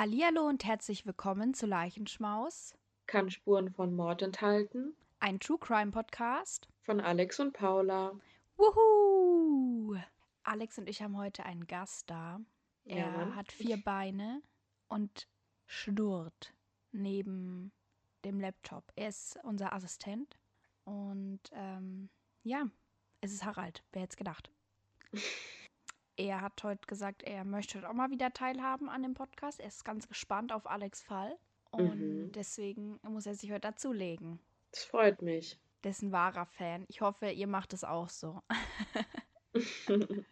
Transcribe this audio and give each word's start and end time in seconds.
Hallihallo 0.00 0.48
und 0.48 0.64
herzlich 0.64 1.04
willkommen 1.04 1.52
zu 1.52 1.66
Leichenschmaus, 1.66 2.74
Kann 3.06 3.30
Spuren 3.30 3.70
von 3.70 3.94
Mord 3.94 4.22
enthalten. 4.22 4.96
ein 5.18 5.38
True 5.40 5.58
Crime 5.58 5.90
Podcast. 5.90 6.68
Von 6.80 7.02
Alex 7.02 7.38
und 7.38 7.52
Paula. 7.52 8.18
Wuhu! 8.56 9.98
Alex 10.42 10.78
und 10.78 10.88
ich 10.88 11.02
haben 11.02 11.18
heute 11.18 11.44
einen 11.44 11.66
Gast 11.66 12.08
da. 12.08 12.40
Ja, 12.84 12.96
Er 12.96 13.10
Mann. 13.10 13.36
hat 13.36 13.52
vier 13.52 13.76
Beine 13.76 14.40
und 14.88 15.28
schnurrt 15.66 16.54
neben 16.92 17.70
dem 18.24 18.40
Laptop. 18.40 18.90
Er 18.96 19.08
ist 19.10 19.38
unser 19.42 19.74
Assistent 19.74 20.38
und 20.84 21.40
ähm, 21.52 22.08
ja, 22.42 22.64
es 23.20 23.34
ist 23.34 23.44
Harald. 23.44 23.84
Wer 23.92 24.00
hätte 24.00 24.12
es 24.12 24.16
gedacht? 24.16 24.50
Er 26.20 26.42
hat 26.42 26.62
heute 26.64 26.86
gesagt, 26.86 27.22
er 27.22 27.44
möchte 27.44 27.78
heute 27.78 27.88
auch 27.88 27.94
mal 27.94 28.10
wieder 28.10 28.30
teilhaben 28.34 28.90
an 28.90 29.02
dem 29.02 29.14
Podcast. 29.14 29.58
Er 29.58 29.68
ist 29.68 29.86
ganz 29.86 30.06
gespannt 30.06 30.52
auf 30.52 30.68
Alex 30.68 31.02
Fall 31.02 31.38
und 31.70 31.98
Mhm. 31.98 32.32
deswegen 32.32 33.00
muss 33.08 33.24
er 33.24 33.34
sich 33.34 33.50
heute 33.50 33.62
dazulegen. 33.62 34.38
Das 34.70 34.84
freut 34.84 35.22
mich. 35.22 35.58
Der 35.82 35.92
ist 35.92 36.02
ein 36.02 36.12
wahrer 36.12 36.44
Fan. 36.44 36.84
Ich 36.88 37.00
hoffe, 37.00 37.30
ihr 37.30 37.46
macht 37.46 37.72
es 37.72 37.84
auch 37.84 38.10
so. 38.10 38.42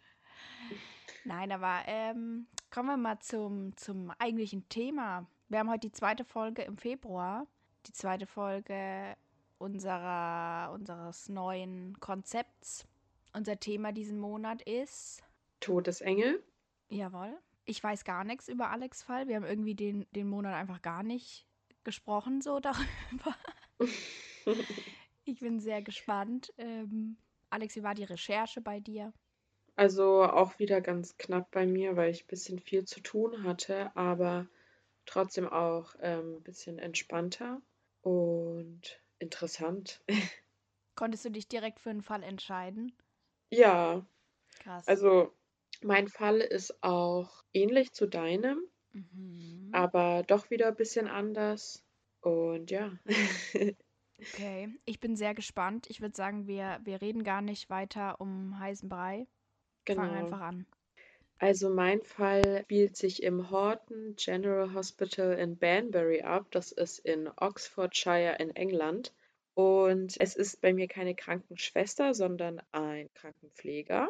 Nein, 1.25 1.51
aber 1.51 1.79
ähm, 1.87 2.45
kommen 2.69 2.89
wir 2.89 2.97
mal 2.97 3.19
zum, 3.19 3.75
zum 3.75 4.11
eigentlichen 4.19 4.69
Thema. 4.69 5.25
Wir 5.47 5.57
haben 5.57 5.71
heute 5.71 5.87
die 5.87 5.91
zweite 5.91 6.23
Folge 6.23 6.61
im 6.61 6.77
Februar. 6.77 7.47
Die 7.87 7.93
zweite 7.93 8.27
Folge 8.27 9.15
unserer, 9.57 10.71
unseres 10.71 11.29
neuen 11.29 11.99
Konzepts. 11.99 12.85
Unser 13.33 13.59
Thema 13.59 13.91
diesen 13.91 14.19
Monat 14.19 14.61
ist, 14.61 15.23
Todesengel. 15.59 16.43
jawohl, 16.89 17.37
ich 17.65 17.83
weiß 17.83 18.03
gar 18.03 18.23
nichts 18.23 18.47
über 18.47 18.69
Alex 18.71 19.03
Fall. 19.03 19.27
Wir 19.27 19.35
haben 19.35 19.45
irgendwie 19.45 19.75
den, 19.75 20.05
den 20.11 20.27
Monat 20.27 20.53
einfach 20.55 20.81
gar 20.81 21.03
nicht 21.03 21.47
gesprochen 21.83 22.41
so 22.41 22.59
darüber. 22.59 23.35
Ich 25.23 25.39
bin 25.39 25.59
sehr 25.59 25.81
gespannt. 25.81 26.53
Ähm, 26.57 27.17
Alex, 27.49 27.75
wie 27.75 27.83
war 27.83 27.95
die 27.95 28.03
Recherche 28.03 28.61
bei 28.61 28.79
dir? 28.79 29.13
Also 29.75 30.21
auch 30.25 30.59
wieder 30.59 30.79
ganz 30.79 31.17
knapp 31.17 31.49
bei 31.49 31.65
mir, 31.65 31.95
weil 31.95 32.11
ich 32.11 32.23
ein 32.25 32.27
bisschen 32.27 32.59
viel 32.59 32.85
zu 32.85 32.99
tun 33.01 33.41
hatte, 33.43 33.95
aber 33.95 34.47
trotzdem 35.05 35.47
auch 35.49 35.95
ähm, 36.01 36.37
ein 36.37 36.43
bisschen 36.43 36.77
entspannter 36.79 37.61
und 38.01 39.01
interessant. 39.19 40.03
Konntest 40.93 41.25
du 41.25 41.31
dich 41.31 41.47
direkt 41.47 41.79
für 41.79 41.89
einen 41.89 42.03
Fall 42.03 42.21
entscheiden? 42.21 42.93
Ja, 43.51 44.05
Krass. 44.59 44.87
also 44.87 45.33
mein 45.83 46.07
Fall 46.07 46.39
ist 46.41 46.83
auch 46.83 47.43
ähnlich 47.53 47.93
zu 47.93 48.07
deinem, 48.07 48.63
Mhm. 48.93 49.71
aber 49.71 50.23
doch 50.27 50.49
wieder 50.51 50.67
ein 50.67 50.75
bisschen 50.75 51.07
anders. 51.07 51.83
Und 52.21 52.69
ja. 52.71 52.99
Okay, 54.21 54.69
ich 54.85 54.99
bin 54.99 55.15
sehr 55.15 55.33
gespannt. 55.33 55.87
Ich 55.89 56.01
würde 56.01 56.15
sagen, 56.15 56.47
wir, 56.47 56.79
wir 56.83 57.01
reden 57.01 57.23
gar 57.23 57.41
nicht 57.41 57.69
weiter 57.69 58.19
um 58.21 58.59
heißen 58.59 58.89
Brei. 58.89 59.27
Fangen 59.95 60.13
Genau. 60.13 60.15
einfach 60.15 60.41
an. 60.41 60.67
Also 61.37 61.69
mein 61.69 62.01
Fall 62.01 62.61
spielt 62.63 62.95
sich 62.95 63.23
im 63.23 63.49
Horton 63.49 64.15
General 64.15 64.73
Hospital 64.73 65.33
in 65.37 65.57
Banbury 65.57 66.21
ab. 66.21 66.47
Das 66.51 66.71
ist 66.71 66.99
in 66.99 67.27
Oxfordshire 67.35 68.37
in 68.39 68.55
England. 68.55 69.13
Und 69.53 70.15
es 70.21 70.35
ist 70.37 70.61
bei 70.61 70.73
mir 70.73 70.87
keine 70.87 71.15
Krankenschwester, 71.15 72.13
sondern 72.13 72.61
ein 72.71 73.09
Krankenpfleger, 73.15 74.09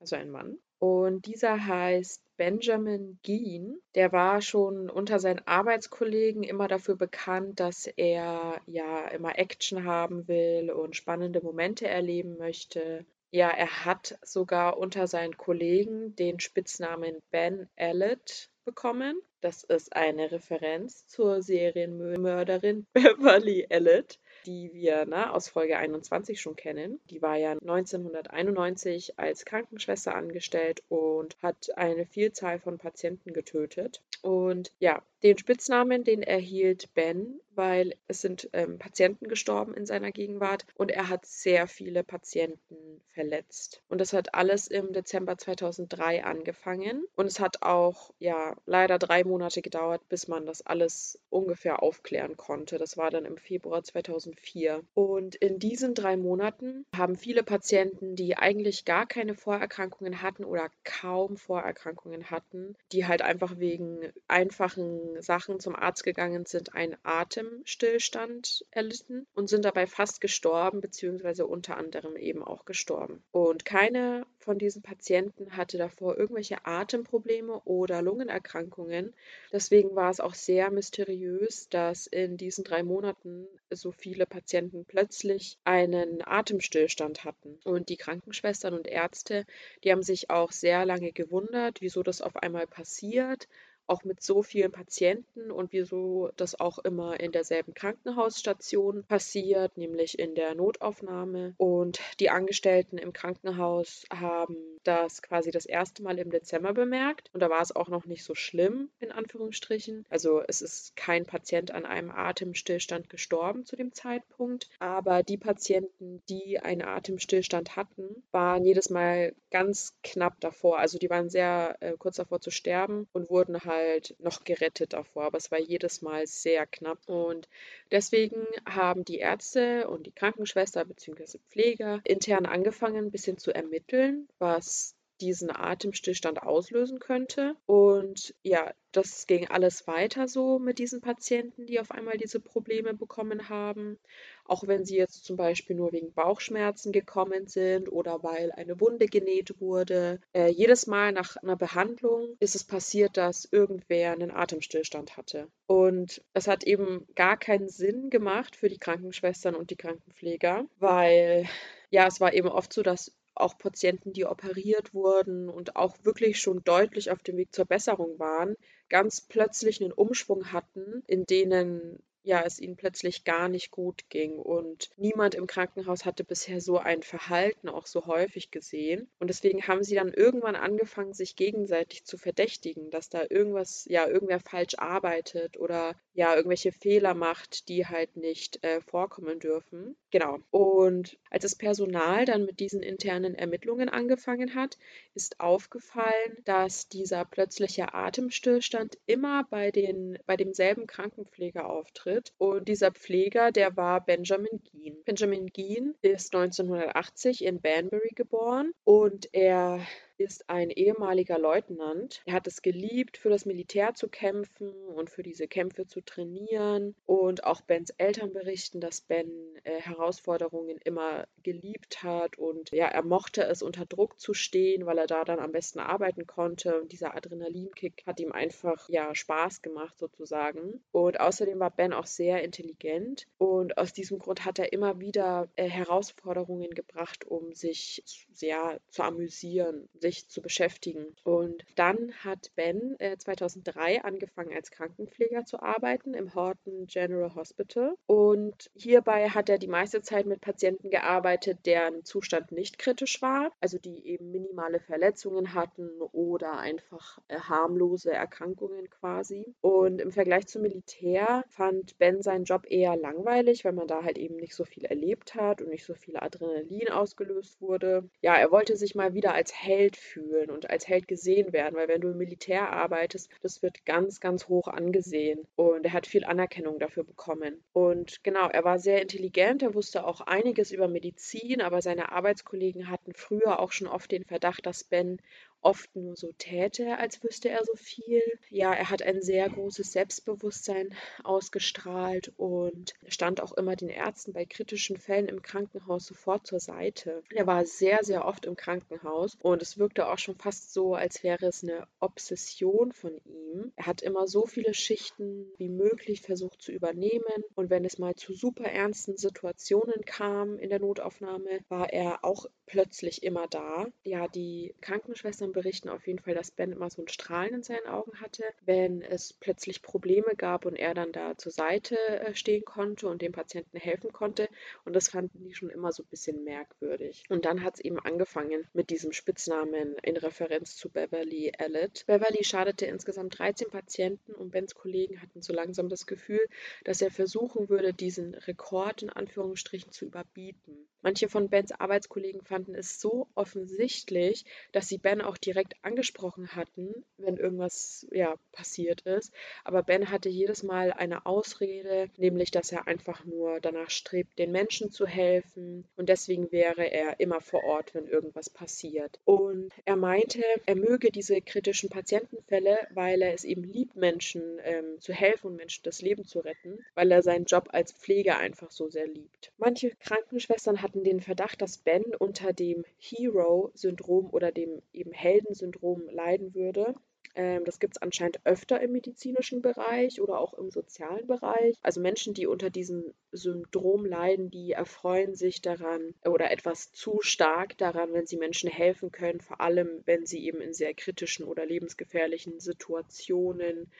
also 0.00 0.16
ein 0.16 0.30
Mann. 0.30 0.58
Und 0.78 1.26
dieser 1.26 1.66
heißt 1.66 2.22
Benjamin 2.38 3.18
Geen. 3.22 3.82
Der 3.94 4.12
war 4.12 4.40
schon 4.40 4.88
unter 4.88 5.20
seinen 5.20 5.46
Arbeitskollegen 5.46 6.42
immer 6.42 6.68
dafür 6.68 6.96
bekannt, 6.96 7.60
dass 7.60 7.86
er 7.86 8.62
ja 8.66 9.08
immer 9.08 9.38
Action 9.38 9.84
haben 9.84 10.26
will 10.26 10.70
und 10.70 10.96
spannende 10.96 11.42
Momente 11.42 11.86
erleben 11.86 12.38
möchte. 12.38 13.04
Ja, 13.30 13.50
er 13.50 13.84
hat 13.84 14.18
sogar 14.22 14.78
unter 14.78 15.06
seinen 15.06 15.36
Kollegen 15.36 16.16
den 16.16 16.40
Spitznamen 16.40 17.18
Ben 17.30 17.68
Elliot 17.76 18.48
bekommen. 18.64 19.20
Das 19.42 19.64
ist 19.64 19.94
eine 19.94 20.32
Referenz 20.32 21.06
zur 21.06 21.42
Serienmörderin 21.42 22.86
Beverly 22.92 23.66
Elliot, 23.68 24.18
die 24.46 24.72
wir 24.72 25.06
ne, 25.06 25.32
aus 25.32 25.48
Folge 25.48 25.76
21 25.76 26.40
schon 26.40 26.56
kennen. 26.56 27.00
Die 27.10 27.22
war 27.22 27.36
ja 27.36 27.52
1991 27.52 29.18
als 29.18 29.44
Krankenschwester 29.44 30.14
angestellt 30.14 30.82
und 30.88 31.36
hat 31.42 31.70
eine 31.76 32.06
Vielzahl 32.06 32.58
von 32.58 32.78
Patienten 32.78 33.32
getötet. 33.32 34.02
Und 34.22 34.72
ja, 34.78 35.02
den 35.22 35.38
Spitznamen, 35.38 36.04
den 36.04 36.22
erhielt 36.22 36.94
Ben, 36.94 37.40
weil 37.54 37.94
es 38.08 38.20
sind 38.22 38.48
ähm, 38.52 38.78
Patienten 38.78 39.28
gestorben 39.28 39.74
in 39.74 39.84
seiner 39.84 40.12
Gegenwart 40.12 40.64
und 40.76 40.90
er 40.90 41.08
hat 41.08 41.26
sehr 41.26 41.66
viele 41.66 42.02
Patienten 42.02 43.02
verletzt. 43.12 43.82
Und 43.88 44.00
das 44.00 44.12
hat 44.12 44.34
alles 44.34 44.66
im 44.66 44.92
Dezember 44.92 45.36
2003 45.36 46.24
angefangen 46.24 47.04
und 47.16 47.26
es 47.26 47.38
hat 47.38 47.62
auch 47.62 48.14
ja 48.18 48.56
leider 48.66 48.98
drei 48.98 49.24
Monate 49.24 49.60
gedauert, 49.62 50.08
bis 50.08 50.28
man 50.28 50.46
das 50.46 50.64
alles 50.64 51.18
ungefähr 51.28 51.82
aufklären 51.82 52.36
konnte. 52.36 52.78
Das 52.78 52.96
war 52.96 53.10
dann 53.10 53.24
im 53.24 53.36
Februar 53.36 53.82
2004. 53.82 54.82
Und 54.94 55.34
in 55.34 55.58
diesen 55.58 55.94
drei 55.94 56.16
Monaten 56.16 56.86
haben 56.96 57.16
viele 57.16 57.42
Patienten, 57.42 58.16
die 58.16 58.36
eigentlich 58.36 58.84
gar 58.84 59.06
keine 59.06 59.34
Vorerkrankungen 59.34 60.22
hatten 60.22 60.44
oder 60.44 60.70
kaum 60.84 61.36
Vorerkrankungen 61.36 62.30
hatten, 62.30 62.76
die 62.92 63.06
halt 63.06 63.22
einfach 63.22 63.58
wegen 63.58 64.12
einfachen 64.28 65.09
Sachen 65.20 65.60
zum 65.60 65.76
Arzt 65.76 66.04
gegangen 66.04 66.46
sind, 66.46 66.74
einen 66.74 66.96
Atemstillstand 67.02 68.64
erlitten 68.70 69.26
und 69.34 69.48
sind 69.48 69.64
dabei 69.64 69.86
fast 69.86 70.20
gestorben, 70.20 70.80
beziehungsweise 70.80 71.46
unter 71.46 71.76
anderem 71.76 72.16
eben 72.16 72.42
auch 72.42 72.64
gestorben. 72.64 73.22
Und 73.32 73.64
keine 73.64 74.26
von 74.38 74.58
diesen 74.58 74.82
Patienten 74.82 75.56
hatte 75.56 75.76
davor 75.76 76.16
irgendwelche 76.16 76.64
Atemprobleme 76.64 77.60
oder 77.64 78.00
Lungenerkrankungen. 78.02 79.14
Deswegen 79.52 79.94
war 79.94 80.10
es 80.10 80.20
auch 80.20 80.34
sehr 80.34 80.70
mysteriös, 80.70 81.68
dass 81.68 82.06
in 82.06 82.36
diesen 82.36 82.64
drei 82.64 82.82
Monaten 82.82 83.46
so 83.70 83.92
viele 83.92 84.26
Patienten 84.26 84.84
plötzlich 84.86 85.58
einen 85.64 86.22
Atemstillstand 86.26 87.24
hatten. 87.24 87.58
Und 87.64 87.90
die 87.90 87.96
Krankenschwestern 87.96 88.74
und 88.74 88.86
Ärzte, 88.86 89.44
die 89.84 89.92
haben 89.92 90.02
sich 90.02 90.30
auch 90.30 90.52
sehr 90.52 90.86
lange 90.86 91.12
gewundert, 91.12 91.80
wieso 91.80 92.02
das 92.02 92.22
auf 92.22 92.36
einmal 92.36 92.66
passiert 92.66 93.46
auch 93.90 94.04
mit 94.04 94.22
so 94.22 94.42
vielen 94.42 94.70
Patienten 94.70 95.50
und 95.50 95.72
wieso 95.72 96.30
das 96.36 96.58
auch 96.58 96.78
immer 96.78 97.18
in 97.18 97.32
derselben 97.32 97.74
Krankenhausstation 97.74 99.04
passiert, 99.04 99.76
nämlich 99.76 100.18
in 100.18 100.34
der 100.34 100.54
Notaufnahme. 100.54 101.54
Und 101.56 102.00
die 102.20 102.30
Angestellten 102.30 102.98
im 102.98 103.12
Krankenhaus 103.12 104.04
haben 104.12 104.56
das 104.84 105.22
quasi 105.22 105.50
das 105.50 105.66
erste 105.66 106.02
Mal 106.02 106.18
im 106.18 106.30
Dezember 106.30 106.72
bemerkt 106.72 107.28
und 107.32 107.40
da 107.40 107.50
war 107.50 107.60
es 107.60 107.74
auch 107.74 107.88
noch 107.88 108.06
nicht 108.06 108.24
so 108.24 108.34
schlimm, 108.34 108.88
in 109.00 109.12
Anführungsstrichen. 109.12 110.06
Also 110.08 110.42
es 110.46 110.62
ist 110.62 110.96
kein 110.96 111.26
Patient 111.26 111.72
an 111.72 111.84
einem 111.84 112.10
Atemstillstand 112.10 113.10
gestorben 113.10 113.66
zu 113.66 113.76
dem 113.76 113.92
Zeitpunkt, 113.92 114.70
aber 114.78 115.22
die 115.22 115.36
Patienten, 115.36 116.22
die 116.28 116.60
einen 116.60 116.82
Atemstillstand 116.82 117.76
hatten, 117.76 118.22
waren 118.30 118.64
jedes 118.64 118.88
Mal 118.88 119.34
ganz 119.50 119.94
knapp 120.02 120.40
davor. 120.40 120.78
Also 120.78 120.98
die 120.98 121.10
waren 121.10 121.28
sehr 121.28 121.76
äh, 121.80 121.94
kurz 121.98 122.16
davor 122.16 122.40
zu 122.40 122.50
sterben 122.50 123.08
und 123.12 123.28
wurden 123.28 123.60
halt 123.64 123.79
noch 124.18 124.44
gerettet 124.44 124.92
davor, 124.92 125.24
aber 125.24 125.38
es 125.38 125.50
war 125.50 125.58
jedes 125.58 126.02
Mal 126.02 126.26
sehr 126.26 126.66
knapp. 126.66 127.08
Und 127.08 127.48
deswegen 127.90 128.46
haben 128.66 129.04
die 129.04 129.18
Ärzte 129.18 129.88
und 129.88 130.06
die 130.06 130.12
Krankenschwester 130.12 130.84
bzw. 130.84 131.38
Pfleger 131.50 132.00
intern 132.04 132.46
angefangen, 132.46 133.06
ein 133.06 133.10
bisschen 133.10 133.38
zu 133.38 133.52
ermitteln, 133.52 134.28
was 134.38 134.94
diesen 135.20 135.50
Atemstillstand 135.50 136.42
auslösen 136.42 136.98
könnte. 136.98 137.54
Und 137.66 138.34
ja, 138.42 138.72
das 138.92 139.26
ging 139.26 139.46
alles 139.48 139.86
weiter 139.86 140.26
so 140.26 140.58
mit 140.58 140.78
diesen 140.78 141.00
Patienten, 141.00 141.66
die 141.66 141.78
auf 141.78 141.92
einmal 141.92 142.16
diese 142.16 142.40
Probleme 142.40 142.94
bekommen 142.94 143.48
haben. 143.48 143.98
Auch 144.44 144.66
wenn 144.66 144.84
sie 144.84 144.96
jetzt 144.96 145.24
zum 145.24 145.36
Beispiel 145.36 145.76
nur 145.76 145.92
wegen 145.92 146.12
Bauchschmerzen 146.12 146.90
gekommen 146.90 147.46
sind 147.46 147.90
oder 147.90 148.22
weil 148.22 148.50
eine 148.52 148.80
Wunde 148.80 149.06
genäht 149.06 149.60
wurde. 149.60 150.20
Äh, 150.32 150.48
jedes 150.48 150.86
Mal 150.86 151.12
nach 151.12 151.36
einer 151.36 151.56
Behandlung 151.56 152.36
ist 152.40 152.56
es 152.56 152.64
passiert, 152.64 153.16
dass 153.16 153.48
irgendwer 153.50 154.12
einen 154.12 154.32
Atemstillstand 154.32 155.16
hatte. 155.16 155.48
Und 155.66 156.22
es 156.34 156.48
hat 156.48 156.64
eben 156.64 157.06
gar 157.14 157.36
keinen 157.36 157.68
Sinn 157.68 158.10
gemacht 158.10 158.56
für 158.56 158.68
die 158.68 158.78
Krankenschwestern 158.78 159.54
und 159.54 159.70
die 159.70 159.76
Krankenpfleger, 159.76 160.66
weil 160.78 161.48
ja, 161.90 162.06
es 162.06 162.20
war 162.20 162.32
eben 162.32 162.48
oft 162.48 162.72
so, 162.72 162.82
dass 162.82 163.12
auch 163.34 163.56
Patienten, 163.58 164.12
die 164.12 164.26
operiert 164.26 164.92
wurden 164.94 165.48
und 165.48 165.76
auch 165.76 165.96
wirklich 166.02 166.40
schon 166.40 166.62
deutlich 166.64 167.10
auf 167.10 167.22
dem 167.22 167.36
Weg 167.36 167.54
zur 167.54 167.64
Besserung 167.64 168.18
waren, 168.18 168.56
ganz 168.88 169.20
plötzlich 169.20 169.80
einen 169.80 169.92
Umschwung 169.92 170.52
hatten, 170.52 171.02
in 171.06 171.24
denen 171.24 172.02
ja, 172.22 172.42
es 172.44 172.60
ihnen 172.60 172.76
plötzlich 172.76 173.24
gar 173.24 173.48
nicht 173.48 173.70
gut 173.70 174.08
ging. 174.10 174.38
Und 174.38 174.90
niemand 174.96 175.34
im 175.34 175.46
Krankenhaus 175.46 176.04
hatte 176.04 176.24
bisher 176.24 176.60
so 176.60 176.78
ein 176.78 177.02
Verhalten 177.02 177.68
auch 177.68 177.86
so 177.86 178.06
häufig 178.06 178.50
gesehen. 178.50 179.08
Und 179.18 179.28
deswegen 179.28 179.66
haben 179.66 179.82
sie 179.82 179.94
dann 179.94 180.12
irgendwann 180.12 180.56
angefangen, 180.56 181.14
sich 181.14 181.36
gegenseitig 181.36 182.04
zu 182.04 182.18
verdächtigen, 182.18 182.90
dass 182.90 183.08
da 183.08 183.24
irgendwas, 183.28 183.86
ja, 183.88 184.06
irgendwer 184.06 184.40
falsch 184.40 184.74
arbeitet 184.76 185.58
oder 185.58 185.94
ja, 186.12 186.34
irgendwelche 186.34 186.72
Fehler 186.72 187.14
macht, 187.14 187.68
die 187.68 187.86
halt 187.86 188.16
nicht 188.16 188.62
äh, 188.64 188.80
vorkommen 188.80 189.38
dürfen. 189.38 189.96
Genau. 190.10 190.38
Und 190.50 191.18
als 191.30 191.42
das 191.42 191.54
Personal 191.54 192.24
dann 192.24 192.44
mit 192.44 192.60
diesen 192.60 192.82
internen 192.82 193.34
Ermittlungen 193.34 193.88
angefangen 193.88 194.54
hat, 194.54 194.76
ist 195.14 195.40
aufgefallen, 195.40 196.36
dass 196.44 196.88
dieser 196.88 197.24
plötzliche 197.24 197.94
Atemstillstand 197.94 198.98
immer 199.06 199.44
bei, 199.44 199.70
den, 199.70 200.18
bei 200.26 200.36
demselben 200.36 200.86
Krankenpfleger 200.86 201.68
auftritt. 201.68 202.09
Und 202.38 202.68
dieser 202.68 202.90
Pfleger, 202.92 203.52
der 203.52 203.76
war 203.76 204.04
Benjamin 204.04 204.60
Geen. 204.72 205.02
Benjamin 205.04 205.46
Geen 205.46 205.94
ist 206.02 206.34
1980 206.34 207.44
in 207.44 207.60
Banbury 207.60 208.10
geboren 208.14 208.72
und 208.84 209.28
er 209.32 209.80
ist 210.20 210.50
ein 210.50 210.70
ehemaliger 210.70 211.38
Leutnant. 211.38 212.22
Er 212.26 212.34
hat 212.34 212.46
es 212.46 212.60
geliebt, 212.60 213.16
für 213.16 213.30
das 213.30 213.46
Militär 213.46 213.94
zu 213.94 214.08
kämpfen 214.08 214.70
und 214.94 215.08
für 215.08 215.22
diese 215.22 215.48
Kämpfe 215.48 215.86
zu 215.86 216.02
trainieren. 216.02 216.94
Und 217.06 217.44
auch 217.44 217.62
Bens 217.62 217.90
Eltern 217.96 218.32
berichten, 218.32 218.80
dass 218.80 219.00
Ben 219.00 219.30
äh, 219.64 219.80
Herausforderungen 219.80 220.78
immer 220.84 221.26
geliebt 221.42 222.02
hat 222.02 222.38
und 222.38 222.70
ja, 222.70 222.86
er 222.86 223.02
mochte 223.02 223.42
es, 223.44 223.62
unter 223.62 223.86
Druck 223.86 224.20
zu 224.20 224.34
stehen, 224.34 224.86
weil 224.86 224.98
er 224.98 225.06
da 225.06 225.24
dann 225.24 225.38
am 225.38 225.52
besten 225.52 225.80
arbeiten 225.80 226.26
konnte. 226.26 226.80
Und 226.80 226.92
dieser 226.92 227.16
Adrenalinkick 227.16 228.04
hat 228.06 228.20
ihm 228.20 228.32
einfach 228.32 228.88
ja 228.88 229.14
Spaß 229.14 229.62
gemacht 229.62 229.98
sozusagen. 229.98 230.82
Und 230.92 231.18
außerdem 231.18 231.58
war 231.58 231.70
Ben 231.70 231.92
auch 231.92 232.06
sehr 232.06 232.42
intelligent 232.44 233.26
und 233.38 233.78
aus 233.78 233.92
diesem 233.92 234.18
Grund 234.18 234.44
hat 234.44 234.58
er 234.58 234.72
immer 234.72 235.00
wieder 235.00 235.48
äh, 235.56 235.68
Herausforderungen 235.68 236.70
gebracht, 236.70 237.26
um 237.26 237.54
sich 237.54 238.02
sehr 238.32 238.80
zu 238.90 239.02
amüsieren, 239.02 239.88
sich 239.98 240.10
sich 240.10 240.28
zu 240.28 240.42
beschäftigen. 240.42 241.06
Und 241.24 241.64
dann 241.76 242.12
hat 242.24 242.50
Ben 242.56 242.96
äh, 242.98 243.16
2003 243.16 244.02
angefangen 244.02 244.52
als 244.54 244.70
Krankenpfleger 244.70 245.44
zu 245.44 245.62
arbeiten 245.62 246.14
im 246.14 246.34
Horton 246.34 246.86
General 246.86 247.34
Hospital. 247.34 247.94
Und 248.06 248.70
hierbei 248.74 249.28
hat 249.30 249.48
er 249.50 249.58
die 249.58 249.66
meiste 249.66 250.02
Zeit 250.02 250.26
mit 250.26 250.40
Patienten 250.40 250.90
gearbeitet, 250.90 251.66
deren 251.66 252.04
Zustand 252.04 252.52
nicht 252.52 252.78
kritisch 252.78 253.20
war, 253.20 253.50
also 253.60 253.78
die 253.78 254.06
eben 254.06 254.30
minimale 254.30 254.80
Verletzungen 254.80 255.54
hatten 255.54 255.90
oder 256.12 256.58
einfach 256.58 257.18
äh, 257.28 257.38
harmlose 257.38 258.12
Erkrankungen 258.12 258.88
quasi. 258.88 259.54
Und 259.60 260.00
im 260.00 260.12
Vergleich 260.12 260.46
zum 260.46 260.62
Militär 260.62 261.44
fand 261.48 261.98
Ben 261.98 262.22
seinen 262.22 262.44
Job 262.44 262.66
eher 262.68 262.96
langweilig, 262.96 263.64
weil 263.64 263.72
man 263.72 263.88
da 263.88 264.04
halt 264.04 264.18
eben 264.18 264.36
nicht 264.36 264.54
so 264.54 264.64
viel 264.64 264.84
erlebt 264.84 265.34
hat 265.34 265.60
und 265.60 265.68
nicht 265.68 265.84
so 265.84 265.94
viel 265.94 266.16
Adrenalin 266.16 266.88
ausgelöst 266.88 267.60
wurde. 267.60 268.08
Ja, 268.22 268.34
er 268.34 268.50
wollte 268.50 268.76
sich 268.76 268.94
mal 268.94 269.14
wieder 269.14 269.34
als 269.34 269.54
Held 269.54 269.96
fühlen 269.96 270.50
und 270.50 270.70
als 270.70 270.86
Held 270.86 271.08
gesehen 271.08 271.52
werden, 271.52 271.76
weil 271.76 271.88
wenn 271.88 272.00
du 272.00 272.10
im 272.10 272.18
Militär 272.18 272.70
arbeitest, 272.70 273.30
das 273.42 273.62
wird 273.62 273.84
ganz, 273.84 274.20
ganz 274.20 274.48
hoch 274.48 274.68
angesehen 274.68 275.46
und 275.56 275.84
er 275.84 275.92
hat 275.92 276.06
viel 276.06 276.24
Anerkennung 276.24 276.78
dafür 276.78 277.04
bekommen. 277.04 277.62
Und 277.72 278.22
genau, 278.22 278.48
er 278.48 278.64
war 278.64 278.78
sehr 278.78 279.02
intelligent, 279.02 279.39
er 279.40 279.74
wusste 279.74 280.04
auch 280.04 280.20
einiges 280.20 280.70
über 280.70 280.88
Medizin, 280.88 281.60
aber 281.60 281.82
seine 281.82 282.12
Arbeitskollegen 282.12 282.88
hatten 282.88 283.12
früher 283.14 283.58
auch 283.60 283.72
schon 283.72 283.86
oft 283.88 284.10
den 284.10 284.24
Verdacht, 284.24 284.66
dass 284.66 284.84
Ben 284.84 285.20
oft 285.62 285.94
nur 285.94 286.16
so 286.16 286.32
täte, 286.38 286.98
als 286.98 287.22
wüsste 287.22 287.48
er 287.48 287.64
so 287.64 287.74
viel. 287.74 288.22
Ja, 288.48 288.72
er 288.72 288.90
hat 288.90 289.02
ein 289.02 289.22
sehr 289.22 289.48
großes 289.48 289.92
Selbstbewusstsein 289.92 290.94
ausgestrahlt 291.22 292.32
und 292.36 292.94
stand 293.06 293.40
auch 293.40 293.52
immer 293.52 293.76
den 293.76 293.88
Ärzten 293.88 294.32
bei 294.32 294.44
kritischen 294.44 294.96
Fällen 294.96 295.28
im 295.28 295.42
Krankenhaus 295.42 296.06
sofort 296.06 296.46
zur 296.46 296.60
Seite. 296.60 297.22
Er 297.30 297.46
war 297.46 297.64
sehr, 297.66 297.98
sehr 298.02 298.24
oft 298.24 298.46
im 298.46 298.56
Krankenhaus 298.56 299.36
und 299.42 299.62
es 299.62 299.78
wirkte 299.78 300.08
auch 300.08 300.18
schon 300.18 300.36
fast 300.36 300.72
so, 300.72 300.94
als 300.94 301.22
wäre 301.22 301.46
es 301.46 301.62
eine 301.62 301.86
Obsession 302.00 302.92
von 302.92 303.16
ihm. 303.24 303.72
Er 303.76 303.86
hat 303.86 304.02
immer 304.02 304.26
so 304.26 304.46
viele 304.46 304.74
Schichten 304.74 305.46
wie 305.58 305.68
möglich 305.68 306.22
versucht 306.22 306.62
zu 306.62 306.72
übernehmen 306.72 307.44
und 307.54 307.70
wenn 307.70 307.84
es 307.84 307.98
mal 307.98 308.14
zu 308.14 308.32
super 308.34 308.64
ernsten 308.64 309.16
Situationen 309.16 310.04
kam 310.04 310.58
in 310.58 310.70
der 310.70 310.80
Notaufnahme, 310.80 311.60
war 311.68 311.92
er 311.92 312.24
auch 312.24 312.46
plötzlich 312.70 313.24
immer 313.24 313.48
da. 313.48 313.88
Ja, 314.04 314.28
die 314.28 314.76
Krankenschwestern 314.80 315.50
berichten 315.50 315.88
auf 315.88 316.06
jeden 316.06 316.20
Fall, 316.20 316.34
dass 316.34 316.52
Ben 316.52 316.70
immer 316.70 316.88
so 316.88 317.02
ein 317.02 317.08
Strahlen 317.08 317.54
in 317.54 317.62
seinen 317.64 317.88
Augen 317.88 318.20
hatte, 318.20 318.44
wenn 318.64 319.02
es 319.02 319.32
plötzlich 319.32 319.82
Probleme 319.82 320.36
gab 320.36 320.66
und 320.66 320.76
er 320.76 320.94
dann 320.94 321.10
da 321.10 321.36
zur 321.36 321.50
Seite 321.50 321.96
äh, 321.96 322.32
stehen 322.36 322.64
konnte 322.64 323.08
und 323.08 323.22
dem 323.22 323.32
Patienten 323.32 323.76
helfen 323.76 324.12
konnte. 324.12 324.48
Und 324.84 324.94
das 324.94 325.08
fanden 325.08 325.42
die 325.42 325.52
schon 325.52 325.68
immer 325.68 325.90
so 325.90 326.04
ein 326.04 326.08
bisschen 326.10 326.44
merkwürdig. 326.44 327.24
Und 327.28 327.44
dann 327.44 327.64
hat 327.64 327.74
es 327.74 327.80
eben 327.80 327.98
angefangen 327.98 328.68
mit 328.72 328.90
diesem 328.90 329.10
Spitznamen 329.10 329.96
in 330.04 330.16
Referenz 330.16 330.76
zu 330.76 330.90
Beverly 330.90 331.52
Elliott. 331.58 332.04
Beverly 332.06 332.44
schadete 332.44 332.86
insgesamt 332.86 333.36
13 333.36 333.68
Patienten 333.70 334.32
und 334.32 334.52
Bens 334.52 334.76
Kollegen 334.76 335.20
hatten 335.20 335.42
so 335.42 335.52
langsam 335.52 335.88
das 335.88 336.06
Gefühl, 336.06 336.46
dass 336.84 337.02
er 337.02 337.10
versuchen 337.10 337.68
würde, 337.68 337.92
diesen 337.92 338.34
Rekord 338.34 339.02
in 339.02 339.10
Anführungsstrichen 339.10 339.90
zu 339.90 340.06
überbieten. 340.06 340.86
Manche 341.02 341.30
von 341.30 341.48
Bens 341.48 341.72
Arbeitskollegen 341.72 342.42
fanden 342.42 342.59
es 342.68 343.00
so 343.00 343.28
offensichtlich, 343.34 344.44
dass 344.72 344.88
sie 344.88 344.98
Ben 344.98 345.20
auch 345.20 345.36
direkt 345.36 345.74
angesprochen 345.82 346.54
hatten, 346.54 347.04
wenn 347.18 347.36
irgendwas 347.36 348.06
ja, 348.12 348.34
passiert 348.52 349.02
ist. 349.02 349.32
Aber 349.64 349.82
Ben 349.82 350.10
hatte 350.10 350.28
jedes 350.28 350.62
Mal 350.62 350.92
eine 350.92 351.26
Ausrede, 351.26 352.08
nämlich 352.16 352.50
dass 352.50 352.72
er 352.72 352.86
einfach 352.86 353.24
nur 353.24 353.60
danach 353.60 353.90
strebt, 353.90 354.38
den 354.38 354.52
Menschen 354.52 354.90
zu 354.90 355.06
helfen. 355.06 355.84
Und 355.96 356.08
deswegen 356.08 356.50
wäre 356.52 356.84
er 356.84 357.20
immer 357.20 357.40
vor 357.40 357.64
Ort, 357.64 357.94
wenn 357.94 358.06
irgendwas 358.06 358.50
passiert. 358.50 359.18
Und 359.24 359.72
er 359.84 359.96
meinte, 359.96 360.42
er 360.66 360.76
möge 360.76 361.10
diese 361.10 361.40
kritischen 361.40 361.90
Patientenfälle, 361.90 362.78
weil 362.90 363.22
er 363.22 363.34
es 363.34 363.44
eben 363.44 363.64
liebt, 363.64 363.96
Menschen 363.96 364.58
ähm, 364.64 365.00
zu 365.00 365.12
helfen 365.12 365.48
und 365.48 365.56
Menschen 365.56 365.82
das 365.84 366.02
Leben 366.02 366.24
zu 366.24 366.40
retten, 366.40 366.78
weil 366.94 367.10
er 367.10 367.22
seinen 367.22 367.44
Job 367.44 367.68
als 367.72 367.92
Pfleger 367.92 368.38
einfach 368.38 368.70
so 368.70 368.88
sehr 368.88 369.06
liebt. 369.06 369.52
Manche 369.58 369.90
Krankenschwestern 370.00 370.82
hatten 370.82 371.04
den 371.04 371.20
Verdacht, 371.20 371.60
dass 371.62 371.78
Ben 371.78 372.04
unter 372.18 372.49
dem 372.52 372.84
Hero-Syndrom 372.98 374.30
oder 374.30 374.52
dem 374.52 374.82
eben 374.92 375.12
Heldensyndrom 375.12 376.02
leiden 376.10 376.54
würde. 376.54 376.94
Ähm, 377.34 377.64
das 377.64 377.78
gibt 377.78 377.96
es 377.96 378.02
anscheinend 378.02 378.40
öfter 378.44 378.80
im 378.80 378.92
medizinischen 378.92 379.62
Bereich 379.62 380.20
oder 380.20 380.38
auch 380.38 380.54
im 380.54 380.70
sozialen 380.70 381.26
Bereich. 381.26 381.76
Also 381.82 382.00
Menschen, 382.00 382.34
die 382.34 382.46
unter 382.46 382.70
diesem 382.70 383.14
Syndrom 383.32 384.04
leiden, 384.04 384.50
die 384.50 384.72
erfreuen 384.72 385.34
sich 385.34 385.62
daran 385.62 386.14
oder 386.24 386.50
etwas 386.50 386.92
zu 386.92 387.18
stark 387.20 387.78
daran, 387.78 388.12
wenn 388.12 388.26
sie 388.26 388.36
Menschen 388.36 388.68
helfen 388.68 389.12
können, 389.12 389.40
vor 389.40 389.60
allem 389.60 390.02
wenn 390.06 390.26
sie 390.26 390.44
eben 390.44 390.60
in 390.60 390.74
sehr 390.74 390.94
kritischen 390.94 391.44
oder 391.44 391.64
lebensgefährlichen 391.66 392.58
Situationen 392.58 393.90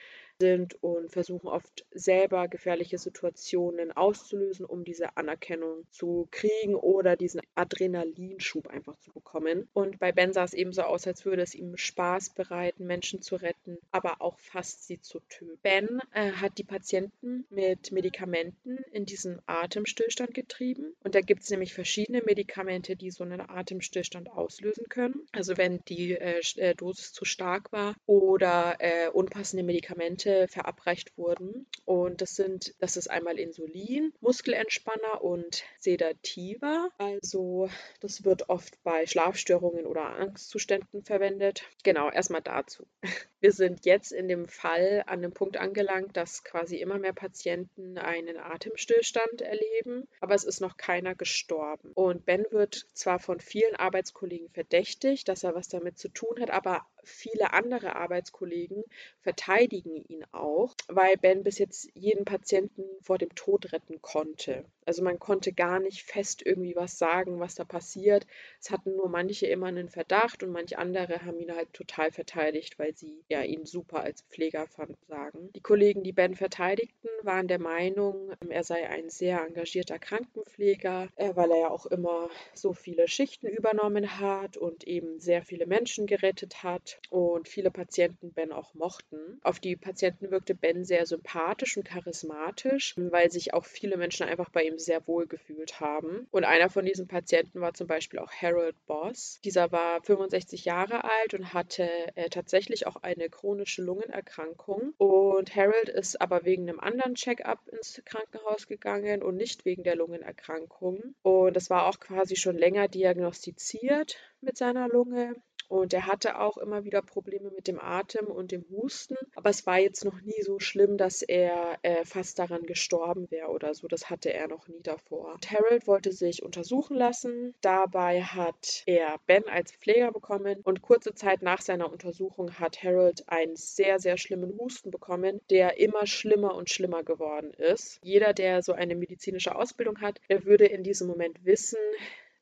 sind 0.41 0.75
und 0.83 1.11
versuchen 1.11 1.47
oft 1.47 1.85
selber 1.91 2.47
gefährliche 2.47 2.97
Situationen 2.97 3.91
auszulösen, 3.91 4.65
um 4.65 4.83
diese 4.83 5.15
Anerkennung 5.17 5.85
zu 5.91 6.27
kriegen 6.31 6.73
oder 6.73 7.15
diesen 7.15 7.41
Adrenalinschub 7.53 8.67
einfach 8.67 8.97
zu 8.97 9.11
bekommen. 9.13 9.69
Und 9.73 9.99
bei 9.99 10.11
Ben 10.11 10.33
sah 10.33 10.43
es 10.43 10.55
eben 10.55 10.73
so 10.73 10.81
aus, 10.81 11.05
als 11.05 11.25
würde 11.25 11.43
es 11.43 11.53
ihm 11.53 11.77
Spaß 11.77 12.33
bereiten, 12.33 12.87
Menschen 12.87 13.21
zu 13.21 13.35
retten, 13.35 13.77
aber 13.91 14.21
auch 14.21 14.39
fast 14.39 14.87
sie 14.87 14.99
zu 14.99 15.19
töten. 15.29 15.59
Ben 15.61 15.99
äh, 16.13 16.31
hat 16.31 16.57
die 16.57 16.63
Patienten 16.63 17.45
mit 17.49 17.91
Medikamenten 17.91 18.77
in 18.91 19.05
diesen 19.05 19.39
Atemstillstand 19.45 20.33
getrieben. 20.33 20.95
Und 21.03 21.13
da 21.13 21.21
gibt 21.21 21.43
es 21.43 21.51
nämlich 21.51 21.73
verschiedene 21.75 22.23
Medikamente, 22.25 22.95
die 22.95 23.11
so 23.11 23.23
einen 23.23 23.41
Atemstillstand 23.41 24.31
auslösen 24.31 24.89
können. 24.89 25.27
Also 25.31 25.57
wenn 25.57 25.81
die 25.87 26.13
äh, 26.13 26.41
äh 26.57 26.73
Dosis 26.73 27.13
zu 27.13 27.25
stark 27.25 27.71
war 27.71 27.95
oder 28.07 28.77
äh, 28.79 29.09
unpassende 29.09 29.63
Medikamente 29.63 30.30
Medikamente 30.31 30.47
verabreicht 30.47 31.17
wurden. 31.17 31.67
Und 31.85 32.21
das 32.21 32.35
sind, 32.35 32.73
das 32.79 32.97
ist 32.97 33.09
einmal 33.09 33.39
Insulin, 33.39 34.13
Muskelentspanner 34.21 35.23
und 35.23 35.63
Sedativa. 35.79 36.89
Also 36.97 37.69
das 37.99 38.23
wird 38.23 38.49
oft 38.49 38.81
bei 38.83 39.05
Schlafstörungen 39.05 39.85
oder 39.85 40.17
Angstzuständen 40.17 41.03
verwendet. 41.03 41.63
Genau, 41.83 42.09
erstmal 42.09 42.41
dazu. 42.41 42.85
Wir 43.41 43.51
sind 43.51 43.85
jetzt 43.85 44.11
in 44.11 44.27
dem 44.27 44.47
Fall 44.47 45.03
an 45.07 45.23
dem 45.23 45.33
Punkt 45.33 45.57
angelangt, 45.57 46.15
dass 46.15 46.43
quasi 46.43 46.77
immer 46.77 46.99
mehr 46.99 47.13
Patienten 47.13 47.97
einen 47.97 48.37
Atemstillstand 48.37 49.41
erleben, 49.41 50.07
aber 50.19 50.35
es 50.35 50.43
ist 50.43 50.61
noch 50.61 50.77
keiner 50.77 51.15
gestorben. 51.15 51.91
Und 51.95 52.23
Ben 52.23 52.45
wird 52.51 52.85
zwar 52.93 53.17
von 53.17 53.39
vielen 53.39 53.75
Arbeitskollegen 53.75 54.49
verdächtigt, 54.49 55.27
dass 55.27 55.43
er 55.43 55.55
was 55.55 55.69
damit 55.69 55.97
zu 55.97 56.09
tun 56.09 56.39
hat, 56.39 56.51
aber 56.51 56.85
viele 57.03 57.53
andere 57.53 57.95
Arbeitskollegen 57.95 58.83
verteidigen 59.21 59.95
ihn 59.95 60.20
ihn 60.21 60.25
auch, 60.31 60.73
weil 60.87 61.17
Ben 61.17 61.43
bis 61.43 61.57
jetzt 61.57 61.89
jeden 61.93 62.25
Patienten 62.25 62.83
vor 63.01 63.17
dem 63.17 63.33
Tod 63.35 63.71
retten 63.73 64.01
konnte. 64.01 64.65
Also 64.85 65.03
man 65.03 65.19
konnte 65.19 65.53
gar 65.53 65.79
nicht 65.79 66.03
fest 66.03 66.41
irgendwie 66.43 66.75
was 66.75 66.97
sagen, 66.97 67.39
was 67.39 67.55
da 67.55 67.63
passiert. 67.63 68.25
Es 68.59 68.71
hatten 68.71 68.95
nur 68.95 69.09
manche 69.09 69.45
immer 69.45 69.67
einen 69.67 69.89
Verdacht 69.89 70.43
und 70.43 70.51
manche 70.51 70.77
andere 70.77 71.23
haben 71.23 71.39
ihn 71.39 71.55
halt 71.55 71.71
total 71.73 72.11
verteidigt, 72.11 72.79
weil 72.79 72.95
sie 72.95 73.23
ja 73.29 73.41
ihn 73.43 73.65
super 73.65 74.01
als 74.01 74.23
Pfleger 74.23 74.67
fanden, 74.67 74.97
sagen. 75.07 75.49
Die 75.55 75.61
Kollegen, 75.61 76.03
die 76.03 76.11
Ben 76.11 76.35
verteidigten, 76.35 77.09
waren 77.23 77.47
der 77.47 77.59
Meinung, 77.59 78.31
er 78.49 78.63
sei 78.63 78.89
ein 78.89 79.09
sehr 79.09 79.45
engagierter 79.45 79.99
Krankenpfleger, 79.99 81.09
äh, 81.15 81.35
weil 81.35 81.51
er 81.51 81.59
ja 81.59 81.69
auch 81.69 81.85
immer 81.85 82.29
so 82.53 82.73
viele 82.73 83.07
Schichten 83.07 83.47
übernommen 83.47 84.19
hat 84.19 84.57
und 84.57 84.85
eben 84.87 85.19
sehr 85.19 85.43
viele 85.43 85.67
Menschen 85.67 86.07
gerettet 86.07 86.63
hat 86.63 86.99
und 87.09 87.47
viele 87.47 87.71
Patienten 87.71 88.31
Ben 88.33 88.51
auch 88.51 88.73
mochten. 88.73 89.39
Auf 89.43 89.59
die 89.59 89.75
Patienten 89.75 90.10
wirkte 90.19 90.55
Ben 90.55 90.83
sehr 90.83 91.05
sympathisch 91.05 91.77
und 91.77 91.83
charismatisch, 91.83 92.95
weil 92.97 93.31
sich 93.31 93.53
auch 93.53 93.65
viele 93.65 93.97
Menschen 93.97 94.27
einfach 94.27 94.49
bei 94.49 94.63
ihm 94.63 94.77
sehr 94.77 95.05
wohl 95.07 95.27
gefühlt 95.27 95.79
haben. 95.79 96.27
Und 96.31 96.43
einer 96.43 96.69
von 96.69 96.85
diesen 96.85 97.07
Patienten 97.07 97.61
war 97.61 97.73
zum 97.73 97.87
Beispiel 97.87 98.19
auch 98.19 98.31
Harold 98.31 98.75
Boss. 98.85 99.39
Dieser 99.43 99.71
war 99.71 100.01
65 100.03 100.65
Jahre 100.65 101.03
alt 101.03 101.33
und 101.33 101.53
hatte 101.53 101.89
äh, 102.15 102.29
tatsächlich 102.29 102.87
auch 102.87 102.97
eine 102.97 103.29
chronische 103.29 103.81
Lungenerkrankung. 103.81 104.93
Und 104.97 105.55
Harold 105.55 105.89
ist 105.89 106.19
aber 106.21 106.45
wegen 106.45 106.69
einem 106.69 106.79
anderen 106.79 107.15
Check-up 107.15 107.67
ins 107.67 108.01
Krankenhaus 108.05 108.67
gegangen 108.67 109.23
und 109.23 109.35
nicht 109.35 109.65
wegen 109.65 109.83
der 109.83 109.95
Lungenerkrankung. 109.95 111.15
Und 111.21 111.55
das 111.55 111.69
war 111.69 111.87
auch 111.87 111.99
quasi 111.99 112.35
schon 112.35 112.57
länger 112.57 112.87
diagnostiziert 112.87 114.17
mit 114.41 114.57
seiner 114.57 114.87
Lunge. 114.87 115.35
Und 115.71 115.93
er 115.93 116.05
hatte 116.05 116.37
auch 116.37 116.57
immer 116.57 116.83
wieder 116.83 117.01
Probleme 117.01 117.49
mit 117.49 117.65
dem 117.65 117.79
Atem 117.79 118.27
und 118.27 118.51
dem 118.51 118.65
Husten. 118.69 119.15
Aber 119.35 119.49
es 119.49 119.65
war 119.65 119.79
jetzt 119.79 120.03
noch 120.03 120.19
nie 120.19 120.41
so 120.41 120.59
schlimm, 120.59 120.97
dass 120.97 121.21
er 121.21 121.79
äh, 121.81 122.03
fast 122.03 122.39
daran 122.39 122.63
gestorben 122.63 123.31
wäre 123.31 123.47
oder 123.47 123.73
so. 123.73 123.87
Das 123.87 124.09
hatte 124.09 124.33
er 124.33 124.49
noch 124.49 124.67
nie 124.67 124.81
davor. 124.83 125.33
Und 125.33 125.49
Harold 125.49 125.87
wollte 125.87 126.11
sich 126.11 126.43
untersuchen 126.43 126.97
lassen. 126.97 127.55
Dabei 127.61 128.21
hat 128.21 128.83
er 128.85 129.17
Ben 129.27 129.47
als 129.47 129.71
Pfleger 129.71 130.11
bekommen. 130.11 130.59
Und 130.63 130.81
kurze 130.81 131.13
Zeit 131.13 131.41
nach 131.41 131.61
seiner 131.61 131.89
Untersuchung 131.89 132.59
hat 132.59 132.83
Harold 132.83 133.29
einen 133.29 133.55
sehr, 133.55 133.99
sehr 133.99 134.17
schlimmen 134.17 134.59
Husten 134.59 134.91
bekommen, 134.91 135.39
der 135.49 135.79
immer 135.79 136.05
schlimmer 136.05 136.53
und 136.53 136.69
schlimmer 136.69 137.05
geworden 137.05 137.53
ist. 137.53 138.01
Jeder, 138.03 138.33
der 138.33 138.61
so 138.61 138.73
eine 138.73 138.95
medizinische 138.95 139.55
Ausbildung 139.55 140.01
hat, 140.01 140.19
der 140.29 140.43
würde 140.43 140.65
in 140.65 140.83
diesem 140.83 141.07
Moment 141.07 141.45
wissen, 141.45 141.79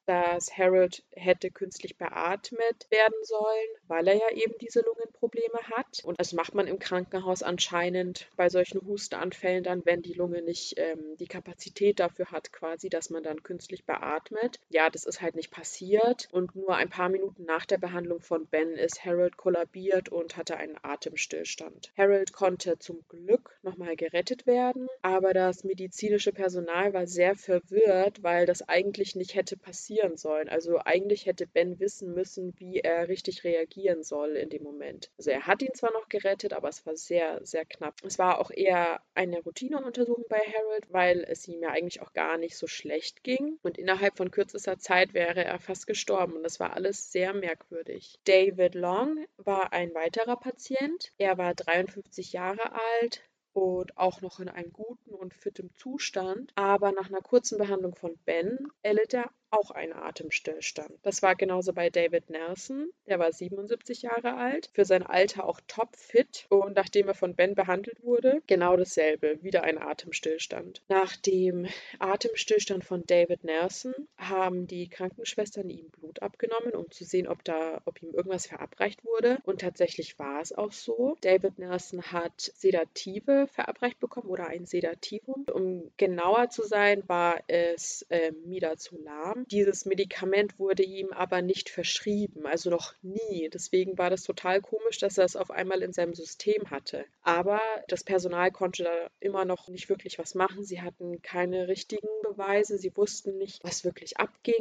dass 0.10 0.58
Harold 0.58 1.04
hätte 1.12 1.52
künstlich 1.52 1.96
beatmet 1.96 2.88
werden 2.90 3.14
sollen, 3.22 3.68
weil 3.88 4.08
er 4.08 4.16
ja 4.16 4.32
eben 4.32 4.56
diese 4.60 4.82
Lungenprobleme 4.82 5.60
hat. 5.76 6.02
Und 6.04 6.20
das 6.20 6.34
macht 6.34 6.56
man 6.56 6.66
im 6.66 6.80
Krankenhaus 6.80 7.44
anscheinend 7.44 8.28
bei 8.36 8.50
solchen 8.50 8.82
Hustenanfällen 8.88 9.64
dann, 9.64 9.86
wenn 9.86 10.02
die 10.02 10.14
Lunge 10.14 10.42
nicht 10.42 10.74
ähm, 10.78 11.16
die 11.20 11.28
Kapazität 11.28 12.00
dafür 12.00 12.32
hat, 12.32 12.52
quasi, 12.52 12.90
dass 12.90 13.12
man 13.12 13.22
dann 13.22 13.44
künstlich 13.44 13.86
beatmet. 13.86 14.60
Ja, 14.70 14.90
das 14.90 15.06
ist 15.06 15.22
halt 15.22 15.36
nicht 15.36 15.52
passiert. 15.52 16.28
Und 16.32 16.56
nur 16.56 16.76
ein 16.76 16.90
paar 16.90 17.10
Minuten 17.10 17.46
nach 17.46 17.68
der 17.68 17.78
Behandlung 17.78 18.20
von 18.20 18.48
Ben 18.48 18.72
ist 18.72 19.06
Harold 19.06 19.38
kollabiert 19.38 20.10
und 20.10 20.38
hatte 20.38 20.58
einen 20.58 20.78
Atemstillstand. 20.82 21.92
Harold 21.96 22.34
konnte 22.34 22.80
zum 22.80 23.04
Glück 23.10 23.60
nochmal 23.62 23.96
gerettet 23.96 24.48
werden, 24.48 24.88
aber 25.20 25.34
das 25.34 25.66
medizinische 25.66 26.32
Personal 26.32 26.94
war 26.94 27.06
sehr 27.06 27.36
verwirrt, 27.36 28.24
weil 28.24 28.46
das 28.46 28.62
eigentlich 28.70 29.18
nicht 29.18 29.36
hätte 29.36 29.58
passieren 29.58 30.16
sollen. 30.16 30.48
Also 30.48 30.78
eigentlich 30.78 31.26
hätte 31.26 31.46
Ben 31.46 31.78
wissen 31.78 32.14
müssen, 32.14 32.58
wie 32.58 32.80
er 32.80 33.10
richtig 33.10 33.44
reagieren 33.44 34.02
soll 34.02 34.38
in 34.38 34.50
dem 34.50 34.64
Moment. 34.64 35.12
Also 35.18 35.32
er 35.32 35.46
hat 35.46 35.62
ihn 35.62 35.74
zwar 35.74 35.92
noch 35.92 36.08
gerettet, 36.08 36.54
aber 36.54 36.70
es 36.70 36.86
war 36.86 36.96
sehr, 36.96 37.46
sehr 37.46 37.66
knapp. 37.66 37.96
Es 38.06 38.18
war 38.18 38.40
auch 38.40 38.50
eher 38.50 39.02
eine 39.14 39.42
Routineuntersuchung 39.44 40.24
bei 40.30 40.40
Harold, 40.40 40.86
weil 40.90 41.26
es 41.28 41.46
ihm 41.50 41.62
ja 41.62 41.72
eigentlich 41.72 42.02
auch 42.02 42.14
gar 42.14 42.38
nicht 42.38 42.56
so 42.56 42.68
schlecht 42.68 43.22
ging. 43.22 43.60
Und 43.62 43.78
innerhalb 43.78 44.16
von 44.16 44.32
kürzester 44.32 44.78
Zeit 44.78 45.14
wäre 45.14 45.44
er 45.44 45.60
fast 45.60 45.86
gestorben. 45.86 46.38
Und 46.38 46.44
das 46.44 46.62
war 46.62 46.78
alles 46.78 47.12
sehr 47.12 47.34
merkwürdig. 47.34 48.22
David 48.24 48.74
Long 48.74 49.26
war 49.36 49.74
ein 49.74 49.94
weiterer 49.94 50.38
Patient. 50.38 51.12
Er 51.18 51.38
war 51.38 51.56
53 51.56 52.32
Jahre 52.32 52.72
alt, 52.72 53.29
und 53.60 53.98
auch 53.98 54.22
noch 54.22 54.40
in 54.40 54.48
einem 54.48 54.72
guten 54.72 55.14
und 55.14 55.34
fitten 55.34 55.70
Zustand. 55.76 56.52
Aber 56.56 56.92
nach 56.92 57.08
einer 57.08 57.22
kurzen 57.22 57.58
Behandlung 57.58 57.96
von 57.96 58.18
Ben 58.26 58.58
erlitt 58.82 59.14
er 59.14 59.30
auch 59.52 59.72
ein 59.72 59.94
Atemstillstand. 59.94 60.92
Das 61.04 61.22
war 61.22 61.36
genauso 61.36 61.74
bei 61.74 61.90
David 61.90 62.30
Nelson, 62.30 62.90
der 63.08 63.20
war 63.20 63.32
77 63.32 64.04
Jahre 64.04 64.36
alt, 64.36 64.70
für 64.74 64.86
sein 64.86 65.04
Alter 65.04 65.46
auch 65.46 65.60
topfit 65.68 66.46
und 66.50 66.76
nachdem 66.76 67.08
er 67.08 67.14
von 67.14 67.36
Ben 67.36 67.56
behandelt 67.56 68.04
wurde, 68.04 68.42
genau 68.48 68.78
dasselbe, 68.78 69.42
wieder 69.42 69.64
ein 69.64 69.78
Atemstillstand. 69.78 70.82
Nach 70.88 71.16
dem 71.16 71.68
Atemstillstand 72.00 72.84
von 72.84 73.04
David 73.06 73.44
Nelson 73.44 73.94
haben 74.18 74.68
die 74.68 74.90
Krankenschwestern 74.90 75.70
ihm 75.70 75.90
Blut 75.90 76.22
abgenommen, 76.22 76.74
um 76.74 76.90
zu 76.92 77.04
sehen, 77.04 77.28
ob 77.28 77.44
da, 77.44 77.82
ob 77.86 78.02
ihm 78.02 78.14
irgendwas 78.14 78.48
verabreicht 78.48 79.04
wurde 79.04 79.40
und 79.44 79.62
tatsächlich 79.62 80.20
war 80.20 80.42
es 80.42 80.54
auch 80.54 80.72
so. 80.72 81.18
David 81.22 81.60
Nelson 81.60 82.02
hat 82.12 82.40
Sedative 82.40 83.48
verabreicht 83.48 84.00
bekommen 84.00 84.30
oder 84.30 84.48
ein 84.48 84.66
Sedativum. 84.66 85.46
Um 85.52 85.92
genauer 85.98 86.50
zu 86.50 86.64
sein, 86.64 87.04
war 87.08 87.42
es 87.48 88.06
äh, 88.10 88.32
Midazolam 88.46 89.39
dieses 89.48 89.86
Medikament 89.86 90.60
wurde 90.60 90.84
ihm 90.84 91.12
aber 91.12 91.42
nicht 91.42 91.70
verschrieben, 91.70 92.46
also 92.46 92.70
noch 92.70 92.94
nie. 93.02 93.50
Deswegen 93.54 93.98
war 93.98 94.10
das 94.10 94.24
total 94.24 94.62
komisch, 94.62 94.98
dass 95.00 95.18
er 95.18 95.26
es 95.26 95.36
auf 95.36 95.52
einmal 95.52 95.82
in 95.82 95.94
seinem 95.94 96.14
System 96.14 96.70
hatte. 96.70 97.06
Aber 97.22 97.62
das 97.88 98.04
Personal 98.04 98.52
konnte 98.52 98.84
da 98.84 99.10
immer 99.20 99.46
noch 99.46 99.68
nicht 99.68 99.90
wirklich 99.90 100.20
was 100.20 100.36
machen. 100.36 100.64
Sie 100.64 100.82
hatten 100.82 101.22
keine 101.22 101.68
richtigen 101.68 102.08
Beweise, 102.24 102.78
sie 102.78 102.96
wussten 102.96 103.38
nicht, 103.38 103.64
was 103.64 103.84
wirklich 103.84 104.18
abging 104.18 104.56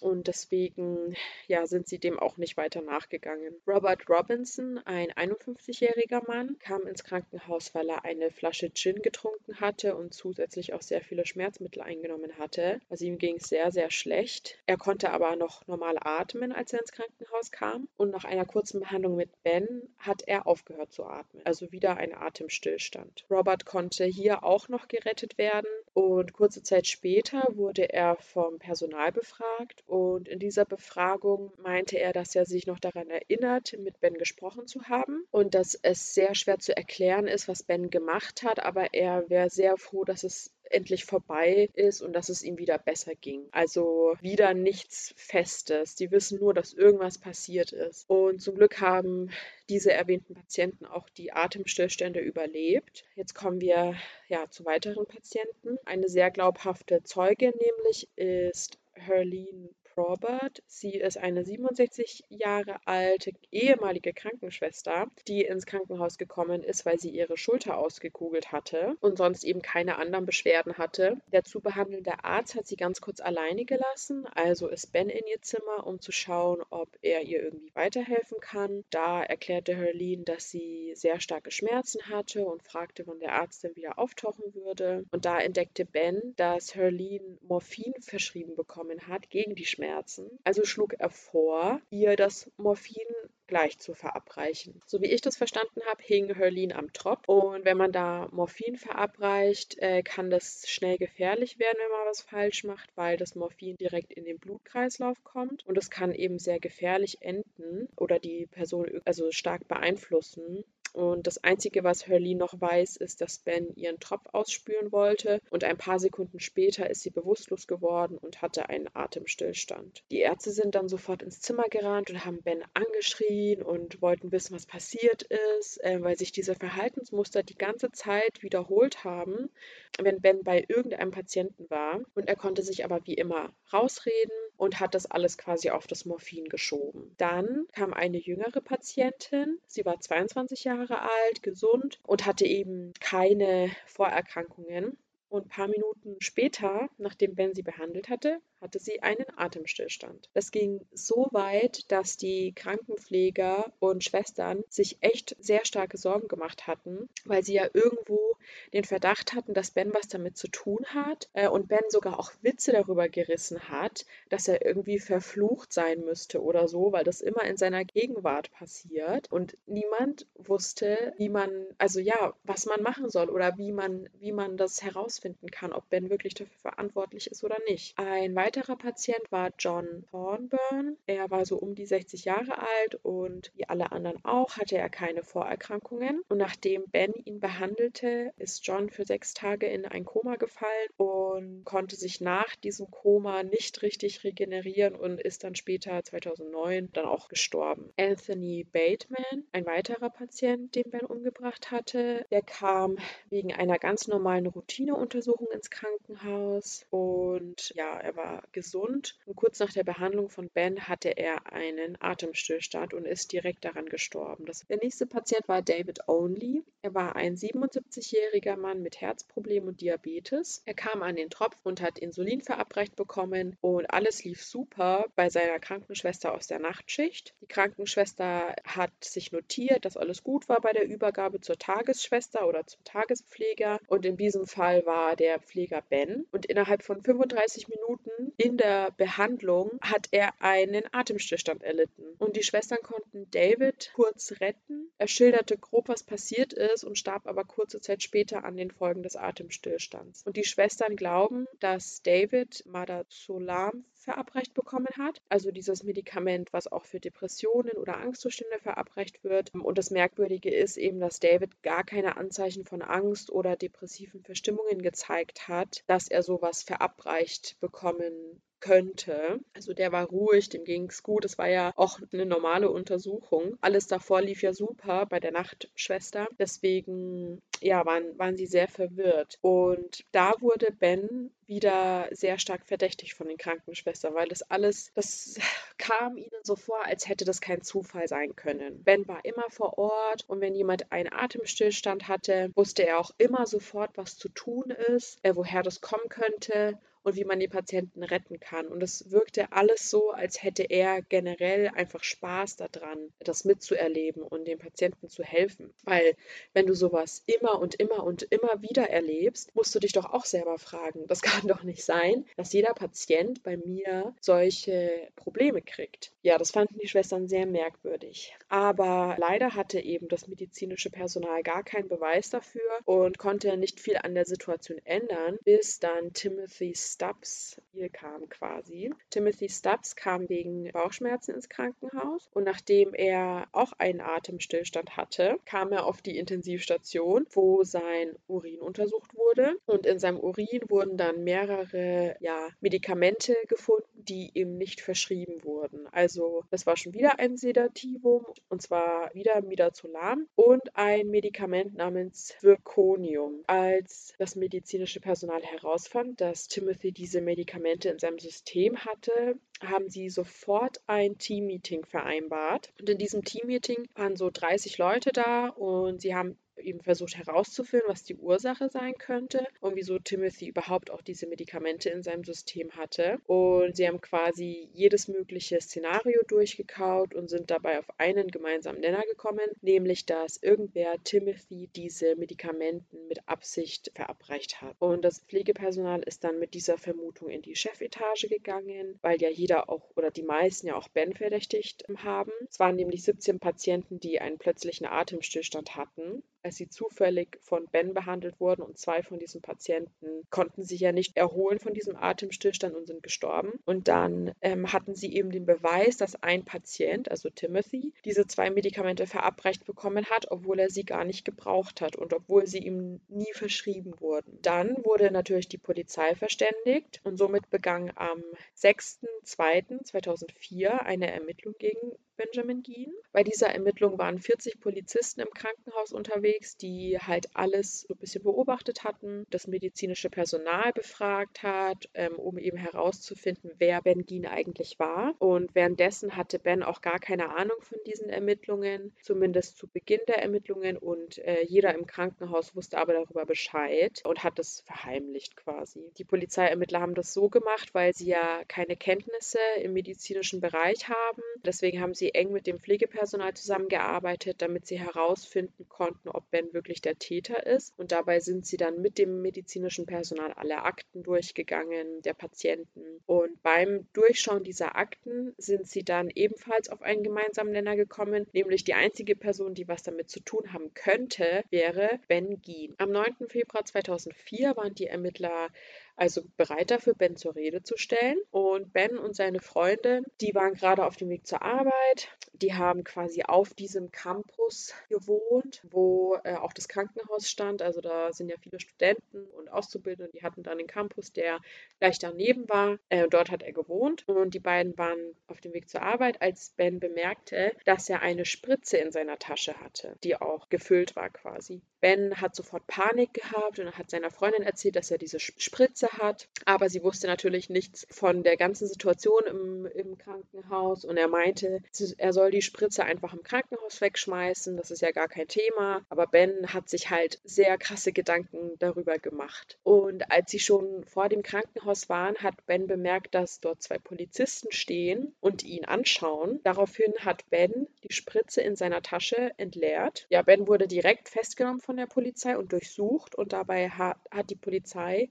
und 0.00 0.26
deswegen 0.26 1.16
ja, 1.46 1.66
sind 1.66 1.88
sie 1.88 1.98
dem 1.98 2.18
auch 2.18 2.36
nicht 2.36 2.56
weiter 2.56 2.82
nachgegangen. 2.82 3.54
Robert 3.66 4.08
Robinson, 4.08 4.78
ein 4.84 5.10
51-jähriger 5.12 6.26
Mann, 6.26 6.58
kam 6.58 6.86
ins 6.86 7.04
Krankenhaus, 7.04 7.74
weil 7.74 7.88
er 7.88 8.04
eine 8.04 8.30
Flasche 8.30 8.72
Gin 8.72 9.02
getrunken 9.02 9.60
hatte 9.60 9.96
und 9.96 10.14
zusätzlich 10.14 10.72
auch 10.72 10.82
sehr 10.82 11.00
viele 11.00 11.26
Schmerzmittel 11.26 11.82
eingenommen 11.82 12.38
hatte. 12.38 12.80
Also 12.88 13.04
ihm 13.04 13.18
ging 13.18 13.36
es 13.36 13.48
sehr, 13.48 13.72
sehr 13.72 13.90
schlecht. 13.90 14.58
Er 14.66 14.76
konnte 14.76 15.10
aber 15.10 15.36
noch 15.36 15.66
normal 15.66 15.96
atmen, 16.00 16.52
als 16.52 16.72
er 16.72 16.80
ins 16.80 16.92
Krankenhaus 16.92 17.50
kam. 17.50 17.88
Und 17.96 18.10
nach 18.10 18.24
einer 18.24 18.46
kurzen 18.46 18.80
Behandlung 18.80 19.16
mit 19.16 19.30
Ben 19.42 19.82
hat 19.98 20.22
er 20.26 20.46
aufgehört 20.46 20.92
zu 20.92 21.04
atmen. 21.04 21.42
Also 21.44 21.70
wieder 21.72 21.96
ein 21.96 22.14
Atemstillstand. 22.14 23.24
Robert 23.30 23.66
konnte 23.66 24.04
hier 24.04 24.44
auch 24.44 24.68
noch 24.68 24.88
gerettet 24.88 25.38
werden 25.38 25.68
und 25.92 26.32
kurze 26.32 26.62
Zeit 26.62 26.86
später 26.86 27.44
wurde 27.50 27.92
er 27.92 28.16
vom 28.16 28.58
Personal 28.58 29.12
befragt. 29.12 29.82
Und 29.86 30.28
in 30.28 30.38
dieser 30.38 30.64
Befragung 30.64 31.52
meinte 31.58 31.98
er, 31.98 32.12
dass 32.12 32.34
er 32.34 32.46
sich 32.46 32.66
noch 32.66 32.78
daran 32.78 33.10
erinnert, 33.10 33.76
mit 33.78 34.00
Ben 34.00 34.14
gesprochen 34.14 34.66
zu 34.66 34.84
haben 34.84 35.24
und 35.30 35.54
dass 35.54 35.74
es 35.74 36.14
sehr 36.14 36.34
schwer 36.34 36.58
zu 36.58 36.76
erklären 36.76 37.26
ist, 37.26 37.48
was 37.48 37.62
Ben 37.62 37.90
gemacht 37.90 38.42
hat, 38.42 38.60
aber 38.60 38.94
er 38.94 39.28
wäre 39.28 39.50
sehr 39.50 39.76
froh, 39.76 40.04
dass 40.04 40.24
es 40.24 40.52
endlich 40.70 41.04
vorbei 41.04 41.68
ist 41.74 42.00
und 42.00 42.12
dass 42.14 42.28
es 42.28 42.42
ihm 42.42 42.58
wieder 42.58 42.78
besser 42.78 43.14
ging. 43.14 43.48
Also 43.50 44.16
wieder 44.20 44.54
nichts 44.54 45.12
Festes. 45.16 45.94
Die 45.96 46.10
wissen 46.10 46.40
nur, 46.40 46.54
dass 46.54 46.72
irgendwas 46.72 47.18
passiert 47.18 47.72
ist. 47.72 48.08
Und 48.08 48.40
zum 48.40 48.54
Glück 48.54 48.80
haben 48.80 49.30
diese 49.68 49.92
erwähnten 49.92 50.34
Patienten 50.34 50.86
auch 50.86 51.08
die 51.10 51.32
Atemstillstände 51.32 52.20
überlebt. 52.20 53.04
Jetzt 53.16 53.34
kommen 53.34 53.60
wir 53.60 53.96
ja 54.28 54.48
zu 54.50 54.64
weiteren 54.64 55.06
Patienten. 55.06 55.78
Eine 55.84 56.08
sehr 56.08 56.30
glaubhafte 56.30 57.02
Zeugin 57.02 57.52
nämlich 57.58 58.08
ist 58.16 58.78
Herlene 58.92 59.70
Robert. 59.96 60.62
Sie 60.66 60.94
ist 60.94 61.18
eine 61.18 61.44
67 61.44 62.24
Jahre 62.28 62.76
alte 62.86 63.32
ehemalige 63.50 64.12
Krankenschwester, 64.12 65.08
die 65.28 65.42
ins 65.42 65.66
Krankenhaus 65.66 66.18
gekommen 66.18 66.62
ist, 66.62 66.86
weil 66.86 66.98
sie 66.98 67.10
ihre 67.10 67.36
Schulter 67.36 67.78
ausgekugelt 67.78 68.52
hatte 68.52 68.96
und 69.00 69.18
sonst 69.18 69.44
eben 69.44 69.62
keine 69.62 69.96
anderen 69.96 70.26
Beschwerden 70.26 70.78
hatte. 70.78 71.20
Der 71.32 71.44
zu 71.44 71.60
behandelnde 71.60 72.24
Arzt 72.24 72.54
hat 72.54 72.66
sie 72.66 72.76
ganz 72.76 73.00
kurz 73.00 73.20
alleine 73.20 73.64
gelassen, 73.64 74.26
also 74.34 74.68
ist 74.68 74.92
Ben 74.92 75.10
in 75.10 75.26
ihr 75.26 75.42
Zimmer, 75.42 75.86
um 75.86 76.00
zu 76.00 76.12
schauen, 76.12 76.62
ob 76.70 76.88
er 77.02 77.22
ihr 77.22 77.42
irgendwie 77.42 77.74
weiterhelfen 77.74 78.40
kann. 78.40 78.84
Da 78.90 79.22
erklärte 79.22 79.74
Herlene, 79.74 80.24
dass 80.24 80.50
sie 80.50 80.92
sehr 80.94 81.20
starke 81.20 81.50
Schmerzen 81.50 82.08
hatte 82.08 82.44
und 82.44 82.62
fragte, 82.62 83.06
wann 83.06 83.20
der 83.20 83.32
Arzt 83.34 83.64
denn 83.64 83.76
wieder 83.76 83.98
auftauchen 83.98 84.54
würde. 84.54 85.04
Und 85.10 85.24
da 85.24 85.38
entdeckte 85.40 85.84
Ben, 85.84 86.34
dass 86.36 86.74
Herlene 86.74 87.38
Morphin 87.42 87.94
verschrieben 88.00 88.54
bekommen 88.54 89.08
hat 89.08 89.30
gegen 89.30 89.54
die 89.54 89.66
Schmerzen 89.66 89.89
Schmerzen. 89.90 90.38
Also 90.44 90.64
schlug 90.64 90.94
er 90.98 91.10
vor, 91.10 91.80
ihr 91.90 92.16
das 92.16 92.50
Morphin 92.56 93.06
gleich 93.46 93.78
zu 93.80 93.94
verabreichen. 93.94 94.80
So 94.86 95.00
wie 95.00 95.10
ich 95.10 95.20
das 95.20 95.36
verstanden 95.36 95.80
habe, 95.88 96.02
hing 96.02 96.38
Hurlin 96.38 96.72
am 96.72 96.92
Tropf. 96.92 97.28
Und 97.28 97.64
wenn 97.64 97.76
man 97.76 97.90
da 97.90 98.28
Morphin 98.30 98.76
verabreicht, 98.76 99.76
äh, 99.78 100.02
kann 100.02 100.30
das 100.30 100.68
schnell 100.68 100.98
gefährlich 100.98 101.58
werden, 101.58 101.78
wenn 101.80 101.90
man 101.90 102.06
was 102.06 102.20
falsch 102.20 102.62
macht, 102.62 102.96
weil 102.96 103.16
das 103.16 103.34
Morphin 103.34 103.76
direkt 103.76 104.12
in 104.12 104.24
den 104.24 104.38
Blutkreislauf 104.38 105.24
kommt. 105.24 105.66
Und 105.66 105.76
es 105.76 105.90
kann 105.90 106.14
eben 106.14 106.38
sehr 106.38 106.60
gefährlich 106.60 107.22
enden 107.22 107.88
oder 107.96 108.20
die 108.20 108.46
Person 108.46 109.00
also 109.04 109.32
stark 109.32 109.66
beeinflussen 109.66 110.64
Und 110.92 111.26
das 111.26 111.42
Einzige, 111.42 111.84
was 111.84 112.08
Hurley 112.08 112.34
noch 112.34 112.60
weiß, 112.60 112.96
ist, 112.96 113.20
dass 113.20 113.38
Ben 113.38 113.74
ihren 113.76 114.00
Tropf 114.00 114.26
ausspüren 114.32 114.92
wollte 114.92 115.40
und 115.50 115.64
ein 115.64 115.78
paar 115.78 115.98
Sekunden 115.98 116.40
später 116.40 116.88
ist 116.90 117.02
sie 117.02 117.10
bewusstlos 117.10 117.66
geworden 117.66 118.18
und 118.18 118.42
hatte 118.42 118.68
einen 118.68 118.88
Atemstillstand. 118.94 120.02
Die 120.10 120.20
Ärzte 120.20 120.50
sind 120.50 120.74
dann 120.74 120.88
sofort 120.88 121.22
ins 121.22 121.40
Zimmer 121.40 121.64
gerannt 121.70 122.10
und 122.10 122.24
haben 122.24 122.42
Ben 122.42 122.64
angeschrien 122.74 123.62
und 123.62 124.02
wollten 124.02 124.32
wissen, 124.32 124.54
was 124.54 124.66
passiert 124.66 125.22
ist, 125.58 125.82
äh, 125.84 126.02
weil 126.02 126.16
sich 126.16 126.32
diese 126.32 126.54
Verhaltensmuster 126.54 127.42
die 127.42 127.56
ganze 127.56 127.90
Zeit 127.92 128.42
wiederholt 128.42 129.04
haben, 129.04 129.50
wenn 129.98 130.20
Ben 130.20 130.42
bei 130.42 130.64
irgendeinem 130.68 131.10
Patienten 131.10 131.68
war. 131.70 132.00
Und 132.14 132.28
er 132.28 132.36
konnte 132.36 132.62
sich 132.62 132.84
aber 132.84 133.00
wie 133.06 133.14
immer 133.14 133.52
rausreden 133.72 134.49
und 134.60 134.78
hat 134.78 134.94
das 134.94 135.10
alles 135.10 135.38
quasi 135.38 135.70
auf 135.70 135.86
das 135.86 136.04
Morphin 136.04 136.44
geschoben. 136.44 137.14
Dann 137.16 137.66
kam 137.72 137.94
eine 137.94 138.18
jüngere 138.18 138.60
Patientin, 138.60 139.58
sie 139.66 139.86
war 139.86 139.98
22 139.98 140.64
Jahre 140.64 141.00
alt, 141.00 141.42
gesund 141.42 141.98
und 142.02 142.26
hatte 142.26 142.44
eben 142.44 142.92
keine 143.00 143.70
Vorerkrankungen. 143.86 144.98
Und 145.30 145.46
ein 145.46 145.48
paar 145.48 145.68
Minuten 145.68 146.16
später, 146.20 146.90
nachdem 146.98 147.36
Ben 147.36 147.54
sie 147.54 147.62
behandelt 147.62 148.10
hatte, 148.10 148.42
hatte 148.60 148.78
sie 148.78 149.02
einen 149.02 149.26
Atemstillstand. 149.36 150.28
Das 150.34 150.50
ging 150.50 150.86
so 150.92 151.28
weit, 151.32 151.90
dass 151.90 152.16
die 152.16 152.52
Krankenpfleger 152.54 153.72
und 153.78 154.04
Schwestern 154.04 154.64
sich 154.68 154.98
echt 155.00 155.36
sehr 155.38 155.64
starke 155.64 155.96
Sorgen 155.96 156.28
gemacht 156.28 156.66
hatten, 156.66 157.08
weil 157.24 157.42
sie 157.42 157.54
ja 157.54 157.68
irgendwo 157.72 158.36
den 158.72 158.84
Verdacht 158.84 159.34
hatten, 159.34 159.54
dass 159.54 159.70
Ben 159.70 159.92
was 159.94 160.08
damit 160.08 160.36
zu 160.36 160.48
tun 160.48 160.84
hat 160.86 161.28
äh, 161.32 161.48
und 161.48 161.68
Ben 161.68 161.80
sogar 161.88 162.18
auch 162.18 162.32
Witze 162.42 162.72
darüber 162.72 163.08
gerissen 163.08 163.68
hat, 163.68 164.06
dass 164.28 164.48
er 164.48 164.64
irgendwie 164.64 164.98
verflucht 164.98 165.72
sein 165.72 166.00
müsste 166.00 166.42
oder 166.42 166.68
so, 166.68 166.92
weil 166.92 167.04
das 167.04 167.20
immer 167.20 167.44
in 167.44 167.56
seiner 167.56 167.84
Gegenwart 167.84 168.50
passiert 168.52 169.30
und 169.30 169.56
niemand 169.66 170.26
wusste, 170.34 171.14
wie 171.16 171.28
man, 171.28 171.50
also 171.78 172.00
ja, 172.00 172.34
was 172.44 172.66
man 172.66 172.82
machen 172.82 173.10
soll 173.10 173.30
oder 173.30 173.56
wie 173.58 173.72
man, 173.72 174.08
wie 174.18 174.32
man 174.32 174.56
das 174.56 174.82
herausfinden 174.82 175.50
kann, 175.50 175.72
ob 175.72 175.88
Ben 175.90 176.10
wirklich 176.10 176.34
dafür 176.34 176.58
verantwortlich 176.60 177.30
ist 177.30 177.44
oder 177.44 177.58
nicht. 177.68 177.98
Ein 177.98 178.34
Patient 178.52 179.30
war 179.30 179.50
John 179.58 180.04
Thornburn. 180.10 180.96
Er 181.06 181.30
war 181.30 181.44
so 181.44 181.56
um 181.56 181.74
die 181.74 181.86
60 181.86 182.24
Jahre 182.24 182.58
alt 182.58 182.96
und 183.02 183.52
wie 183.54 183.68
alle 183.68 183.92
anderen 183.92 184.24
auch 184.24 184.56
hatte 184.56 184.76
er 184.76 184.88
keine 184.88 185.22
Vorerkrankungen. 185.22 186.22
Und 186.28 186.38
nachdem 186.38 186.84
Ben 186.90 187.12
ihn 187.24 187.38
behandelte, 187.38 188.32
ist 188.38 188.66
John 188.66 188.90
für 188.90 189.04
sechs 189.06 189.34
Tage 189.34 189.66
in 189.66 189.86
ein 189.86 190.04
Koma 190.04 190.36
gefallen 190.36 190.88
und 190.96 191.64
konnte 191.64 191.94
sich 191.96 192.20
nach 192.20 192.56
diesem 192.56 192.90
Koma 192.90 193.42
nicht 193.44 193.82
richtig 193.82 194.24
regenerieren 194.24 194.96
und 194.96 195.20
ist 195.20 195.44
dann 195.44 195.54
später 195.54 196.02
2009 196.02 196.90
dann 196.92 197.04
auch 197.04 197.28
gestorben. 197.28 197.92
Anthony 197.96 198.64
Bateman, 198.64 199.44
ein 199.52 199.66
weiterer 199.66 200.10
Patient, 200.10 200.74
den 200.74 200.90
Ben 200.90 201.06
umgebracht 201.06 201.70
hatte, 201.70 202.26
der 202.30 202.42
kam 202.42 202.98
wegen 203.28 203.52
einer 203.52 203.78
ganz 203.78 204.08
normalen 204.08 204.46
Routineuntersuchung 204.46 205.48
ins 205.52 205.70
Krankenhaus 205.70 206.86
und 206.90 207.72
ja, 207.76 207.98
er 207.98 208.16
war 208.16 208.39
gesund 208.52 209.18
und 209.26 209.36
kurz 209.36 209.58
nach 209.58 209.72
der 209.72 209.84
Behandlung 209.84 210.28
von 210.28 210.48
Ben 210.48 210.88
hatte 210.88 211.10
er 211.10 211.52
einen 211.52 211.96
Atemstillstand 212.00 212.94
und 212.94 213.06
ist 213.06 213.32
direkt 213.32 213.64
daran 213.64 213.86
gestorben. 213.86 214.46
Das, 214.46 214.66
der 214.66 214.78
nächste 214.78 215.06
Patient 215.06 215.48
war 215.48 215.62
David 215.62 216.08
Only. 216.08 216.62
Er 216.82 216.94
war 216.94 217.16
ein 217.16 217.36
77-jähriger 217.36 218.56
Mann 218.56 218.82
mit 218.82 219.00
Herzproblemen 219.00 219.68
und 219.70 219.80
Diabetes. 219.80 220.62
Er 220.64 220.74
kam 220.74 221.02
an 221.02 221.16
den 221.16 221.30
Tropf 221.30 221.56
und 221.62 221.80
hat 221.80 221.98
Insulin 221.98 222.40
verabreicht 222.40 222.96
bekommen 222.96 223.56
und 223.60 223.90
alles 223.90 224.24
lief 224.24 224.42
super 224.42 225.06
bei 225.14 225.28
seiner 225.28 225.58
Krankenschwester 225.58 226.34
aus 226.34 226.46
der 226.46 226.58
Nachtschicht. 226.58 227.34
Die 227.40 227.46
Krankenschwester 227.46 228.54
hat 228.64 228.92
sich 229.04 229.32
notiert, 229.32 229.84
dass 229.84 229.96
alles 229.96 230.22
gut 230.22 230.48
war 230.48 230.60
bei 230.60 230.72
der 230.72 230.86
Übergabe 230.86 231.40
zur 231.40 231.58
Tagesschwester 231.58 232.46
oder 232.48 232.66
zum 232.66 232.82
Tagespfleger 232.84 233.80
und 233.86 234.04
in 234.04 234.16
diesem 234.16 234.46
Fall 234.46 234.86
war 234.86 235.16
der 235.16 235.40
Pfleger 235.40 235.82
Ben 235.82 236.26
und 236.32 236.46
innerhalb 236.46 236.82
von 236.82 237.02
35 237.02 237.68
Minuten 237.68 238.29
in 238.36 238.56
der 238.56 238.90
Behandlung 238.92 239.78
hat 239.80 240.08
er 240.10 240.40
einen 240.40 240.82
Atemstillstand 240.92 241.62
erlitten. 241.62 242.04
Und 242.18 242.36
die 242.36 242.42
Schwestern 242.42 242.82
konnten 242.82 243.30
David 243.30 243.92
kurz 243.94 244.32
retten. 244.40 244.90
Er 244.98 245.08
schilderte 245.08 245.56
grob, 245.56 245.88
was 245.88 246.02
passiert 246.02 246.52
ist 246.52 246.84
und 246.84 246.98
starb 246.98 247.26
aber 247.26 247.44
kurze 247.44 247.80
Zeit 247.80 248.02
später 248.02 248.44
an 248.44 248.56
den 248.56 248.70
Folgen 248.70 249.02
des 249.02 249.16
Atemstillstands. 249.16 250.22
Und 250.24 250.36
die 250.36 250.44
Schwestern 250.44 250.96
glauben, 250.96 251.46
dass 251.60 252.02
David 252.02 252.64
Madazolam 252.66 253.84
verabreicht 254.00 254.54
bekommen 254.54 254.88
hat. 254.96 255.22
Also 255.28 255.50
dieses 255.50 255.82
Medikament, 255.82 256.52
was 256.52 256.70
auch 256.70 256.84
für 256.84 257.00
Depressionen 257.00 257.76
oder 257.76 257.98
Angstzustände 257.98 258.58
verabreicht 258.58 259.22
wird. 259.22 259.54
Und 259.54 259.78
das 259.78 259.90
Merkwürdige 259.90 260.52
ist 260.54 260.76
eben, 260.76 261.00
dass 261.00 261.20
David 261.20 261.62
gar 261.62 261.84
keine 261.84 262.16
Anzeichen 262.16 262.64
von 262.64 262.82
Angst 262.82 263.30
oder 263.30 263.56
depressiven 263.56 264.22
Verstimmungen 264.22 264.82
gezeigt 264.82 265.48
hat, 265.48 265.84
dass 265.86 266.08
er 266.08 266.22
sowas 266.22 266.62
verabreicht 266.62 267.58
bekommen 267.60 268.42
könnte. 268.60 269.40
Also 269.54 269.72
der 269.72 269.92
war 269.92 270.06
ruhig, 270.06 270.48
dem 270.48 270.64
ging 270.64 270.88
es 270.88 271.02
gut. 271.02 271.24
Es 271.24 271.38
war 271.38 271.48
ja 271.48 271.72
auch 271.76 271.98
eine 272.12 272.26
normale 272.26 272.70
Untersuchung. 272.70 273.56
Alles 273.60 273.86
davor 273.86 274.22
lief 274.22 274.42
ja 274.42 274.52
super 274.52 275.06
bei 275.06 275.20
der 275.20 275.32
Nachtschwester. 275.32 276.28
Deswegen 276.38 277.42
ja, 277.60 277.84
waren, 277.84 278.18
waren 278.18 278.36
sie 278.36 278.46
sehr 278.46 278.68
verwirrt. 278.68 279.38
Und 279.40 280.04
da 280.12 280.34
wurde 280.40 280.72
Ben 280.72 281.30
wieder 281.46 282.08
sehr 282.12 282.38
stark 282.38 282.64
verdächtig 282.66 283.14
von 283.14 283.26
den 283.26 283.36
Krankenschwestern, 283.36 284.14
weil 284.14 284.28
das 284.28 284.42
alles, 284.42 284.92
das 284.94 285.38
kam 285.78 286.16
ihnen 286.16 286.30
so 286.44 286.56
vor, 286.56 286.84
als 286.84 287.08
hätte 287.08 287.24
das 287.24 287.40
kein 287.40 287.62
Zufall 287.62 288.06
sein 288.08 288.36
können. 288.36 288.82
Ben 288.84 289.06
war 289.08 289.24
immer 289.24 289.50
vor 289.50 289.76
Ort 289.78 290.24
und 290.28 290.40
wenn 290.40 290.54
jemand 290.54 290.92
einen 290.92 291.12
Atemstillstand 291.12 292.08
hatte, 292.08 292.50
wusste 292.54 292.86
er 292.86 292.98
auch 292.98 293.10
immer 293.18 293.46
sofort, 293.46 293.90
was 293.96 294.16
zu 294.16 294.28
tun 294.28 294.70
ist, 294.70 295.18
äh, 295.22 295.34
woher 295.34 295.62
das 295.62 295.80
kommen 295.80 296.08
könnte 296.08 296.78
und 297.02 297.16
wie 297.16 297.24
man 297.24 297.40
die 297.40 297.48
Patienten 297.48 298.02
retten 298.02 298.40
kann. 298.40 298.66
Und 298.66 298.82
es 298.82 299.10
wirkte 299.10 299.52
alles 299.52 299.90
so, 299.90 300.10
als 300.10 300.42
hätte 300.42 300.64
er 300.64 301.02
generell 301.02 301.68
einfach 301.68 302.02
Spaß 302.02 302.56
daran, 302.56 303.12
das 303.20 303.44
mitzuerleben 303.44 304.22
und 304.22 304.46
den 304.46 304.58
Patienten 304.58 305.08
zu 305.08 305.22
helfen. 305.22 305.72
Weil 305.84 306.14
wenn 306.52 306.66
du 306.66 306.74
sowas 306.74 307.22
immer 307.26 307.58
und 307.60 307.74
immer 307.74 308.04
und 308.04 308.22
immer 308.24 308.62
wieder 308.62 308.88
erlebst, 308.88 309.54
musst 309.54 309.74
du 309.74 309.78
dich 309.78 309.92
doch 309.92 310.12
auch 310.12 310.24
selber 310.24 310.58
fragen, 310.58 311.06
das 311.06 311.22
kann 311.22 311.48
doch 311.48 311.62
nicht 311.62 311.84
sein, 311.84 312.26
dass 312.36 312.52
jeder 312.52 312.74
Patient 312.74 313.42
bei 313.42 313.56
mir 313.56 314.14
solche 314.20 315.08
Probleme 315.16 315.62
kriegt. 315.62 316.12
Ja, 316.22 316.38
das 316.38 316.50
fanden 316.50 316.78
die 316.78 316.88
Schwestern 316.88 317.28
sehr 317.28 317.46
merkwürdig. 317.46 318.34
Aber 318.48 319.16
leider 319.18 319.54
hatte 319.54 319.80
eben 319.80 320.08
das 320.08 320.28
medizinische 320.28 320.90
Personal 320.90 321.42
gar 321.42 321.62
keinen 321.62 321.88
Beweis 321.88 322.30
dafür 322.30 322.60
und 322.84 323.18
konnte 323.18 323.56
nicht 323.56 323.80
viel 323.80 323.96
an 323.96 324.14
der 324.14 324.24
Situation 324.24 324.78
ändern, 324.84 325.38
bis 325.44 325.78
dann 325.78 326.12
Timothy 326.12 326.74
Stubbs 326.92 327.60
hier 327.72 327.88
kam 327.88 328.28
quasi. 328.28 328.92
Timothy 329.10 329.48
Stubbs 329.48 329.96
kam 329.96 330.28
wegen 330.28 330.70
Bauchschmerzen 330.72 331.34
ins 331.34 331.48
Krankenhaus 331.48 332.28
und 332.32 332.44
nachdem 332.44 332.94
er 332.94 333.46
auch 333.52 333.72
einen 333.78 334.00
Atemstillstand 334.00 334.96
hatte, 334.96 335.38
kam 335.44 335.72
er 335.72 335.86
auf 335.86 336.02
die 336.02 336.18
Intensivstation, 336.18 337.26
wo 337.30 337.62
sein 337.62 338.16
Urin 338.26 338.60
untersucht 338.60 339.14
wurde 339.16 339.56
und 339.66 339.86
in 339.86 339.98
seinem 339.98 340.18
Urin 340.18 340.62
wurden 340.68 340.96
dann 340.96 341.22
mehrere 341.22 342.16
ja, 342.20 342.48
Medikamente 342.60 343.36
gefunden, 343.48 343.86
die 343.94 344.30
ihm 344.34 344.56
nicht 344.56 344.80
verschrieben 344.80 345.44
wurden. 345.44 345.86
Also 345.92 346.44
das 346.50 346.66
war 346.66 346.76
schon 346.76 346.94
wieder 346.94 347.18
ein 347.18 347.36
Sedativum 347.36 348.26
und 348.48 348.62
zwar 348.62 349.14
wieder 349.14 349.40
Midazolam 349.42 350.26
und 350.34 350.76
ein 350.76 351.08
Medikament 351.08 351.74
namens 351.74 352.36
Zirconium. 352.40 353.44
Als 353.46 354.14
das 354.18 354.36
medizinische 354.36 355.00
Personal 355.00 355.42
herausfand, 355.42 356.20
dass 356.20 356.48
Timothy 356.48 356.79
Timothy 356.80 356.92
diese 356.92 357.20
Medikamente 357.20 357.90
in 357.90 357.98
seinem 357.98 358.18
System 358.18 358.78
hatte, 358.78 359.38
haben 359.60 359.90
sie 359.90 360.08
sofort 360.08 360.78
ein 360.86 361.18
Team-Meeting 361.18 361.84
vereinbart. 361.84 362.72
Und 362.80 362.88
in 362.88 362.98
diesem 362.98 363.22
Team-Meeting 363.22 363.88
waren 363.94 364.16
so 364.16 364.30
30 364.32 364.78
Leute 364.78 365.10
da 365.12 365.48
und 365.48 366.00
sie 366.00 366.14
haben 366.14 366.38
eben 366.60 366.82
versucht 366.82 367.16
herauszufinden, 367.16 367.88
was 367.88 368.04
die 368.04 368.16
Ursache 368.16 368.68
sein 368.68 368.96
könnte 368.98 369.46
und 369.60 369.76
wieso 369.76 369.98
Timothy 369.98 370.48
überhaupt 370.48 370.90
auch 370.90 371.02
diese 371.02 371.26
Medikamente 371.26 371.90
in 371.90 372.02
seinem 372.02 372.24
System 372.24 372.70
hatte. 372.72 373.18
Und 373.26 373.76
sie 373.76 373.86
haben 373.86 374.00
quasi 374.00 374.68
jedes 374.72 375.08
mögliche 375.08 375.60
Szenario 375.60 376.20
durchgekaut 376.28 377.14
und 377.14 377.28
sind 377.28 377.50
dabei 377.50 377.78
auf 377.78 377.86
einen 377.98 378.28
gemeinsamen 378.28 378.80
Nenner 378.80 379.02
gekommen, 379.10 379.46
nämlich 379.62 380.06
dass 380.06 380.42
irgendwer 380.42 380.96
Timothy 381.04 381.68
diese 381.74 382.16
Medikamenten 382.16 383.08
mit 383.08 383.28
Absicht 383.28 383.90
verabreicht 383.94 384.60
hat. 384.60 384.76
Und 384.78 385.04
das 385.04 385.20
Pflegepersonal 385.20 386.02
ist 386.02 386.24
dann 386.24 386.38
mit 386.38 386.54
dieser 386.54 386.78
Vermutung 386.78 387.28
in 387.28 387.42
die 387.42 387.56
Chefetage 387.56 388.28
gegangen, 388.28 388.98
weil 389.02 389.20
ja 389.20 389.28
jeder 389.28 389.68
auch 389.68 389.90
oder 389.96 390.10
die 390.10 390.22
meisten 390.22 390.68
ja 390.68 390.76
auch 390.76 390.88
Ben 390.88 391.14
verdächtigt 391.14 391.84
haben. 391.96 392.32
Es 392.48 392.58
waren 392.58 392.76
nämlich 392.76 393.04
17 393.04 393.38
Patienten, 393.38 394.00
die 394.00 394.20
einen 394.20 394.38
plötzlichen 394.38 394.86
Atemstillstand 394.86 395.76
hatten 395.76 396.22
als 396.50 396.56
sie 396.56 396.68
zufällig 396.68 397.38
von 397.42 397.68
Ben 397.68 397.94
behandelt 397.94 398.40
wurden 398.40 398.62
und 398.62 398.76
zwei 398.76 399.04
von 399.04 399.20
diesen 399.20 399.40
Patienten 399.40 400.24
konnten 400.30 400.64
sich 400.64 400.80
ja 400.80 400.90
nicht 400.90 401.16
erholen 401.16 401.60
von 401.60 401.74
diesem 401.74 401.94
Atemstillstand 401.94 402.74
und 402.74 402.88
sind 402.88 403.04
gestorben. 403.04 403.60
Und 403.66 403.86
dann 403.86 404.32
ähm, 404.40 404.72
hatten 404.72 404.96
sie 404.96 405.14
eben 405.14 405.30
den 405.30 405.46
Beweis, 405.46 405.96
dass 405.96 406.20
ein 406.24 406.44
Patient, 406.44 407.08
also 407.08 407.30
Timothy, 407.30 407.92
diese 408.04 408.26
zwei 408.26 408.50
Medikamente 408.50 409.06
verabreicht 409.06 409.64
bekommen 409.64 410.06
hat, 410.06 410.32
obwohl 410.32 410.58
er 410.58 410.70
sie 410.70 410.82
gar 410.82 411.04
nicht 411.04 411.24
gebraucht 411.24 411.80
hat 411.80 411.94
und 411.94 412.12
obwohl 412.12 412.48
sie 412.48 412.58
ihm 412.58 413.00
nie 413.06 413.32
verschrieben 413.32 413.92
wurden. 414.00 414.40
Dann 414.42 414.84
wurde 414.84 415.12
natürlich 415.12 415.46
die 415.46 415.56
Polizei 415.56 416.16
verständigt 416.16 417.00
und 417.04 417.16
somit 417.16 417.48
begann 417.50 417.92
am 417.94 418.24
6.2.2004 418.58 420.66
eine 420.66 421.12
Ermittlung 421.12 421.54
gegen 421.60 421.92
Benjamin 422.20 422.62
Geen. 422.62 422.92
Bei 423.12 423.22
dieser 423.22 423.48
Ermittlung 423.48 423.98
waren 423.98 424.18
40 424.18 424.60
Polizisten 424.60 425.22
im 425.22 425.30
Krankenhaus 425.30 425.92
unterwegs, 425.92 426.39
die 426.62 426.98
halt 426.98 427.28
alles 427.34 427.82
so 427.82 427.94
ein 427.94 427.98
bisschen 427.98 428.22
beobachtet 428.22 428.84
hatten, 428.84 429.26
das 429.30 429.46
medizinische 429.46 430.10
Personal 430.10 430.72
befragt 430.72 431.42
hat, 431.42 431.88
ähm, 431.94 432.14
um 432.14 432.38
eben 432.38 432.56
herauszufinden, 432.56 433.50
wer 433.58 433.82
Ben 433.82 434.06
Geen 434.06 434.26
eigentlich 434.26 434.78
war. 434.78 435.14
Und 435.18 435.54
währenddessen 435.54 436.16
hatte 436.16 436.38
Ben 436.38 436.62
auch 436.62 436.80
gar 436.80 436.98
keine 436.98 437.36
Ahnung 437.36 437.60
von 437.60 437.78
diesen 437.86 438.08
Ermittlungen, 438.08 438.92
zumindest 439.02 439.58
zu 439.58 439.68
Beginn 439.68 440.00
der 440.08 440.22
Ermittlungen. 440.22 440.76
Und 440.76 441.18
äh, 441.18 441.42
jeder 441.42 441.74
im 441.74 441.86
Krankenhaus 441.86 442.56
wusste 442.56 442.78
aber 442.78 442.92
darüber 442.92 443.26
Bescheid 443.26 444.02
und 444.04 444.24
hat 444.24 444.38
es 444.38 444.60
verheimlicht 444.62 445.36
quasi. 445.36 445.92
Die 445.98 446.04
Polizeiermittler 446.04 446.80
haben 446.80 446.94
das 446.94 447.12
so 447.12 447.28
gemacht, 447.28 447.74
weil 447.74 447.92
sie 447.94 448.08
ja 448.08 448.42
keine 448.48 448.76
Kenntnisse 448.76 449.38
im 449.62 449.72
medizinischen 449.72 450.40
Bereich 450.40 450.88
haben. 450.88 451.22
Deswegen 451.44 451.80
haben 451.80 451.94
sie 451.94 452.14
eng 452.14 452.32
mit 452.32 452.46
dem 452.46 452.58
Pflegepersonal 452.58 453.34
zusammengearbeitet, 453.34 454.42
damit 454.42 454.66
sie 454.66 454.78
herausfinden 454.78 455.68
konnten, 455.68 456.08
ob 456.08 456.29
Ben 456.30 456.52
wirklich 456.52 456.80
der 456.80 456.98
Täter 456.98 457.46
ist. 457.46 457.74
Und 457.78 457.92
dabei 457.92 458.20
sind 458.20 458.46
sie 458.46 458.56
dann 458.56 458.80
mit 458.80 458.98
dem 458.98 459.22
medizinischen 459.22 459.86
Personal 459.86 460.32
alle 460.32 460.62
Akten 460.62 461.02
durchgegangen, 461.02 462.02
der 462.02 462.14
Patienten. 462.14 462.82
Und 463.06 463.42
beim 463.42 463.86
Durchschauen 463.92 464.44
dieser 464.44 464.76
Akten 464.76 465.34
sind 465.36 465.68
sie 465.68 465.84
dann 465.84 466.10
ebenfalls 466.14 466.68
auf 466.68 466.82
einen 466.82 467.02
gemeinsamen 467.02 467.52
Nenner 467.52 467.76
gekommen, 467.76 468.26
nämlich 468.32 468.64
die 468.64 468.74
einzige 468.74 469.16
Person, 469.16 469.54
die 469.54 469.68
was 469.68 469.82
damit 469.82 470.10
zu 470.10 470.20
tun 470.20 470.52
haben 470.52 470.72
könnte, 470.74 471.44
wäre 471.50 472.00
Ben 472.08 472.40
Geen. 472.42 472.74
Am 472.78 472.90
9. 472.90 473.28
Februar 473.28 473.64
2004 473.64 474.56
waren 474.56 474.74
die 474.74 474.86
Ermittler 474.86 475.48
also 475.96 476.22
bereit 476.36 476.70
dafür, 476.70 476.94
Ben 476.94 477.16
zur 477.16 477.34
Rede 477.34 477.62
zu 477.62 477.76
stellen. 477.76 478.18
Und 478.30 478.72
Ben 478.72 478.98
und 478.98 479.14
seine 479.14 479.40
Freundin, 479.40 480.04
die 480.20 480.34
waren 480.34 480.54
gerade 480.54 480.84
auf 480.84 480.96
dem 480.96 481.08
Weg 481.08 481.26
zur 481.26 481.42
Arbeit. 481.42 482.08
Die 482.32 482.54
haben 482.54 482.84
quasi 482.84 483.22
auf 483.22 483.52
diesem 483.54 483.90
Campus 483.90 484.72
gewohnt, 484.88 485.62
wo 485.70 486.18
äh, 486.24 486.34
auch 486.36 486.52
das 486.52 486.68
Krankenhaus 486.68 487.28
stand. 487.28 487.60
Also 487.62 487.80
da 487.80 488.12
sind 488.12 488.28
ja 488.28 488.36
viele 488.40 488.60
Studenten 488.60 489.24
und 489.36 489.50
Auszubildende, 489.50 490.10
die 490.12 490.22
hatten 490.22 490.42
dann 490.42 490.58
den 490.58 490.66
Campus, 490.66 491.12
der 491.12 491.40
gleich 491.78 491.98
daneben 491.98 492.48
war. 492.48 492.78
Äh, 492.88 493.08
dort 493.08 493.30
hat 493.30 493.42
er 493.42 493.52
gewohnt. 493.52 494.08
Und 494.08 494.34
die 494.34 494.40
beiden 494.40 494.76
waren 494.78 495.14
auf 495.26 495.40
dem 495.40 495.52
Weg 495.52 495.68
zur 495.68 495.82
Arbeit, 495.82 496.22
als 496.22 496.54
Ben 496.56 496.80
bemerkte, 496.80 497.52
dass 497.64 497.88
er 497.88 498.00
eine 498.00 498.24
Spritze 498.24 498.78
in 498.78 498.90
seiner 498.92 499.18
Tasche 499.18 499.60
hatte, 499.60 499.96
die 500.02 500.16
auch 500.16 500.48
gefüllt 500.48 500.96
war 500.96 501.10
quasi. 501.10 501.62
Ben 501.80 502.20
hat 502.20 502.34
sofort 502.34 502.66
Panik 502.66 503.14
gehabt 503.14 503.58
und 503.58 503.76
hat 503.76 503.90
seiner 503.90 504.10
Freundin 504.10 504.42
erzählt, 504.42 504.76
dass 504.76 504.90
er 504.90 504.98
diese 504.98 505.18
Spritze 505.18 505.89
hat. 505.94 506.28
Aber 506.44 506.68
sie 506.68 506.82
wusste 506.82 507.06
natürlich 507.06 507.50
nichts 507.50 507.86
von 507.90 508.22
der 508.22 508.36
ganzen 508.36 508.66
Situation 508.66 509.22
im, 509.26 509.66
im 509.66 509.98
Krankenhaus 509.98 510.84
und 510.84 510.96
er 510.96 511.08
meinte, 511.08 511.62
er 511.98 512.12
soll 512.12 512.30
die 512.30 512.42
Spritze 512.42 512.84
einfach 512.84 513.12
im 513.12 513.22
Krankenhaus 513.22 513.80
wegschmeißen. 513.80 514.56
Das 514.56 514.70
ist 514.70 514.82
ja 514.82 514.90
gar 514.90 515.08
kein 515.08 515.28
Thema. 515.28 515.84
Aber 515.88 516.06
Ben 516.06 516.52
hat 516.52 516.68
sich 516.68 516.90
halt 516.90 517.20
sehr 517.24 517.58
krasse 517.58 517.92
Gedanken 517.92 518.52
darüber 518.58 518.98
gemacht. 518.98 519.58
Und 519.62 520.10
als 520.10 520.30
sie 520.30 520.38
schon 520.38 520.84
vor 520.84 521.08
dem 521.08 521.22
Krankenhaus 521.22 521.88
waren, 521.88 522.16
hat 522.16 522.34
Ben 522.46 522.66
bemerkt, 522.66 523.14
dass 523.14 523.40
dort 523.40 523.62
zwei 523.62 523.78
Polizisten 523.78 524.52
stehen 524.52 525.14
und 525.20 525.44
ihn 525.44 525.64
anschauen. 525.64 526.40
Daraufhin 526.44 526.92
hat 527.00 527.28
Ben 527.30 527.68
die 527.84 527.92
Spritze 527.92 528.40
in 528.40 528.56
seiner 528.56 528.82
Tasche 528.82 529.32
entleert. 529.36 530.06
Ja, 530.10 530.22
Ben 530.22 530.46
wurde 530.46 530.66
direkt 530.66 531.08
festgenommen 531.08 531.60
von 531.60 531.76
der 531.76 531.86
Polizei 531.86 532.36
und 532.36 532.52
durchsucht 532.52 533.14
und 533.14 533.32
dabei 533.32 533.68
hat, 533.70 533.98
hat 534.10 534.30
die 534.30 534.36
Polizei 534.36 535.10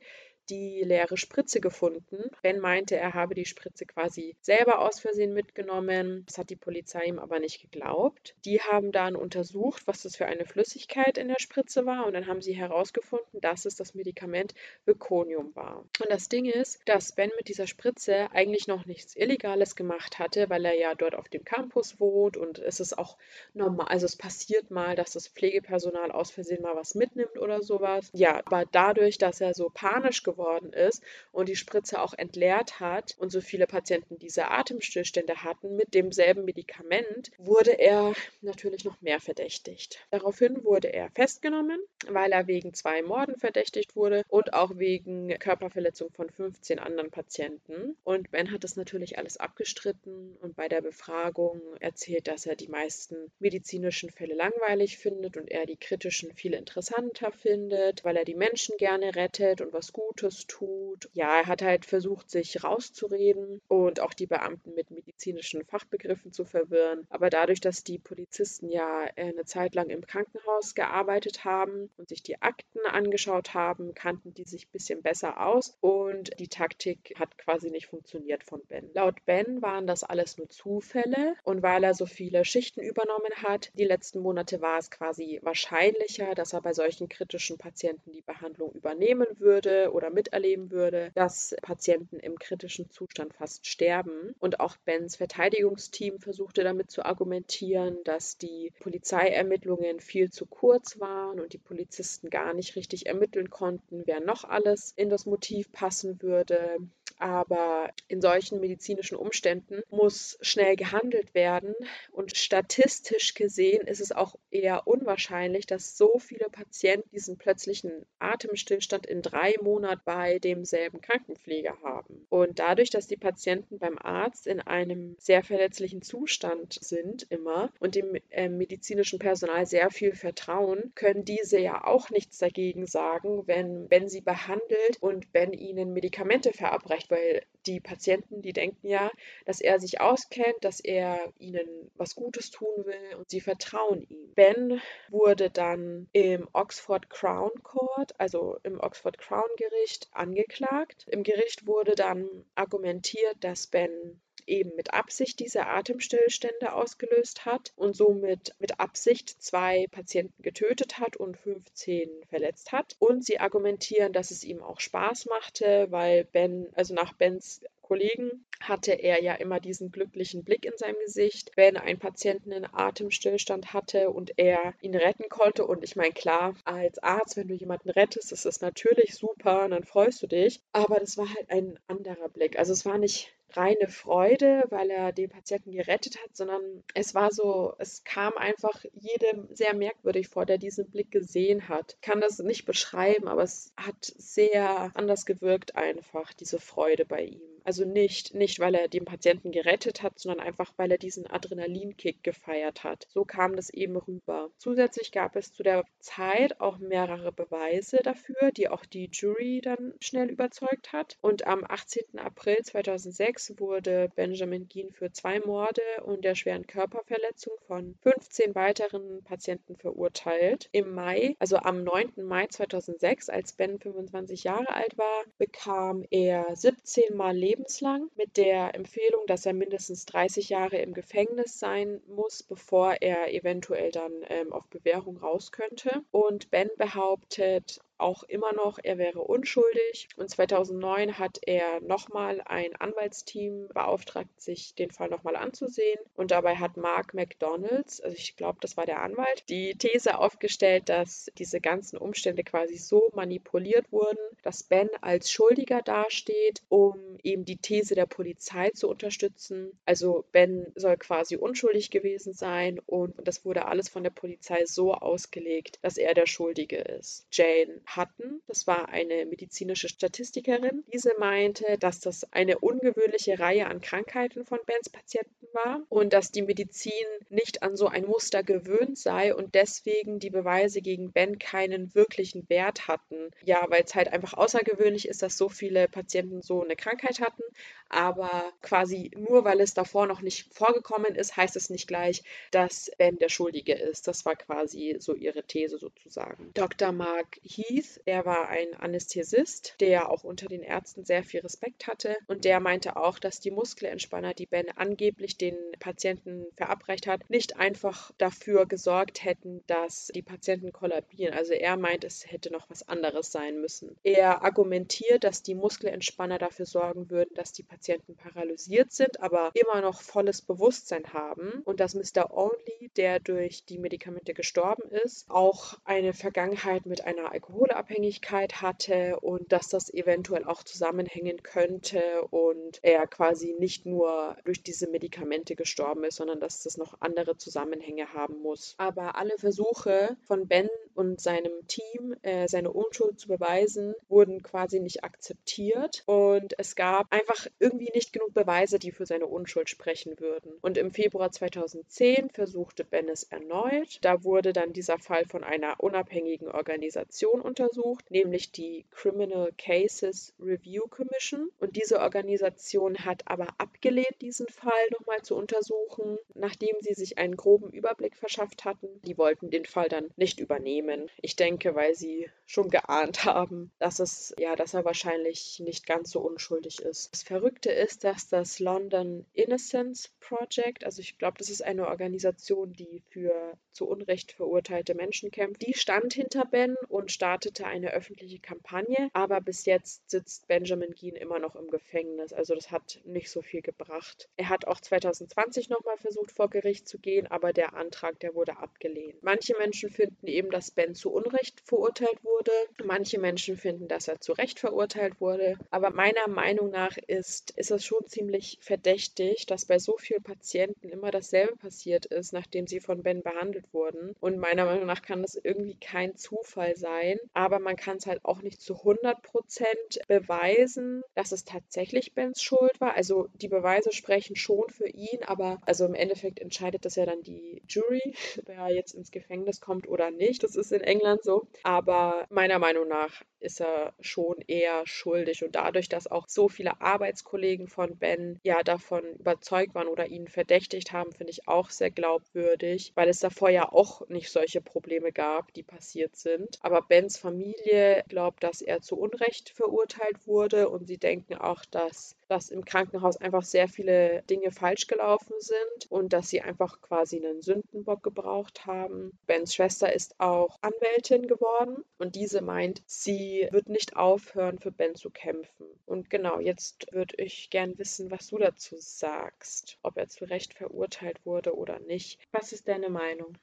die 0.50 0.84
leere 0.84 1.18
Spritze 1.18 1.62
gefunden. 1.62 2.32
Ben 2.42 2.60
meinte, 2.60 2.96
er 2.96 3.14
habe 3.14 3.36
die 3.36 3.46
Spritze 3.46 3.86
quasi 3.86 4.36
selber 4.42 4.80
aus 4.80 5.00
Versehen 5.00 5.34
mitgenommen. 5.34 6.24
Das 6.26 6.38
hat 6.38 6.50
die 6.50 6.56
Polizei 6.56 7.06
ihm 7.06 7.20
aber 7.20 7.40
nicht 7.40 7.62
geglaubt. 7.62 8.36
Die 8.46 8.60
haben 8.60 8.92
dann 8.92 9.16
untersucht, 9.16 9.86
was 9.86 10.04
das 10.04 10.16
für 10.16 10.26
eine 10.26 10.46
Flüssigkeit 10.46 11.18
in 11.18 11.28
der 11.28 11.40
Spritze 11.40 11.86
war 11.86 12.06
und 12.06 12.14
dann 12.14 12.28
haben 12.28 12.42
sie 12.42 12.54
herausgefunden, 12.54 13.42
dass 13.42 13.66
es 13.66 13.76
das 13.76 13.94
Medikament 13.94 14.54
Viconium 14.86 15.56
war. 15.56 15.86
Und 16.02 16.10
das 16.10 16.30
Ding 16.30 16.46
ist, 16.46 16.82
dass 16.86 17.14
Ben 17.14 17.32
mit 17.38 17.48
dieser 17.48 17.68
Spritze 17.68 18.32
eigentlich 18.32 18.68
noch 18.68 18.86
nichts 18.86 19.16
Illegales 19.16 19.76
gemacht 19.76 20.20
hatte, 20.20 20.50
weil 20.50 20.66
er 20.66 20.78
ja 20.78 20.96
dort 20.96 21.16
auf 21.16 21.30
dem 21.30 21.44
Campus 21.44 22.00
wohnt 22.00 22.38
und 22.38 22.60
es 22.60 22.80
ist 22.80 22.98
auch 22.98 23.18
normal, 23.54 23.88
also 23.88 24.06
es 24.06 24.16
passiert 24.16 24.72
mal, 24.72 24.96
dass 24.96 25.12
das 25.12 25.28
Pflegepersonal 25.28 26.12
aus 26.12 26.32
Versehen 26.32 26.62
mal 26.62 26.76
was 26.76 26.96
mitnimmt 26.96 27.38
oder 27.38 27.62
sowas. 27.62 28.10
Ja, 28.14 28.42
aber 28.46 28.66
dadurch, 28.72 29.18
dass 29.18 29.42
er 29.42 29.54
so 29.54 29.70
panisch 29.74 30.24
geworden 30.24 30.38
geworden 30.39 30.71
ist 30.71 31.04
und 31.32 31.49
die 31.49 31.56
Spritze 31.56 32.02
auch 32.02 32.13
entleert 32.13 32.80
hat 32.80 33.15
und 33.17 33.32
so 33.32 33.41
viele 33.41 33.67
Patienten 33.67 34.17
diese 34.17 34.49
Atemstillstände 34.49 35.43
hatten 35.43 35.75
mit 35.75 35.93
demselben 35.93 36.45
Medikament, 36.45 37.32
wurde 37.38 37.71
er 37.71 38.13
natürlich 38.41 38.86
noch 38.86 39.02
mehr 39.02 39.19
verdächtigt. 39.19 39.99
Daraufhin 40.12 40.63
wurde 40.63 40.93
er 40.93 41.10
festgenommen, 41.12 41.80
weil 42.08 42.32
er 42.32 42.47
wegen 42.47 42.73
zwei 42.73 43.02
Morden 43.02 43.38
verdächtigt 43.38 43.95
wurde 43.95 44.23
und 44.30 44.54
auch 44.54 44.78
wegen 44.78 45.38
Körperverletzung 45.39 46.10
von 46.12 46.30
15 46.30 46.80
anderen 46.80 47.12
Patienten. 47.12 47.97
Und 48.04 48.32
Ben 48.32 48.52
hat 48.52 48.63
das 48.63 48.78
natürlich 48.78 49.17
alles 49.17 49.38
abgestritten 49.38 50.38
und 50.41 50.56
bei 50.56 50.69
der 50.69 50.82
Befragung 50.82 51.62
erzählt, 51.80 52.28
dass 52.28 52.45
er 52.45 52.56
die 52.56 52.67
meisten 52.69 53.32
medizinischen 53.39 54.10
Fälle 54.10 54.36
langweilig 54.36 54.97
findet 54.97 55.36
und 55.36 55.52
er 55.52 55.65
die 55.65 55.78
kritischen 55.78 56.34
viel 56.34 56.54
interessanter 56.54 57.32
findet, 57.32 58.06
weil 58.06 58.15
er 58.15 58.25
die 58.25 58.36
Menschen 58.36 58.78
gerne 58.78 59.15
rettet 59.15 59.62
und 59.62 59.73
was 59.73 59.91
Gutes 59.91 60.29
Gutes 60.30 60.46
tut. 60.46 61.10
Ja, 61.13 61.39
er 61.39 61.48
hat 61.48 61.62
halt 61.63 61.86
versucht, 61.86 62.30
sich 62.30 62.63
rauszureden 62.63 63.62
und 63.68 64.00
auch 64.00 64.13
die 64.13 64.28
Beamten 64.28 64.76
mit 64.76 64.92
medizinischen 64.92 65.65
Fachbegriffen 65.65 66.32
zu 66.32 66.46
verwirren. 66.46 67.08
Aber 67.10 67.30
dadurch, 67.32 67.62
dass 67.62 67.84
die 67.84 67.98
Polizisten 67.98 68.70
ja 68.70 69.08
eine 69.15 69.46
Zeit 69.46 69.74
lang 69.74 69.89
im 69.89 70.06
Krankenhaus 70.06 70.76
gearbeitet 70.76 71.46
haben 71.46 71.89
und 71.98 72.10
sich 72.10 72.22
die 72.22 72.42
Akten 72.42 72.80
angeschaut 72.88 73.56
haben, 73.56 73.96
kannten 73.96 74.34
die 74.34 74.44
sich 74.44 74.68
ein 74.68 74.72
bisschen 74.72 75.02
besser 75.02 75.44
aus 75.44 75.78
und 75.82 76.30
die 76.39 76.48
Taktik 76.48 77.15
hat 77.18 77.38
quasi 77.38 77.72
nicht 77.72 77.88
funktioniert 77.88 78.44
von 78.44 78.62
Ben. 78.68 78.92
Laut 78.94 79.26
Ben 79.26 79.62
waren 79.63 79.88
das 79.88 80.04
alles 80.04 80.38
nur 80.38 80.50
Zufälle 80.50 81.36
und 81.44 81.63
weil 81.63 81.84
er 81.84 81.96
so 81.96 82.06
viele 82.06 82.46
Schichten 82.46 82.82
übernommen 82.82 83.34
hat, 83.44 83.72
die 83.74 83.86
letzten 83.86 84.20
Monate 84.20 84.62
war 84.62 84.78
es 84.78 84.92
quasi 84.92 85.39
wahrscheinlicher, 85.42 86.36
dass 86.36 86.54
er 86.54 86.62
bei 86.62 86.74
solchen 86.74 87.10
kritischen 87.10 87.58
Patienten 87.58 88.12
die 88.12 88.22
Behandlung 88.22 88.72
übernehmen 88.74 89.28
würde 89.39 89.92
oder 90.10 90.13
miterleben 90.15 90.72
würde, 90.72 91.12
dass 91.15 91.56
Patienten 91.62 92.19
im 92.19 92.38
kritischen 92.38 92.89
Zustand 92.89 93.34
fast 93.34 93.67
sterben. 93.67 94.34
Und 94.39 94.60
auch 94.60 94.76
Bens 94.78 95.15
Verteidigungsteam 95.15 96.19
versuchte 96.19 96.63
damit 96.63 96.91
zu 96.91 97.06
argumentieren, 97.06 97.98
dass 98.04 98.38
die 98.38 98.74
Polizeiermittlungen 98.80 100.00
viel 100.00 100.32
zu 100.32 100.45
kurz 100.45 101.00
waren 101.00 101.39
und 101.39 101.54
die 101.54 101.58
Polizisten 101.58 102.30
gar 102.30 102.54
nicht 102.54 102.76
richtig 102.76 103.06
ermitteln 103.06 103.50
konnten, 103.50 104.04
wer 104.06 104.19
noch 104.19 104.43
alles 104.43 104.93
in 104.95 105.10
das 105.10 105.26
Motiv 105.26 105.72
passen 105.72 106.22
würde. 106.22 106.78
Aber 107.20 107.92
in 108.08 108.22
solchen 108.22 108.60
medizinischen 108.60 109.18
Umständen 109.18 109.82
muss 109.90 110.38
schnell 110.42 110.76
gehandelt 110.76 111.34
werden. 111.36 111.76
Und 112.12 112.36
statistisch 112.38 113.34
gesehen 113.34 113.86
ist 113.88 114.00
es 114.00 114.12
auch 114.12 114.36
eher 114.52 114.88
unwahrscheinlich, 114.88 115.66
dass 115.66 115.98
so 115.98 116.18
viele 116.20 116.50
Patienten 116.50 117.10
diesen 117.12 117.38
plötzlichen 117.38 118.06
Atemstillstand 118.20 119.06
in 119.06 119.22
drei 119.22 119.56
Monaten 119.62 120.02
bei 120.06 120.40
demselben 120.40 121.02
Krankenpfleger 121.02 121.78
haben. 121.84 122.26
Und 122.30 122.60
dadurch, 122.60 122.90
dass 122.90 123.08
die 123.08 123.18
Patienten 123.18 123.80
beim 123.80 123.98
Arzt 123.98 124.48
in 124.48 124.62
einem 124.62 125.16
sehr 125.20 125.44
verletzlichen 125.44 126.02
Zustand 126.02 126.80
sind 126.82 127.28
immer 127.30 127.72
und 127.80 127.96
dem 127.96 128.16
äh, 128.30 128.50
medizinischen 128.50 129.20
Personal 129.20 129.66
sehr 129.66 129.92
viel 129.92 130.16
vertrauen, 130.16 130.92
können 130.96 131.26
diese 131.26 131.60
ja 131.60 131.86
auch 131.86 132.10
nichts 132.10 132.38
dagegen 132.38 132.86
sagen, 132.86 133.44
wenn, 133.46 133.90
wenn 133.90 134.08
sie 134.08 134.22
behandelt 134.22 134.98
und 135.02 135.28
wenn 135.34 135.54
ihnen 135.54 135.94
Medikamente 135.94 136.54
verabreicht 136.54 137.09
weil 137.10 137.43
die 137.65 137.80
Patienten, 137.80 138.41
die 138.41 138.54
denken 138.54 138.88
ja, 138.88 139.12
dass 139.45 139.62
er 139.62 139.80
sich 139.80 140.02
auskennt, 140.02 140.58
dass 140.62 140.80
er 140.80 141.34
ihnen 141.38 141.91
was 141.95 142.15
Gutes 142.15 142.52
tun 142.52 142.86
will 142.86 143.15
und 143.17 143.30
sie 143.30 143.41
vertrauen 143.41 144.02
ihm. 144.10 144.34
Ben 144.34 144.82
wurde 145.10 145.50
dann 145.50 146.08
im 146.13 146.48
Oxford 146.54 147.10
Crown 147.10 147.52
Court, 147.63 148.19
also 148.19 148.58
im 148.63 148.80
Oxford 148.80 149.17
Crown 149.17 149.50
Gericht, 149.58 150.08
angeklagt. 150.12 151.06
Im 151.10 151.24
Gericht 151.24 151.67
wurde 151.67 151.95
dann 151.95 152.45
argumentiert, 152.56 153.38
dass 153.41 153.67
Ben 153.67 154.22
eben 154.50 154.76
mit 154.76 154.94
Absicht 154.94 155.40
diese 155.40 155.68
Atemstillstände 155.68 156.74
ausgelöst 156.74 157.46
hat 157.46 157.72
und 157.76 157.96
somit 157.96 158.56
mit 158.60 158.80
Absicht 158.80 159.42
zwei 159.42 159.88
Patienten 159.92 160.42
getötet 160.42 161.00
hat 161.00 161.16
und 161.16 161.38
15 161.38 162.10
verletzt 162.30 162.72
hat. 162.72 162.96
Und 163.00 163.26
sie 163.26 163.40
argumentieren, 163.40 164.12
dass 164.14 164.32
es 164.32 164.44
ihm 164.44 164.62
auch 164.62 164.80
Spaß 164.80 165.28
machte, 165.28 165.88
weil 165.92 166.26
Ben, 166.26 166.68
also 166.74 166.94
nach 166.94 167.14
Bens 167.14 167.62
Kollegen 167.90 168.46
hatte 168.60 168.92
er 168.92 169.20
ja 169.24 169.34
immer 169.34 169.60
diesen 169.60 169.92
glücklichen 169.92 170.44
Blick 170.44 170.64
in 170.64 170.78
seinem 170.78 171.00
Gesicht, 171.04 171.52
wenn 171.56 171.76
ein 171.76 171.98
Patienten 171.98 172.54
einen 172.54 172.72
Atemstillstand 172.72 173.74
hatte 173.74 174.12
und 174.12 174.38
er 174.38 174.76
ihn 174.82 174.96
retten 174.96 175.28
konnte. 175.28 175.66
Und 175.66 175.84
ich 175.84 175.96
meine, 175.96 176.14
klar, 176.14 176.54
als 176.66 177.00
Arzt, 177.00 177.36
wenn 177.36 177.48
du 177.48 177.56
jemanden 177.56 177.90
rettest, 177.90 178.32
ist 178.32 178.46
das 178.46 178.62
natürlich 178.62 179.16
super 179.16 179.66
und 179.66 179.72
dann 179.72 179.86
freust 179.86 180.22
du 180.22 180.28
dich. 180.28 180.62
Aber 180.72 181.00
das 181.00 181.18
war 181.18 181.28
halt 181.34 181.50
ein 181.50 181.80
anderer 181.88 182.30
Blick. 182.30 182.60
Also 182.60 182.74
es 182.74 182.86
war 182.86 183.00
nicht 183.00 183.34
reine 183.54 183.88
Freude, 183.88 184.64
weil 184.70 184.90
er 184.90 185.12
den 185.12 185.30
Patienten 185.30 185.72
gerettet 185.72 186.18
hat, 186.22 186.36
sondern 186.36 186.84
es 186.94 187.16
war 187.16 187.32
so, 187.32 187.74
es 187.78 188.04
kam 188.04 188.34
einfach 188.38 188.84
jedem 188.94 189.48
sehr 189.56 189.76
merkwürdig 189.76 190.28
vor, 190.28 190.46
der 190.46 190.58
diesen 190.58 190.90
Blick 190.90 191.12
gesehen 191.12 191.70
hat. 191.70 191.96
Ich 191.96 192.02
kann 192.02 192.22
das 192.22 192.40
nicht 192.40 192.66
beschreiben, 192.66 193.28
aber 193.28 193.44
es 193.44 193.74
hat 193.78 194.14
sehr 194.18 194.92
anders 194.96 195.26
gewirkt 195.26 195.76
einfach, 195.76 196.34
diese 196.34 196.60
Freude 196.60 197.06
bei 197.06 197.24
ihm. 197.24 197.42
Also 197.63 197.86
nicht, 197.86 198.34
nicht, 198.34 198.60
weil 198.60 198.76
er 198.76 198.88
den 198.88 199.06
Patienten 199.06 199.52
gerettet 199.52 200.04
hat, 200.04 200.19
sondern 200.19 200.45
einfach, 200.45 200.74
weil 200.78 200.91
er 200.91 200.98
diesen 200.98 201.28
Adrenalinkick 201.28 202.24
gefeiert 202.24 202.84
hat. 202.84 203.08
So 203.10 203.26
kam 203.26 203.56
das 203.56 203.69
eben 203.69 203.98
rüber. 203.98 204.50
Zusätzlich 204.58 205.12
gab 205.12 205.36
es 205.36 205.54
zu 205.54 205.63
der 205.63 205.84
Zeit 206.00 206.60
auch 206.60 206.78
mehrere 206.78 207.32
Beweise 207.32 207.98
dafür, 208.04 208.52
die 208.52 208.69
auch 208.69 208.86
die 208.86 209.10
Jury 209.12 209.62
dann 209.63 209.93
schnell 210.00 210.30
überzeugt 210.30 210.93
hat. 210.93 211.17
Und 211.22 211.48
am 211.48 211.63
18. 211.67 212.19
April 212.19 212.58
2006 212.63 213.60
wurde 213.60 214.10
Benjamin 214.15 214.67
Geen 214.67 214.91
für 214.91 215.12
zwei 215.12 215.39
Morde 215.39 215.82
und 216.04 216.24
der 216.24 216.36
schweren 216.36 216.67
Körperverletzung 216.67 217.54
von 217.67 217.95
15 218.02 218.56
weiteren 218.56 219.24
Patienten 219.24 219.76
verurteilt. 219.76 220.69
Im 220.72 220.93
Mai, 220.93 221.36
also 221.39 221.58
am 221.58 221.84
9. 221.84 222.24
Mai 222.24 222.48
2006, 222.48 223.30
als 223.30 223.54
Ben 223.54 223.80
25 223.80 224.43
Jahre 224.43 224.74
alt 224.74 224.98
war, 224.98 225.24
bekam 225.38 226.06
er 226.10 226.56
17 226.56 227.15
Mal 227.15 227.36
Leben 227.36 227.59
lebenslang 227.60 228.10
mit 228.15 228.38
der 228.38 228.74
Empfehlung, 228.74 229.26
dass 229.28 229.45
er 229.45 229.54
mindestens 229.54 230.06
30 230.06 230.50
Jahre 230.50 230.78
im 230.78 230.93
Gefängnis 230.93 231.60
sein 231.60 232.02
muss, 232.08 232.41
bevor 232.41 232.93
er 233.02 233.34
eventuell 233.34 233.91
dann 233.91 234.13
ähm, 234.30 234.54
auf 234.54 234.67
Bewährung 234.69 235.17
raus 235.17 235.52
könnte. 235.52 236.04
Und 236.12 236.50
Ben 236.52 236.69
behauptet, 236.78 237.82
auch 238.00 238.24
immer 238.24 238.54
noch, 238.54 238.80
er 238.82 238.98
wäre 238.98 239.22
unschuldig. 239.22 240.10
Und 240.18 240.30
2009 240.30 241.18
hat 241.20 241.40
er 241.46 241.82
nochmal 241.82 242.42
ein 242.46 242.76
Anwaltsteam 242.76 243.68
beauftragt, 243.74 244.42
sich 244.42 244.76
den 244.76 244.92
Fall 244.92 245.10
nochmal 245.10 245.36
anzusehen. 245.36 246.00
Und 246.16 246.32
dabei 246.32 246.56
hat 246.56 246.78
Mark 246.78 247.14
McDonalds, 247.14 248.02
also 248.02 248.16
ich 248.16 248.36
glaube, 248.36 248.60
das 248.62 248.78
war 248.78 248.86
der 248.86 249.02
Anwalt, 249.02 249.44
die 249.50 249.76
These 249.76 250.18
aufgestellt, 250.18 250.90
dass 250.90 251.30
diese 251.38 251.62
ganzen 251.62 251.98
Umstände 251.98 252.44
quasi 252.44 252.78
so 252.78 253.12
manipuliert 253.16 253.92
wurden, 253.92 254.20
dass 254.44 254.64
Ben 254.64 254.90
als 255.02 255.32
Schuldiger 255.32 255.82
dasteht, 255.82 256.62
um 256.70 257.18
eben 257.24 257.46
die 257.46 257.58
These 257.58 257.96
der 257.96 258.06
Polizei 258.06 258.70
zu 258.72 258.90
unterstützen. 258.90 259.78
Also 259.86 260.26
Ben 260.32 260.72
soll 260.76 260.98
quasi 260.98 261.36
unschuldig 261.36 261.92
gewesen 261.92 262.34
sein 262.34 262.80
und 262.86 263.16
das 263.28 263.46
wurde 263.46 263.66
alles 263.66 263.90
von 263.90 264.04
der 264.04 264.10
Polizei 264.10 264.66
so 264.66 264.94
ausgelegt, 264.94 265.80
dass 265.82 265.98
er 265.98 266.14
der 266.14 266.26
Schuldige 266.26 266.78
ist. 266.78 267.28
Jane 267.32 267.82
hatten. 267.95 268.41
Das 268.47 268.67
war 268.67 268.89
eine 268.89 269.25
medizinische 269.25 269.89
Statistikerin. 269.89 270.84
Diese 270.93 271.13
meinte, 271.19 271.78
dass 271.80 271.99
das 271.99 272.32
eine 272.34 272.60
ungewöhnliche 272.60 273.39
Reihe 273.39 273.67
an 273.67 273.82
Krankheiten 273.82 274.45
von 274.45 274.60
Bens 274.65 274.89
Patienten 274.89 275.38
war 275.54 275.82
und 275.90 276.14
dass 276.14 276.32
die 276.32 276.42
Medizin 276.42 276.92
nicht 277.30 277.64
an 277.64 277.76
so 277.76 277.88
ein 277.88 278.06
Muster 278.06 278.44
gewöhnt 278.44 278.98
sei 278.98 279.34
und 279.34 279.56
deswegen 279.56 280.20
die 280.20 280.30
Beweise 280.30 280.82
gegen 280.82 281.12
Ben 281.12 281.40
keinen 281.40 281.94
wirklichen 281.96 282.48
Wert 282.50 282.88
hatten. 282.88 283.32
Ja, 283.44 283.66
weil 283.70 283.84
es 283.84 283.96
halt 283.96 284.12
einfach 284.12 284.34
außergewöhnlich 284.34 285.08
ist, 285.08 285.22
dass 285.22 285.38
so 285.38 285.50
viele 285.50 285.88
Patienten 285.88 286.42
so 286.42 286.64
eine 286.64 286.76
Krankheit 286.76 287.20
hatten, 287.20 287.44
aber 287.90 288.52
quasi 288.62 289.12
nur 289.16 289.44
weil 289.44 289.62
es 289.62 289.74
davor 289.74 290.06
noch 290.06 290.22
nicht 290.22 290.54
vorgekommen 290.54 291.16
ist, 291.16 291.38
heißt 291.38 291.56
es 291.56 291.70
nicht 291.70 291.88
gleich, 291.88 292.24
dass 292.52 292.92
Ben 292.98 293.18
der 293.18 293.30
Schuldige 293.30 293.74
ist. 293.74 294.08
Das 294.08 294.26
war 294.26 294.36
quasi 294.36 294.98
so 295.00 295.16
ihre 295.16 295.44
These 295.44 295.78
sozusagen. 295.78 296.52
Dr. 296.54 296.92
Mark 296.92 297.40
Heath, 297.44 298.02
er 298.06 298.26
war 298.26 298.50
ein 298.50 298.74
Anästhesist, 298.76 299.76
der 299.80 300.12
auch 300.12 300.24
unter 300.24 300.48
den 300.48 300.62
Ärzten 300.62 301.04
sehr 301.04 301.24
viel 301.24 301.42
Respekt 301.42 301.88
hatte 301.88 302.16
und 302.28 302.46
der 302.46 302.60
meinte 302.60 302.96
auch, 302.96 303.20
dass 303.20 303.40
die 303.40 303.52
Muskelentspanner, 303.52 304.34
die 304.34 304.46
Ben 304.46 304.70
angeblich 304.76 305.38
den 305.41 305.56
Patienten 305.80 306.45
verabreicht 306.56 307.08
hat, 307.08 307.30
nicht 307.30 307.58
einfach 307.58 308.12
dafür 308.17 308.65
gesorgt 308.65 309.23
hätten, 309.23 309.63
dass 309.67 310.08
die 310.13 310.21
Patienten 310.21 310.71
kollabieren. 310.73 311.34
Also 311.34 311.54
er 311.54 311.78
meint, 311.78 312.04
es 312.04 312.30
hätte 312.30 312.52
noch 312.52 312.69
was 312.69 312.88
anderes 312.88 313.32
sein 313.32 313.62
müssen. 313.62 313.95
Er 314.04 314.43
argumentiert, 314.43 315.23
dass 315.23 315.41
die 315.41 315.56
Muskelentspanner 315.56 316.38
dafür 316.38 316.65
sorgen 316.65 317.10
würden, 317.10 317.34
dass 317.36 317.54
die 317.54 317.63
Patienten 317.63 318.15
paralysiert 318.15 318.91
sind, 318.91 319.21
aber 319.21 319.52
immer 319.54 319.82
noch 319.82 320.02
volles 320.02 320.41
Bewusstsein 320.41 321.13
haben 321.13 321.62
und 321.63 321.80
dass 321.80 321.95
Mr. 321.95 322.32
Only, 322.32 322.91
der 322.97 323.19
durch 323.19 323.65
die 323.65 323.78
Medikamente 323.78 324.34
gestorben 324.34 324.89
ist, 325.04 325.30
auch 325.30 325.80
eine 325.86 326.13
Vergangenheit 326.13 326.86
mit 326.86 327.06
einer 327.06 327.32
Alkoholabhängigkeit 327.32 328.62
hatte 328.62 329.19
und 329.21 329.52
dass 329.52 329.69
das 329.69 329.93
eventuell 329.93 330.43
auch 330.43 330.63
zusammenhängen 330.63 331.41
könnte 331.43 332.23
und 332.30 332.80
er 332.82 333.08
quasi 333.08 333.56
nicht 333.58 333.86
nur 333.86 334.38
durch 334.43 334.62
diese 334.62 334.89
Medikamente 334.89 335.29
gestorben 335.56 336.04
ist, 336.04 336.18
sondern 336.18 336.39
dass 336.39 336.63
das 336.63 336.78
noch 336.78 337.00
andere 337.02 337.38
Zusammenhänge 337.38 338.13
haben 338.13 338.42
muss. 338.42 338.76
Aber 338.78 339.15
alle 339.15 339.38
Versuche 339.38 340.18
von 340.26 340.48
Ben 340.48 340.70
und 340.96 341.22
seinem 341.22 341.68
Team, 341.68 342.15
äh, 342.22 342.48
seine 342.48 342.72
Unschuld 342.72 343.20
zu 343.20 343.28
beweisen, 343.28 343.94
wurden 344.08 344.44
quasi 344.44 344.80
nicht 344.80 345.04
akzeptiert 345.04 346.04
und 346.06 346.54
es 346.58 346.76
gab 346.76 347.12
einfach 347.12 347.48
irgendwie 347.60 347.92
nicht 347.94 348.13
genug 348.13 348.34
Beweise, 348.34 348.80
die 348.80 348.92
für 348.92 349.06
seine 349.06 349.28
Unschuld 349.28 349.70
sprechen 349.70 350.20
würden. 350.20 350.52
Und 350.62 350.78
im 350.78 350.92
Februar 350.92 351.32
2010 351.32 352.30
versuchte 352.30 352.84
Ben 352.84 353.10
es 353.10 353.24
erneut. 353.24 354.00
Da 354.02 354.24
wurde 354.24 354.54
dann 354.54 354.74
dieser 354.74 354.98
Fall 354.98 355.26
von 355.26 355.44
einer 355.44 355.80
unabhängigen 355.80 356.50
Organisation 356.50 357.42
untersucht, 357.42 358.10
nämlich 358.12 358.52
die 358.52 358.86
Criminal 358.92 359.52
Cases 359.58 360.34
Review 360.39 360.84
Commission. 360.89 361.50
Und 361.60 361.76
diese 361.76 362.00
Organisation 362.00 363.06
hat 363.06 363.24
aber 363.26 363.48
abgelehnt, 363.58 364.22
diesen 364.22 364.48
Fall 364.48 364.72
nochmal 364.92 365.19
zu 365.22 365.36
untersuchen, 365.36 366.18
nachdem 366.34 366.76
sie 366.82 366.94
sich 366.94 367.18
einen 367.18 367.36
groben 367.36 367.72
Überblick 367.72 368.16
verschafft 368.16 368.66
hatten. 368.66 368.88
Die 369.04 369.18
wollten 369.18 369.50
den 369.50 369.66
Fall 369.66 369.90
dann 369.90 370.12
nicht 370.16 370.40
übernehmen. 370.40 371.10
Ich 371.22 371.36
denke, 371.36 371.76
weil 371.76 371.96
sie 371.96 372.30
schon 372.46 372.70
geahnt 372.70 373.26
haben, 373.26 373.72
dass 373.80 374.00
es 374.00 374.34
ja, 374.38 374.56
dass 374.56 374.74
er 374.74 374.86
wahrscheinlich 374.86 375.60
nicht 375.60 375.86
ganz 375.86 376.12
so 376.12 376.22
unschuldig 376.22 376.82
ist. 376.82 377.12
Das 377.12 377.24
Verrückte 377.24 377.72
ist, 377.72 378.04
dass 378.04 378.28
das 378.30 378.60
London 378.60 379.26
Innocence 379.34 380.10
Project, 380.20 380.84
also 380.84 381.02
ich 381.02 381.18
glaube, 381.18 381.38
das 381.38 381.50
ist 381.50 381.64
eine 381.64 381.88
Organisation, 381.88 382.74
die 382.74 383.02
für 383.10 383.58
zu 383.72 383.88
Unrecht 383.88 384.32
verurteilte 384.34 384.94
Menschen 384.94 385.32
kämpft, 385.32 385.66
die 385.66 385.74
stand 385.74 386.14
hinter 386.14 386.46
Ben 386.46 386.76
und 386.90 387.12
startete 387.12 387.66
eine 387.66 387.92
öffentliche 387.92 388.40
Kampagne, 388.40 389.10
aber 389.14 389.42
bis 389.42 389.66
jetzt 389.66 390.10
sitzt 390.10 390.48
Benjamin 390.48 390.94
Geen 390.94 391.16
immer 391.16 391.40
noch 391.40 391.56
im 391.56 391.70
Gefängnis, 391.70 392.34
also 392.34 392.56
das 392.56 392.72
hat 392.72 393.00
nicht 393.06 393.30
so 393.30 393.42
viel 393.42 393.62
gebracht. 393.62 394.30
Er 394.38 394.50
hat 394.50 394.68
auch 394.68 394.80
2020 395.13 395.69
nochmal 395.69 395.98
versucht, 395.98 396.32
vor 396.32 396.50
Gericht 396.50 396.88
zu 396.88 397.00
gehen, 397.00 397.28
aber 397.28 397.54
der 397.54 397.74
Antrag, 397.74 398.19
der 398.19 398.36
wurde 398.36 398.58
abgelehnt. 398.58 399.22
Manche 399.22 399.58
Menschen 399.58 399.89
finden 399.89 400.28
eben, 400.28 400.52
dass 400.52 400.72
Ben 400.72 400.95
zu 400.95 401.12
Unrecht 401.12 401.62
verurteilt 401.65 402.24
wurde, 402.24 402.52
manche 402.84 403.19
Menschen 403.19 403.58
finden, 403.58 403.88
dass 403.88 404.08
er 404.08 404.19
zu 404.19 404.34
Recht 404.34 404.60
verurteilt 404.60 405.19
wurde, 405.19 405.58
aber 405.72 405.89
meiner 405.91 406.28
Meinung 406.28 406.69
nach 406.69 406.98
ist, 407.08 407.52
ist 407.52 407.72
es 407.72 407.86
schon 407.86 408.06
ziemlich 408.08 408.58
verdächtig, 408.62 409.45
dass 409.45 409.65
bei 409.65 409.80
so 409.80 409.98
vielen 409.98 410.24
Patienten 410.24 410.89
immer 410.89 411.12
dasselbe 411.12 411.56
passiert 411.56 412.06
ist, 412.06 412.34
nachdem 412.34 412.67
sie 412.67 412.80
von 412.80 413.04
Ben 413.04 413.22
behandelt 413.22 413.65
wurden. 413.74 414.15
Und 414.19 414.38
meiner 414.38 414.65
Meinung 414.65 414.86
nach 414.86 415.02
kann 415.02 415.22
das 415.22 415.36
irgendwie 415.36 415.76
kein 415.76 416.15
Zufall 416.15 416.76
sein. 416.76 417.19
Aber 417.34 417.60
man 417.60 417.76
kann 417.76 417.98
es 417.98 418.06
halt 418.06 418.24
auch 418.24 418.41
nicht 418.41 418.62
zu 418.62 418.76
100 418.76 419.22
Prozent 419.22 420.00
beweisen, 420.08 421.04
dass 421.15 421.32
es 421.32 421.45
tatsächlich 421.45 422.13
Bens 422.13 422.41
Schuld 422.41 422.80
war. 422.80 422.95
Also 422.95 423.28
die 423.36 423.48
Beweise 423.48 423.91
sprechen 423.91 424.36
schon 424.36 424.69
für 424.69 424.88
ihn, 424.88 424.99
aber 425.26 425.62
also 425.66 425.86
im 425.86 425.94
Endeffekt 425.94 426.40
entscheidet 426.40 426.86
das 426.86 426.96
ja 426.96 427.06
dann 427.06 427.22
die 427.24 427.62
Jury, 427.68 428.14
wer 428.46 428.70
jetzt 428.70 428.94
ins 428.94 429.12
Gefängnis 429.12 429.62
kommt 429.62 429.88
oder 429.88 430.12
nicht. 430.12 430.44
Das 430.44 430.56
ist 430.56 430.72
in 430.72 430.82
England 430.82 431.24
so. 431.24 431.48
Aber 431.64 432.26
meiner 432.30 432.60
Meinung 432.60 432.88
nach 432.88 433.22
ist 433.41 433.62
er 433.62 433.93
schon 433.99 434.38
eher 434.47 434.86
schuldig. 434.86 435.43
Und 435.43 435.56
dadurch, 435.56 435.89
dass 435.89 436.08
auch 436.08 436.28
so 436.28 436.49
viele 436.49 436.82
Arbeitskollegen 436.82 437.67
von 437.67 437.97
Ben 437.97 438.39
ja 438.43 438.63
davon 438.63 439.04
überzeugt 439.19 439.75
waren 439.75 439.88
oder 439.88 440.08
ihn 440.08 440.28
verdächtigt 440.28 440.91
haben, 440.91 441.12
finde 441.12 441.32
ich 441.32 441.47
auch 441.47 441.69
sehr 441.69 441.91
glaubwürdig, 441.91 442.91
weil 442.95 443.10
es 443.10 443.19
davor 443.19 443.49
ja 443.49 443.71
auch 443.71 444.08
nicht 444.10 444.32
solche 444.32 444.62
Probleme 444.62 445.12
gab, 445.12 445.54
die 445.54 445.63
passiert 445.63 446.15
sind. 446.15 446.60
Aber 446.62 446.82
Bens 446.82 447.17
Familie 447.17 448.04
glaubt, 448.08 448.43
dass 448.43 448.62
er 448.62 448.82
zu 448.82 448.97
Unrecht 448.97 449.49
verurteilt 449.49 450.28
wurde 450.28 450.69
und 450.69 450.88
sie 450.88 450.97
denken 450.97 451.36
auch, 451.36 451.65
dass 451.65 452.15
dass 452.30 452.49
im 452.49 452.63
Krankenhaus 452.63 453.17
einfach 453.17 453.43
sehr 453.43 453.67
viele 453.67 454.21
Dinge 454.30 454.52
falsch 454.52 454.88
gelaufen 454.88 455.34
sind 455.39 455.89
und 455.89 456.13
dass 456.13 456.30
sie 456.30 456.41
einfach 456.41 456.80
quasi 456.80 457.17
einen 457.17 457.41
Sündenbock 457.41 458.04
gebraucht 458.04 458.65
haben. 458.67 459.17
Bens 459.25 459.56
Schwester 459.56 459.91
ist 459.91 460.19
auch 460.19 460.58
Anwältin 460.62 461.28
geworden 461.28 461.84
und 461.97 462.15
diese 462.15 462.41
meint, 462.41 462.84
sie 462.86 463.29
wird 463.52 463.70
nicht 463.70 463.96
aufhören, 463.96 464.60
für 464.60 464.72
Ben 464.72 464.96
zu 464.96 465.10
kämpfen. 465.10 465.65
Und 465.86 466.10
genau, 466.10 466.39
jetzt 466.39 466.92
würde 466.92 467.15
ich 467.18 467.50
gern 467.50 467.78
wissen, 467.78 468.12
was 468.12 468.28
du 468.28 468.38
dazu 468.38 468.76
sagst, 468.78 469.78
ob 469.84 469.98
er 469.98 470.08
zu 470.08 470.26
Recht 470.26 470.54
verurteilt 470.54 471.26
wurde 471.26 471.56
oder 471.56 471.80
nicht. 471.80 472.20
Was 472.32 472.52
ist 472.52 472.68
deine 472.68 472.89
Meinung? 472.89 473.38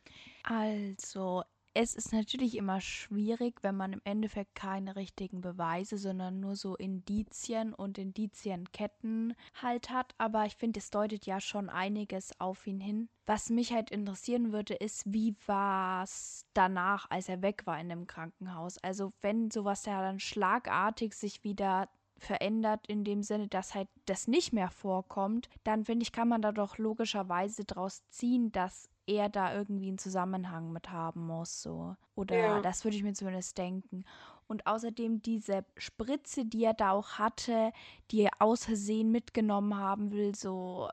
Also, 0.44 1.42
es 1.78 1.94
ist 1.94 2.14
natürlich 2.14 2.56
immer 2.56 2.80
schwierig, 2.80 3.62
wenn 3.62 3.76
man 3.76 3.92
im 3.92 4.00
Endeffekt 4.04 4.54
keine 4.54 4.96
richtigen 4.96 5.42
Beweise, 5.42 5.98
sondern 5.98 6.40
nur 6.40 6.56
so 6.56 6.74
Indizien 6.74 7.74
und 7.74 7.98
Indizienketten 7.98 9.34
halt 9.60 9.90
hat. 9.90 10.14
Aber 10.16 10.46
ich 10.46 10.56
finde, 10.56 10.80
es 10.80 10.88
deutet 10.88 11.26
ja 11.26 11.38
schon 11.38 11.68
einiges 11.68 12.40
auf 12.40 12.66
ihn 12.66 12.80
hin. 12.80 13.10
Was 13.26 13.50
mich 13.50 13.74
halt 13.74 13.90
interessieren 13.90 14.52
würde, 14.52 14.72
ist, 14.72 15.12
wie 15.12 15.36
war 15.46 16.04
es 16.04 16.46
danach, 16.54 17.10
als 17.10 17.28
er 17.28 17.42
weg 17.42 17.66
war 17.66 17.78
in 17.78 17.90
dem 17.90 18.06
Krankenhaus? 18.06 18.78
Also 18.78 19.12
wenn 19.20 19.50
sowas 19.50 19.84
ja 19.84 20.00
dann 20.00 20.18
schlagartig 20.18 21.12
sich 21.12 21.44
wieder 21.44 21.90
verändert 22.16 22.86
in 22.86 23.04
dem 23.04 23.22
Sinne, 23.22 23.48
dass 23.48 23.74
halt 23.74 23.88
das 24.06 24.28
nicht 24.28 24.54
mehr 24.54 24.70
vorkommt, 24.70 25.50
dann 25.62 25.84
finde 25.84 26.04
ich, 26.04 26.12
kann 26.12 26.28
man 26.28 26.40
da 26.40 26.52
doch 26.52 26.78
logischerweise 26.78 27.66
draus 27.66 28.02
ziehen, 28.08 28.50
dass 28.50 28.88
er 29.06 29.28
da 29.28 29.54
irgendwie 29.54 29.88
einen 29.88 29.98
Zusammenhang 29.98 30.72
mit 30.72 30.90
haben 30.90 31.26
muss, 31.26 31.62
so. 31.62 31.96
Oder 32.14 32.36
ja. 32.36 32.60
das 32.60 32.84
würde 32.84 32.96
ich 32.96 33.02
mir 33.02 33.14
zumindest 33.14 33.56
denken. 33.58 34.04
Und 34.48 34.66
außerdem 34.66 35.22
diese 35.22 35.64
Spritze, 35.76 36.44
die 36.44 36.64
er 36.64 36.74
da 36.74 36.92
auch 36.92 37.12
hatte, 37.18 37.72
die 38.10 38.22
er 38.22 38.30
aus 38.38 38.64
Versehen 38.64 39.10
mitgenommen 39.10 39.76
haben 39.76 40.12
will, 40.12 40.34
so 40.34 40.88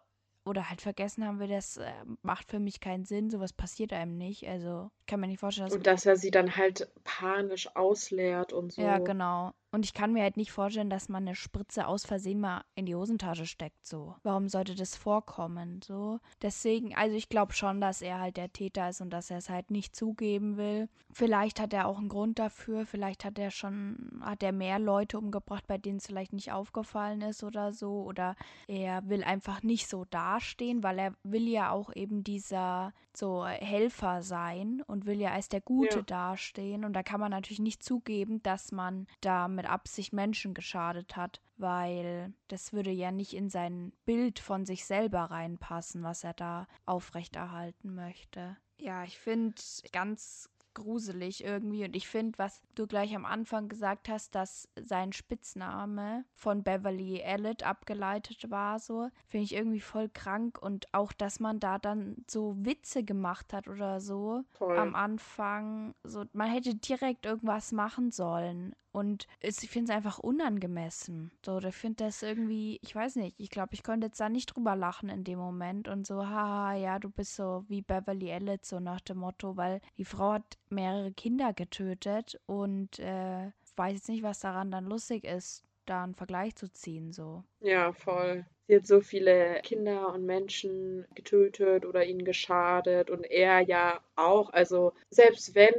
oder 0.45 0.69
halt 0.69 0.81
vergessen 0.81 1.25
haben 1.25 1.39
will, 1.39 1.47
das 1.47 1.77
äh, 1.77 1.91
macht 2.21 2.49
für 2.49 2.59
mich 2.59 2.79
keinen 2.79 3.05
Sinn. 3.05 3.29
Sowas 3.29 3.53
passiert 3.53 3.93
einem 3.93 4.17
nicht. 4.17 4.47
Also 4.47 4.91
kann 5.07 5.19
mir 5.19 5.27
nicht 5.27 5.39
vorstellen, 5.39 5.67
dass. 5.67 5.75
Und 5.75 5.87
dass 5.87 6.05
er 6.05 6.17
sie 6.17 6.31
dann 6.31 6.55
halt 6.55 6.91
panisch 7.03 7.73
ausleert 7.75 8.51
und 8.51 8.73
so. 8.73 8.81
Ja, 8.81 8.97
genau. 8.97 9.53
Und 9.73 9.85
ich 9.85 9.95
kann 9.95 10.13
mir 10.13 10.21
halt 10.21 10.37
nicht 10.37 10.51
vorstellen, 10.51 10.91
dass 10.91 11.09
man 11.09 11.23
eine 11.23 11.35
Spritze 11.35 11.87
aus 11.87 12.05
Versehen 12.05 12.39
mal 12.39 12.63
in 12.75 12.85
die 12.85 12.93
Hosentasche 12.93 13.47
steckt, 13.47 13.87
so. 13.87 14.15
Warum 14.21 14.47
sollte 14.47 14.75
das 14.75 14.95
vorkommen, 14.95 15.81
so? 15.83 16.19
Deswegen, 16.43 16.93
also 16.95 17.15
ich 17.15 17.27
glaube 17.27 17.53
schon, 17.53 17.81
dass 17.81 18.03
er 18.03 18.19
halt 18.19 18.37
der 18.37 18.53
Täter 18.53 18.89
ist 18.89 19.01
und 19.01 19.09
dass 19.09 19.31
er 19.31 19.37
es 19.37 19.49
halt 19.49 19.71
nicht 19.71 19.95
zugeben 19.95 20.57
will. 20.57 20.89
Vielleicht 21.11 21.59
hat 21.59 21.73
er 21.73 21.87
auch 21.87 21.97
einen 21.97 22.07
Grund 22.07 22.37
dafür, 22.37 22.85
vielleicht 22.85 23.25
hat 23.25 23.39
er 23.39 23.49
schon, 23.49 24.21
hat 24.21 24.43
er 24.43 24.51
mehr 24.51 24.77
Leute 24.77 25.17
umgebracht, 25.17 25.65
bei 25.65 25.79
denen 25.79 25.97
es 25.97 26.05
vielleicht 26.05 26.33
nicht 26.33 26.51
aufgefallen 26.51 27.21
ist 27.21 27.43
oder 27.43 27.73
so. 27.73 28.03
Oder 28.03 28.35
er 28.67 29.09
will 29.09 29.23
einfach 29.23 29.63
nicht 29.63 29.87
so 29.87 30.05
dastehen, 30.05 30.83
weil 30.83 30.99
er 30.99 31.13
will 31.23 31.47
ja 31.47 31.71
auch 31.71 31.95
eben 31.95 32.23
dieser 32.23 32.93
so 33.15 33.45
Helfer 33.45 34.21
sein 34.21 34.83
und 34.85 35.05
will 35.05 35.19
ja 35.19 35.31
als 35.31 35.49
der 35.49 35.61
Gute 35.61 35.97
ja. 35.97 36.03
dastehen. 36.03 36.85
Und 36.85 36.93
da 36.93 37.01
kann 37.01 37.19
man 37.19 37.31
natürlich 37.31 37.59
nicht 37.59 37.83
zugeben, 37.83 38.41
dass 38.43 38.71
man 38.71 39.07
da 39.21 39.47
mit 39.47 39.62
Absicht 39.65 40.13
Menschen 40.13 40.53
geschadet 40.53 41.15
hat, 41.15 41.41
weil 41.57 42.33
das 42.47 42.73
würde 42.73 42.91
ja 42.91 43.11
nicht 43.11 43.33
in 43.33 43.49
sein 43.49 43.93
Bild 44.05 44.39
von 44.39 44.65
sich 44.65 44.85
selber 44.85 45.21
reinpassen, 45.21 46.03
was 46.03 46.23
er 46.23 46.33
da 46.33 46.67
aufrechterhalten 46.85 47.93
möchte. 47.95 48.57
Ja, 48.77 49.03
ich 49.03 49.17
finde 49.17 49.55
ganz 49.91 50.49
gruselig 50.73 51.43
irgendwie. 51.43 51.83
Und 51.85 51.95
ich 51.95 52.07
finde, 52.07 52.37
was 52.37 52.61
du 52.75 52.87
gleich 52.87 53.15
am 53.15 53.25
Anfang 53.25 53.69
gesagt 53.69 54.09
hast, 54.09 54.35
dass 54.35 54.69
sein 54.75 55.13
Spitzname 55.13 56.25
von 56.35 56.63
Beverly 56.63 57.19
Elliot 57.19 57.63
abgeleitet 57.63 58.49
war, 58.49 58.79
so, 58.79 59.09
finde 59.27 59.45
ich 59.45 59.53
irgendwie 59.53 59.81
voll 59.81 60.09
krank. 60.09 60.61
Und 60.61 60.93
auch, 60.93 61.13
dass 61.13 61.39
man 61.39 61.59
da 61.59 61.77
dann 61.77 62.23
so 62.29 62.55
Witze 62.57 63.03
gemacht 63.03 63.53
hat 63.53 63.67
oder 63.67 63.99
so 63.99 64.43
voll. 64.51 64.77
am 64.77 64.95
Anfang. 64.95 65.93
So, 66.03 66.25
man 66.33 66.49
hätte 66.49 66.75
direkt 66.75 67.25
irgendwas 67.25 67.71
machen 67.71 68.11
sollen. 68.11 68.75
Und 68.93 69.25
ich 69.39 69.55
finde 69.55 69.91
es 69.91 69.97
einfach 69.97 70.19
unangemessen. 70.19 71.31
So, 71.43 71.57
ich 71.57 71.75
finde 71.75 72.03
das 72.05 72.21
irgendwie, 72.21 72.79
ich 72.83 72.93
weiß 72.93 73.15
nicht, 73.15 73.33
ich 73.39 73.49
glaube, 73.49 73.73
ich 73.73 73.81
konnte 73.81 74.05
jetzt 74.05 74.19
da 74.19 74.29
nicht 74.29 74.45
drüber 74.55 74.75
lachen 74.75 75.09
in 75.09 75.23
dem 75.23 75.39
Moment 75.39 75.87
und 75.87 76.05
so, 76.05 76.27
haha, 76.27 76.75
ja, 76.75 76.99
du 76.99 77.09
bist 77.09 77.35
so 77.35 77.65
wie 77.67 77.81
Beverly 77.81 78.29
Elliot, 78.29 78.63
so 78.63 78.79
nach 78.79 79.01
dem 79.01 79.17
Motto, 79.17 79.57
weil 79.57 79.81
die 79.97 80.05
Frau 80.05 80.33
hat 80.33 80.59
mehrere 80.73 81.11
Kinder 81.11 81.53
getötet 81.53 82.39
und 82.45 82.99
äh, 82.99 83.51
weiß 83.75 83.93
jetzt 83.93 84.09
nicht, 84.09 84.23
was 84.23 84.39
daran 84.39 84.71
dann 84.71 84.85
lustig 84.85 85.23
ist, 85.23 85.63
da 85.85 86.03
einen 86.03 86.15
Vergleich 86.15 86.55
zu 86.55 86.71
ziehen, 86.71 87.11
so. 87.11 87.43
Ja, 87.59 87.91
voll. 87.93 88.45
Sie 88.67 88.77
hat 88.77 88.87
so 88.87 89.01
viele 89.01 89.59
Kinder 89.63 90.13
und 90.13 90.25
Menschen 90.25 91.05
getötet 91.15 91.85
oder 91.85 92.05
ihnen 92.05 92.23
geschadet 92.23 93.09
und 93.09 93.25
er 93.29 93.59
ja 93.59 93.99
auch. 94.15 94.51
Also 94.53 94.93
selbst 95.09 95.53
wenn 95.53 95.75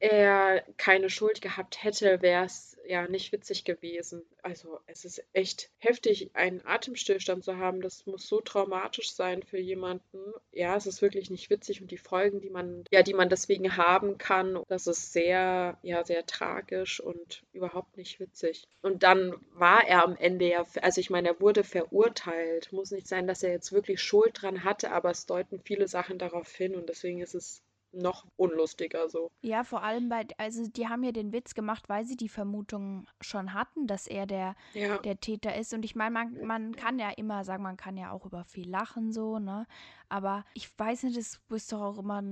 er 0.00 0.62
keine 0.76 1.08
Schuld 1.08 1.40
gehabt 1.40 1.82
hätte, 1.82 2.20
wäre 2.20 2.44
es 2.44 2.76
ja 2.86 3.06
nicht 3.08 3.32
witzig 3.32 3.64
gewesen. 3.64 4.22
Also 4.42 4.80
es 4.86 5.04
ist 5.04 5.24
echt 5.32 5.70
heftig, 5.78 6.30
einen 6.34 6.64
Atemstillstand 6.64 7.44
zu 7.44 7.56
haben. 7.56 7.80
Das 7.80 8.06
muss 8.06 8.26
so 8.26 8.40
traumatisch 8.40 9.12
sein 9.12 9.42
für 9.42 9.58
jemanden. 9.58 10.18
Ja, 10.52 10.76
es 10.76 10.86
ist 10.86 11.02
wirklich 11.02 11.30
nicht 11.30 11.50
witzig 11.50 11.80
und 11.80 11.90
die 11.90 11.98
Folgen, 11.98 12.40
die 12.40 12.50
man, 12.50 12.84
ja, 12.90 13.02
die 13.02 13.14
man 13.14 13.28
deswegen 13.28 13.76
haben 13.76 14.18
kann, 14.18 14.62
das 14.68 14.86
ist 14.86 15.12
sehr, 15.12 15.78
ja, 15.82 16.04
sehr 16.04 16.26
tragisch 16.26 17.00
und 17.00 17.42
überhaupt 17.52 17.96
nicht 17.96 18.20
witzig. 18.20 18.66
Und 18.82 19.02
dann 19.02 19.34
war 19.52 19.86
er 19.86 20.04
am 20.04 20.16
Ende 20.16 20.48
ja, 20.48 20.66
also 20.82 21.00
ich 21.00 21.10
meine, 21.10 21.28
er 21.28 21.40
wurde 21.40 21.64
verurteilt. 21.64 22.72
Muss 22.72 22.90
nicht 22.90 23.08
sein, 23.08 23.26
dass 23.26 23.42
er 23.42 23.50
jetzt 23.52 23.72
wirklich 23.72 24.00
Schuld 24.00 24.42
dran 24.42 24.64
hatte, 24.64 24.90
aber 24.90 25.10
es 25.10 25.26
deuten 25.26 25.60
viele 25.60 25.88
Sachen 25.88 26.18
darauf 26.18 26.50
hin 26.52 26.74
und 26.74 26.88
deswegen 26.88 27.20
ist 27.20 27.34
es 27.34 27.62
noch 27.92 28.26
unlustiger 28.36 29.08
so. 29.08 29.30
Ja, 29.42 29.64
vor 29.64 29.82
allem 29.82 30.08
bei, 30.08 30.26
also 30.38 30.66
die 30.68 30.88
haben 30.88 31.02
ja 31.02 31.12
den 31.12 31.32
Witz 31.32 31.54
gemacht, 31.54 31.88
weil 31.88 32.04
sie 32.04 32.16
die 32.16 32.28
Vermutung 32.28 33.06
schon 33.20 33.54
hatten, 33.54 33.86
dass 33.86 34.06
er 34.06 34.26
der, 34.26 34.54
ja. 34.74 34.98
der 34.98 35.20
Täter 35.20 35.56
ist. 35.56 35.74
Und 35.74 35.84
ich 35.84 35.96
meine, 35.96 36.12
man, 36.12 36.46
man 36.46 36.76
kann 36.76 36.98
ja 36.98 37.10
immer 37.10 37.44
sagen, 37.44 37.62
man 37.62 37.76
kann 37.76 37.96
ja 37.96 38.12
auch 38.12 38.26
über 38.26 38.44
viel 38.44 38.68
lachen, 38.68 39.12
so, 39.12 39.38
ne? 39.38 39.66
Aber 40.08 40.44
ich 40.54 40.76
weiß 40.76 41.04
nicht, 41.04 41.16
es 41.16 41.40
muss 41.48 41.68
doch 41.68 41.80
auch 41.80 41.98
immer, 41.98 42.22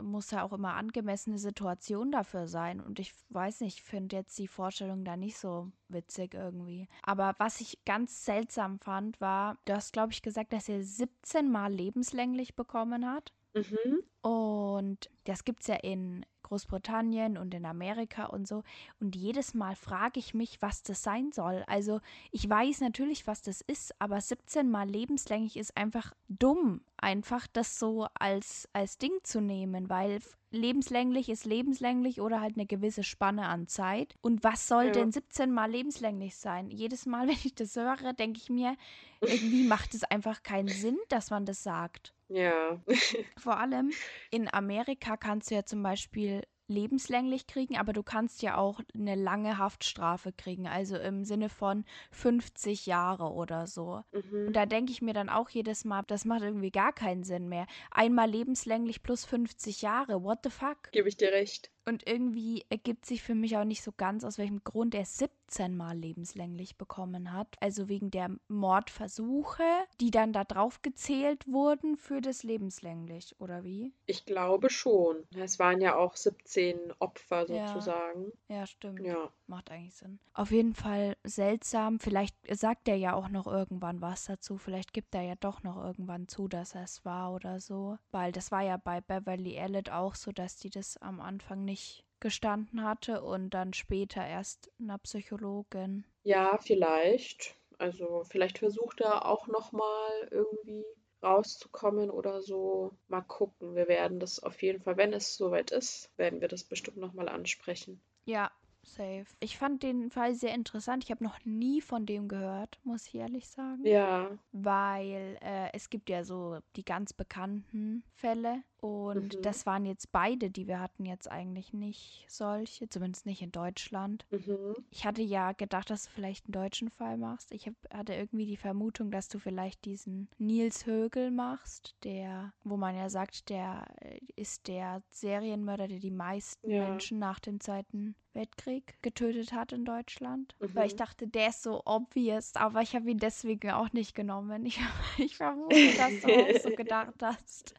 muss 0.00 0.30
ja 0.30 0.42
auch 0.42 0.52
immer 0.52 0.74
angemessene 0.74 1.38
Situation 1.38 2.12
dafür 2.12 2.46
sein. 2.46 2.78
Und 2.78 2.98
ich 2.98 3.14
weiß 3.30 3.62
nicht, 3.62 3.78
ich 3.78 3.82
finde 3.82 4.16
jetzt 4.16 4.38
die 4.38 4.48
Vorstellung 4.48 5.02
da 5.04 5.16
nicht 5.16 5.38
so 5.38 5.72
witzig 5.88 6.34
irgendwie. 6.34 6.88
Aber 7.02 7.34
was 7.38 7.62
ich 7.62 7.84
ganz 7.86 8.26
seltsam 8.26 8.78
fand, 8.78 9.18
war, 9.20 9.56
du 9.64 9.72
hast, 9.72 9.94
glaube 9.94 10.12
ich, 10.12 10.20
gesagt, 10.20 10.52
dass 10.52 10.68
er 10.68 10.82
17 10.82 11.50
Mal 11.50 11.72
lebenslänglich 11.72 12.54
bekommen 12.54 13.10
hat. 13.10 13.32
Mhm. 13.54 14.02
Und 14.22 15.10
das 15.24 15.44
gibt 15.44 15.62
es 15.62 15.66
ja 15.66 15.74
in 15.76 16.24
Großbritannien 16.42 17.36
und 17.38 17.54
in 17.54 17.64
Amerika 17.66 18.26
und 18.26 18.46
so. 18.46 18.62
Und 19.00 19.16
jedes 19.16 19.54
Mal 19.54 19.74
frage 19.74 20.20
ich 20.20 20.34
mich, 20.34 20.60
was 20.62 20.82
das 20.82 21.02
sein 21.02 21.32
soll. 21.32 21.64
Also 21.66 22.00
ich 22.30 22.48
weiß 22.48 22.80
natürlich, 22.80 23.26
was 23.26 23.42
das 23.42 23.60
ist, 23.62 23.94
aber 24.00 24.20
17 24.20 24.70
Mal 24.70 24.88
lebenslänglich 24.88 25.56
ist 25.56 25.76
einfach 25.76 26.12
dumm, 26.28 26.82
einfach 26.96 27.46
das 27.46 27.78
so 27.78 28.06
als, 28.14 28.68
als 28.72 28.98
Ding 28.98 29.18
zu 29.22 29.40
nehmen, 29.40 29.88
weil 29.88 30.20
lebenslänglich 30.52 31.28
ist 31.28 31.44
lebenslänglich 31.44 32.20
oder 32.20 32.40
halt 32.40 32.56
eine 32.56 32.66
gewisse 32.66 33.02
Spanne 33.02 33.46
an 33.46 33.66
Zeit. 33.66 34.14
Und 34.20 34.44
was 34.44 34.68
soll 34.68 34.86
ja. 34.86 34.90
denn 34.92 35.10
17 35.10 35.50
Mal 35.50 35.70
lebenslänglich 35.70 36.36
sein? 36.36 36.70
Jedes 36.70 37.06
Mal, 37.06 37.26
wenn 37.28 37.38
ich 37.44 37.54
das 37.54 37.74
höre, 37.76 38.12
denke 38.12 38.38
ich 38.42 38.50
mir, 38.50 38.76
irgendwie 39.20 39.64
macht 39.68 39.94
es 39.94 40.04
einfach 40.04 40.42
keinen 40.42 40.68
Sinn, 40.68 40.98
dass 41.08 41.30
man 41.30 41.46
das 41.46 41.62
sagt. 41.62 42.14
Ja. 42.28 42.80
Vor 43.36 43.58
allem 43.58 43.92
in 44.30 44.52
Amerika 44.52 45.16
kannst 45.16 45.50
du 45.50 45.54
ja 45.54 45.64
zum 45.64 45.82
Beispiel 45.82 46.42
lebenslänglich 46.68 47.46
kriegen, 47.46 47.76
aber 47.76 47.92
du 47.92 48.02
kannst 48.02 48.42
ja 48.42 48.56
auch 48.56 48.80
eine 48.94 49.14
lange 49.14 49.58
Haftstrafe 49.58 50.32
kriegen, 50.32 50.66
also 50.66 50.96
im 50.96 51.24
Sinne 51.24 51.48
von 51.48 51.84
50 52.10 52.86
Jahre 52.86 53.32
oder 53.32 53.66
so. 53.66 54.02
Mhm. 54.12 54.48
Und 54.48 54.56
da 54.56 54.66
denke 54.66 54.92
ich 54.92 55.02
mir 55.02 55.14
dann 55.14 55.28
auch 55.28 55.50
jedes 55.50 55.84
Mal, 55.84 56.02
das 56.06 56.24
macht 56.24 56.42
irgendwie 56.42 56.70
gar 56.70 56.92
keinen 56.92 57.24
Sinn 57.24 57.48
mehr. 57.48 57.66
Einmal 57.90 58.30
lebenslänglich 58.30 59.02
plus 59.02 59.24
50 59.24 59.82
Jahre, 59.82 60.22
what 60.22 60.40
the 60.44 60.50
fuck? 60.50 60.90
Gebe 60.92 61.08
ich 61.08 61.16
dir 61.16 61.32
recht. 61.32 61.71
Und 61.84 62.06
irgendwie 62.06 62.64
ergibt 62.68 63.06
sich 63.06 63.22
für 63.22 63.34
mich 63.34 63.56
auch 63.56 63.64
nicht 63.64 63.82
so 63.82 63.90
ganz, 63.96 64.22
aus 64.24 64.38
welchem 64.38 64.62
Grund 64.62 64.94
er 64.94 65.04
17 65.04 65.76
Mal 65.76 65.96
lebenslänglich 65.98 66.76
bekommen 66.76 67.32
hat. 67.32 67.56
Also 67.60 67.88
wegen 67.88 68.10
der 68.12 68.30
Mordversuche, 68.48 69.64
die 70.00 70.10
dann 70.10 70.32
da 70.32 70.44
drauf 70.44 70.80
gezählt 70.82 71.44
wurden 71.46 71.96
für 71.96 72.20
das 72.20 72.42
lebenslänglich, 72.44 73.34
oder 73.40 73.64
wie? 73.64 73.92
Ich 74.06 74.24
glaube 74.26 74.70
schon. 74.70 75.24
Es 75.34 75.58
waren 75.58 75.80
ja 75.80 75.96
auch 75.96 76.14
17 76.14 76.78
Opfer 77.00 77.50
Ja. 77.50 77.66
sozusagen. 77.66 78.32
Ja, 78.48 78.66
stimmt. 78.66 79.00
Ja. 79.04 79.32
Macht 79.48 79.70
eigentlich 79.70 79.94
Sinn. 79.94 80.18
Auf 80.34 80.50
jeden 80.50 80.74
Fall 80.74 81.16
seltsam. 81.24 81.98
Vielleicht 81.98 82.36
sagt 82.56 82.88
er 82.88 82.96
ja 82.96 83.14
auch 83.14 83.28
noch 83.28 83.46
irgendwann 83.46 84.00
was 84.00 84.24
dazu. 84.24 84.56
Vielleicht 84.56 84.92
gibt 84.92 85.14
er 85.14 85.22
ja 85.22 85.34
doch 85.34 85.62
noch 85.62 85.82
irgendwann 85.82 86.28
zu, 86.28 86.48
dass 86.48 86.74
er 86.74 86.84
es 86.84 87.04
war 87.04 87.32
oder 87.34 87.60
so. 87.60 87.98
Weil 88.12 88.30
das 88.32 88.50
war 88.52 88.62
ja 88.62 88.76
bei 88.76 89.00
Beverly 89.00 89.54
Elliot 89.56 89.90
auch 89.90 90.14
so, 90.14 90.30
dass 90.32 90.56
die 90.56 90.70
das 90.70 90.96
am 90.98 91.20
Anfang 91.20 91.64
nicht 91.64 91.71
gestanden 92.20 92.84
hatte 92.84 93.22
und 93.22 93.50
dann 93.50 93.72
später 93.72 94.24
erst 94.24 94.70
einer 94.80 94.98
Psychologin. 94.98 96.04
Ja, 96.22 96.58
vielleicht. 96.58 97.56
Also 97.78 98.22
vielleicht 98.28 98.58
versucht 98.58 99.00
er 99.00 99.26
auch 99.26 99.48
noch 99.48 99.72
mal 99.72 100.28
irgendwie 100.30 100.84
rauszukommen 101.22 102.10
oder 102.10 102.40
so. 102.40 102.92
Mal 103.08 103.22
gucken. 103.22 103.74
Wir 103.74 103.88
werden 103.88 104.20
das 104.20 104.40
auf 104.40 104.62
jeden 104.62 104.80
Fall, 104.80 104.96
wenn 104.96 105.12
es 105.12 105.36
soweit 105.36 105.70
ist, 105.70 106.10
werden 106.16 106.40
wir 106.40 106.48
das 106.48 106.64
bestimmt 106.64 106.96
noch 106.96 107.12
mal 107.12 107.28
ansprechen. 107.28 108.00
Ja, 108.24 108.50
safe. 108.82 109.26
Ich 109.40 109.58
fand 109.58 109.82
den 109.82 110.10
Fall 110.10 110.34
sehr 110.34 110.54
interessant. 110.54 111.04
Ich 111.04 111.10
habe 111.10 111.24
noch 111.24 111.38
nie 111.44 111.80
von 111.80 112.06
dem 112.06 112.28
gehört, 112.28 112.78
muss 112.84 113.06
ich 113.06 113.16
ehrlich 113.16 113.48
sagen. 113.48 113.84
Ja. 113.84 114.30
weil 114.52 115.38
äh, 115.40 115.70
es 115.72 115.90
gibt 115.90 116.08
ja 116.08 116.24
so 116.24 116.58
die 116.76 116.84
ganz 116.84 117.12
bekannten 117.12 118.04
Fälle 118.14 118.62
und 118.82 119.36
Mhm. 119.36 119.42
das 119.46 119.64
waren 119.66 119.86
jetzt 119.86 120.12
beide, 120.12 120.50
die 120.50 120.66
wir 120.66 120.80
hatten 120.80 121.06
jetzt 121.06 121.30
eigentlich 121.30 121.72
nicht 121.72 122.26
solche, 122.28 122.88
zumindest 122.90 123.26
nicht 123.26 123.40
in 123.42 123.52
Deutschland. 123.52 124.26
Mhm. 124.30 124.74
Ich 124.90 125.06
hatte 125.06 125.22
ja 125.22 125.52
gedacht, 125.52 125.88
dass 125.90 126.04
du 126.04 126.10
vielleicht 126.10 126.46
einen 126.46 126.52
deutschen 126.52 126.90
Fall 126.90 127.16
machst. 127.16 127.52
Ich 127.52 127.66
hab, 127.66 127.74
hatte 127.94 128.14
irgendwie 128.14 128.46
die 128.46 128.58
Vermutung, 128.58 129.10
dass 129.10 129.28
du 129.28 129.38
vielleicht 129.38 129.84
diesen 129.86 130.28
Nils 130.38 130.84
Högel 130.86 131.30
machst, 131.30 131.94
der, 132.04 132.52
wo 132.64 132.76
man 132.76 132.94
ja 132.96 133.08
sagt, 133.08 133.48
der 133.48 133.86
äh, 134.02 134.18
ist 134.36 134.68
der 134.68 135.02
Serienmörder, 135.10 135.88
der 135.88 136.00
die 136.00 136.10
meisten 136.10 136.72
Ja. 136.72 136.84
Menschen 136.84 137.18
nach 137.18 137.40
dem 137.40 137.60
Zweiten 137.60 138.16
Weltkrieg 138.34 138.98
getötet 139.02 139.52
hat 139.52 139.72
in 139.72 139.84
Deutschland. 139.84 140.56
Weil 140.74 140.86
ich 140.86 140.92
Mhm. 140.92 140.96
dachte, 140.96 141.28
der 141.28 141.48
ist 141.48 141.62
so 141.62 141.82
obvious, 141.86 142.54
aber 142.56 142.82
ich 142.82 142.94
habe 142.94 143.10
ihn 143.10 143.18
deswegen 143.18 143.70
auch 143.70 143.92
nicht 143.92 144.14
genommen. 144.14 144.66
Ich, 144.66 144.78
ich 145.18 145.36
vermute, 145.36 145.94
dass 145.94 146.18
du 146.20 146.28
auch 146.32 146.52
so 146.52 146.72
gedacht 146.72 147.22
hast. 147.22 147.74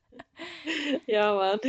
Ja, 1.07 1.35
Mann. 1.35 1.59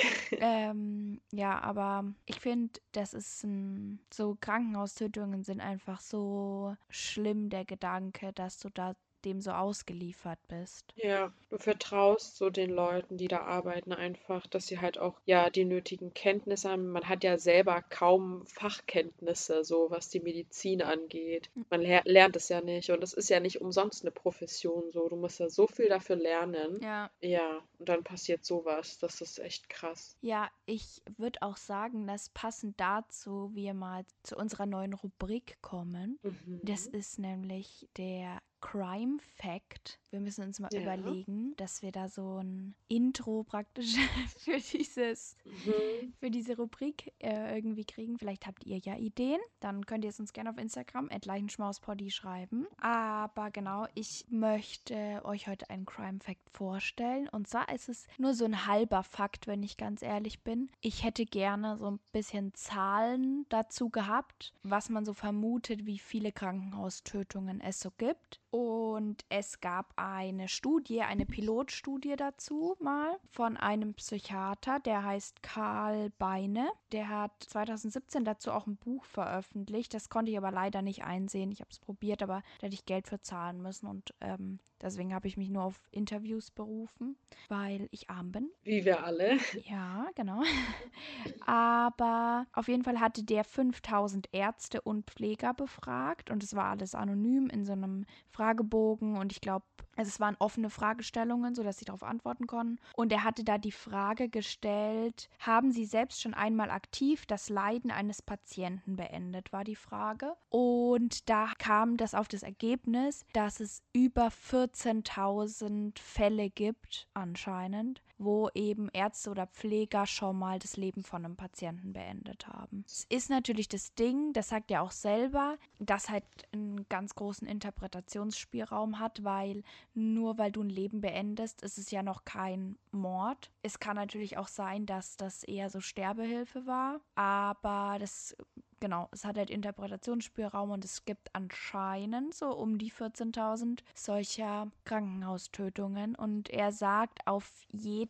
Ähm, 0.41 1.21
ja, 1.33 1.61
aber 1.61 2.05
ich 2.27 2.41
finde, 2.41 2.81
das 2.93 3.15
ist 3.15 3.45
ein, 3.45 4.01
so 4.13 4.37
Krankenhaustötungen 4.41 5.45
sind 5.45 5.61
einfach 5.61 6.01
so 6.01 6.77
schlimm, 6.91 7.51
der 7.51 7.65
Gedanke, 7.65 8.33
dass 8.33 8.59
du 8.59 8.69
da 8.71 8.95
dem 9.25 9.41
so 9.41 9.51
ausgeliefert 9.53 10.39
bist. 10.49 10.93
Ja, 10.97 11.33
du 11.51 11.59
vertraust 11.59 12.37
so 12.37 12.51
den 12.51 12.71
Leuten, 12.71 13.17
die 13.17 13.29
da 13.29 13.43
arbeiten, 13.43 13.93
einfach, 13.93 14.47
dass 14.47 14.67
sie 14.67 14.81
halt 14.81 14.99
auch 14.99 15.21
ja 15.25 15.51
die 15.51 15.65
nötigen 15.65 16.15
Kenntnisse 16.15 16.71
haben. 16.71 16.89
Man 16.91 17.09
hat 17.09 17.25
ja 17.25 17.39
selber 17.39 17.83
kaum 17.83 18.47
Fachkenntnisse, 18.47 19.65
so 19.65 19.91
was 19.91 20.09
die 20.09 20.21
Medizin 20.21 20.83
angeht. 20.83 21.51
Man 21.71 21.81
ler 21.81 22.03
lernt 22.05 22.37
es 22.37 22.49
ja 22.49 22.61
nicht 22.61 22.91
und 22.91 23.03
es 23.03 23.13
ist 23.13 23.29
ja 23.29 23.41
nicht 23.41 23.61
umsonst 23.61 24.03
eine 24.03 24.11
Profession 24.11 24.91
so. 24.91 25.09
Du 25.09 25.17
musst 25.17 25.41
ja 25.41 25.49
so 25.49 25.67
viel 25.67 25.89
dafür 25.89 26.17
lernen. 26.17 26.81
Ja. 26.83 27.11
Ja, 27.21 27.63
und 27.79 27.89
dann 27.89 28.05
passiert 28.05 28.45
sowas. 28.45 28.99
Das 28.99 29.21
ist 29.21 29.39
echt 29.39 29.69
krass. 29.69 30.17
Ja, 30.21 30.51
ich 30.67 31.03
würde 31.17 31.43
auch 31.43 31.57
sagen, 31.57 32.07
dass 32.07 32.29
passend 32.31 32.79
dazu 32.81 33.51
wir 33.55 33.75
mal 33.75 34.05
zu 34.23 34.37
unserer 34.37 34.67
neuen 34.67 34.95
Rubrik 34.95 35.59
kommen. 35.63 36.19
Mhm. 36.23 36.61
Das 36.63 36.87
ist 36.87 37.19
nämlich 37.19 37.89
der 37.97 38.41
Crime 38.65 39.19
Fact. 39.37 40.01
Wir 40.11 40.21
müssen 40.21 40.43
uns 40.45 40.59
mal 40.59 40.71
Ja. 40.73 40.81
überlegen, 40.81 41.55
dass 41.57 41.83
wir 41.83 41.93
da 41.93 42.09
so 42.09 42.39
ein 42.39 42.75
Intro 42.89 43.45
praktisch 43.45 43.97
für 44.39 44.57
dieses 44.59 45.37
Mhm. 45.45 46.15
für 46.19 46.31
diese 46.31 46.57
Rubrik 46.57 47.13
äh, 47.19 47.57
irgendwie 47.57 47.85
kriegen. 47.85 48.19
Vielleicht 48.19 48.47
habt 48.47 48.65
ihr 48.65 48.79
ja 48.79 48.97
Ideen. 48.97 49.41
Dann 49.61 49.85
könnt 49.85 50.05
ihr 50.05 50.11
es 50.11 50.19
uns 50.21 50.33
gerne 50.33 50.51
auf 50.51 50.59
Instagram 50.59 51.09
@leichenschmauspoddy 51.25 52.11
schreiben. 52.11 52.67
Aber 52.79 53.51
genau, 53.51 53.87
ich 53.95 54.25
möchte 54.29 55.21
euch 55.25 55.47
heute 55.49 55.69
einen 55.71 55.85
Crime 55.85 56.21
Fact 56.21 56.49
vorstellen. 56.51 57.29
Und 57.29 57.47
zwar 57.49 57.69
ist 57.73 57.89
es 57.89 58.07
nur 58.19 58.35
so 58.35 58.45
ein 58.47 58.67
halber 58.67 59.03
Fakt, 59.03 59.47
wenn 59.47 59.63
ich 59.63 59.77
ganz 59.77 60.01
ehrlich 60.03 60.43
bin. 60.43 60.71
Ich 60.81 61.05
hätte 61.05 61.27
gerne 61.27 61.77
so 61.77 61.91
ein 61.91 62.01
bisschen 62.13 62.55
Zahlen 62.55 63.45
dazu 63.51 63.91
gehabt, 63.91 64.53
was 64.63 64.89
man 64.89 65.05
so 65.05 65.13
vermutet, 65.13 65.85
wie 65.87 65.99
viele 65.99 66.33
Krankenhaustötungen 66.33 67.61
es 67.61 67.81
so 67.81 67.91
gibt. 67.91 68.41
Und 68.55 69.25
es 69.31 69.61
gab 69.61 69.95
eine 69.97 70.47
Studie, 70.47 71.03
eine 71.03 71.27
Pilotstudie 71.27 72.15
dazu 72.15 72.77
mal 72.79 73.19
von 73.33 73.57
einem 73.57 73.95
Psychiater, 73.95 74.79
der 74.79 75.03
heißt 75.03 75.43
Karl 75.43 76.11
Beine. 76.21 76.69
Der 76.93 77.09
hat 77.09 77.33
2017 77.49 78.25
dazu 78.25 78.53
auch 78.53 78.69
ein 78.69 78.77
Buch 78.77 79.05
veröffentlicht. 79.07 79.93
Das 79.93 80.09
konnte 80.09 80.31
ich 80.31 80.39
aber 80.39 80.53
leider 80.53 80.83
nicht 80.83 81.03
einsehen. 81.03 81.51
Ich 81.51 81.63
habe 81.63 81.71
es 81.73 81.81
probiert, 81.81 82.23
aber 82.23 82.43
da 82.61 82.67
hätte 82.67 82.75
ich 82.75 82.87
Geld 82.87 83.09
für 83.09 83.21
zahlen 83.21 83.61
müssen 83.61 83.89
und 83.89 84.15
ähm, 84.21 84.61
deswegen 84.85 85.15
habe 85.15 85.27
ich 85.27 85.37
mich 85.37 85.51
nur 85.51 85.65
auf 85.65 85.81
Interviews 85.91 86.51
berufen, 86.51 87.17
weil 87.49 87.89
ich 87.91 88.11
arm 88.11 88.31
bin. 88.31 88.51
Wie 88.63 88.85
wir 88.85 89.03
alle. 89.03 89.39
Ja, 89.65 90.07
genau. 90.15 90.43
Aber 91.47 92.47
auf 92.53 92.69
jeden 92.69 92.85
Fall 92.85 93.01
hatte 93.01 93.25
der 93.25 93.45
5000 93.45 94.29
Ärzte 94.33 94.81
und 94.81 95.11
Pfleger 95.11 95.55
befragt 95.55 96.31
und 96.31 96.43
es 96.43 96.55
war 96.55 96.67
alles 96.67 96.95
anonym 96.95 97.49
in 97.49 97.65
so 97.65 97.73
einem 97.73 98.05
Fragebogen 98.31 99.17
und 99.17 99.33
ich 99.33 99.41
glaube, 99.41 99.65
also 99.97 100.09
es 100.09 100.21
waren 100.21 100.37
offene 100.39 100.71
Fragestellungen, 100.71 101.55
sodass 101.55 101.79
sie 101.79 101.85
darauf 101.85 102.03
antworten 102.03 102.47
konnten. 102.47 102.79
Und 102.97 103.13
er 103.13 103.25
hatte 103.25 103.45
da 103.45 103.59
die 103.59 103.73
Frage 103.73 104.29
gestellt, 104.29 105.29
haben 105.39 105.73
Sie 105.73 105.85
selbst 105.85 106.21
schon 106.21 106.35
einmal 106.35 106.71
aktiv 106.71 107.27
das 107.27 107.49
Leiden 107.49 107.91
eines 107.91 108.23
Patienten 108.23 108.97
beendet, 108.97 109.53
war 109.53 109.65
die 109.65 109.77
Frage. 109.77 110.35
Und 110.49 111.29
da 111.29 111.49
kam 111.59 111.97
das 111.97 112.15
auf 112.15 112.29
das 112.29 112.43
Ergebnis, 112.43 113.25
dass 113.33 113.61
es 113.61 113.83
über 113.93 114.29
14.000 114.29 115.99
Fälle 115.99 116.51
gibt, 116.51 117.09
anscheinend, 117.15 118.03
wo 118.19 118.49
eben 118.55 118.89
Ärzte 118.93 119.31
oder 119.31 119.47
Pfleger 119.47 120.07
schon 120.07 120.39
mal 120.39 120.59
das 120.59 120.77
Leben 120.77 121.03
von 121.03 121.25
einem 121.25 121.37
Patienten 121.37 121.93
beendet 121.93 122.47
haben. 122.47 122.85
Es 122.87 123.07
ist 123.09 123.31
natürlich 123.31 123.69
das 123.69 123.95
Ding, 123.95 124.33
das 124.33 124.49
sagt 124.49 124.71
er 124.71 124.83
auch 124.83 124.93
selber, 124.93 125.59
das 125.79 126.09
halt 126.09 126.25
einen 126.53 126.89
ganz 126.89 127.15
großen 127.15 127.47
Interpretationsspielraum 127.47 128.99
hat, 128.99 129.25
weil 129.25 129.63
nur 129.95 130.39
weil 130.39 130.53
du 130.53 130.63
ein 130.63 130.71
Leben 130.71 131.01
beendest, 131.01 131.63
ist 131.63 131.79
es 131.79 131.91
ja 131.91 132.03
noch 132.03 132.25
kein 132.25 132.77
Mord. 132.93 133.51
Es 133.63 133.81
kann 133.81 133.97
natürlich 133.97 134.39
auch 134.39 134.49
sein, 134.49 134.87
dass 134.87 135.17
das 135.17 135.43
eher 135.43 135.71
so 135.71 135.81
Sterbehilfe 135.81 136.67
war, 136.67 137.01
aber 137.15 137.97
das 137.99 138.37
genau, 138.85 139.09
es 139.13 139.25
hat 139.25 139.39
halt 139.39 139.49
Interpretationsspielraum 139.49 140.71
und 140.71 140.85
es 140.85 141.07
gibt 141.07 141.35
anscheinend 141.35 142.35
so 142.35 142.55
um 142.55 142.77
die 142.77 142.93
14.000 142.93 143.81
solcher 143.95 144.71
Krankenhaustötungen. 144.85 146.15
Und 146.15 146.51
er 146.51 146.71
sagt, 146.71 147.27
auf 147.27 147.51
jeden 147.73 148.04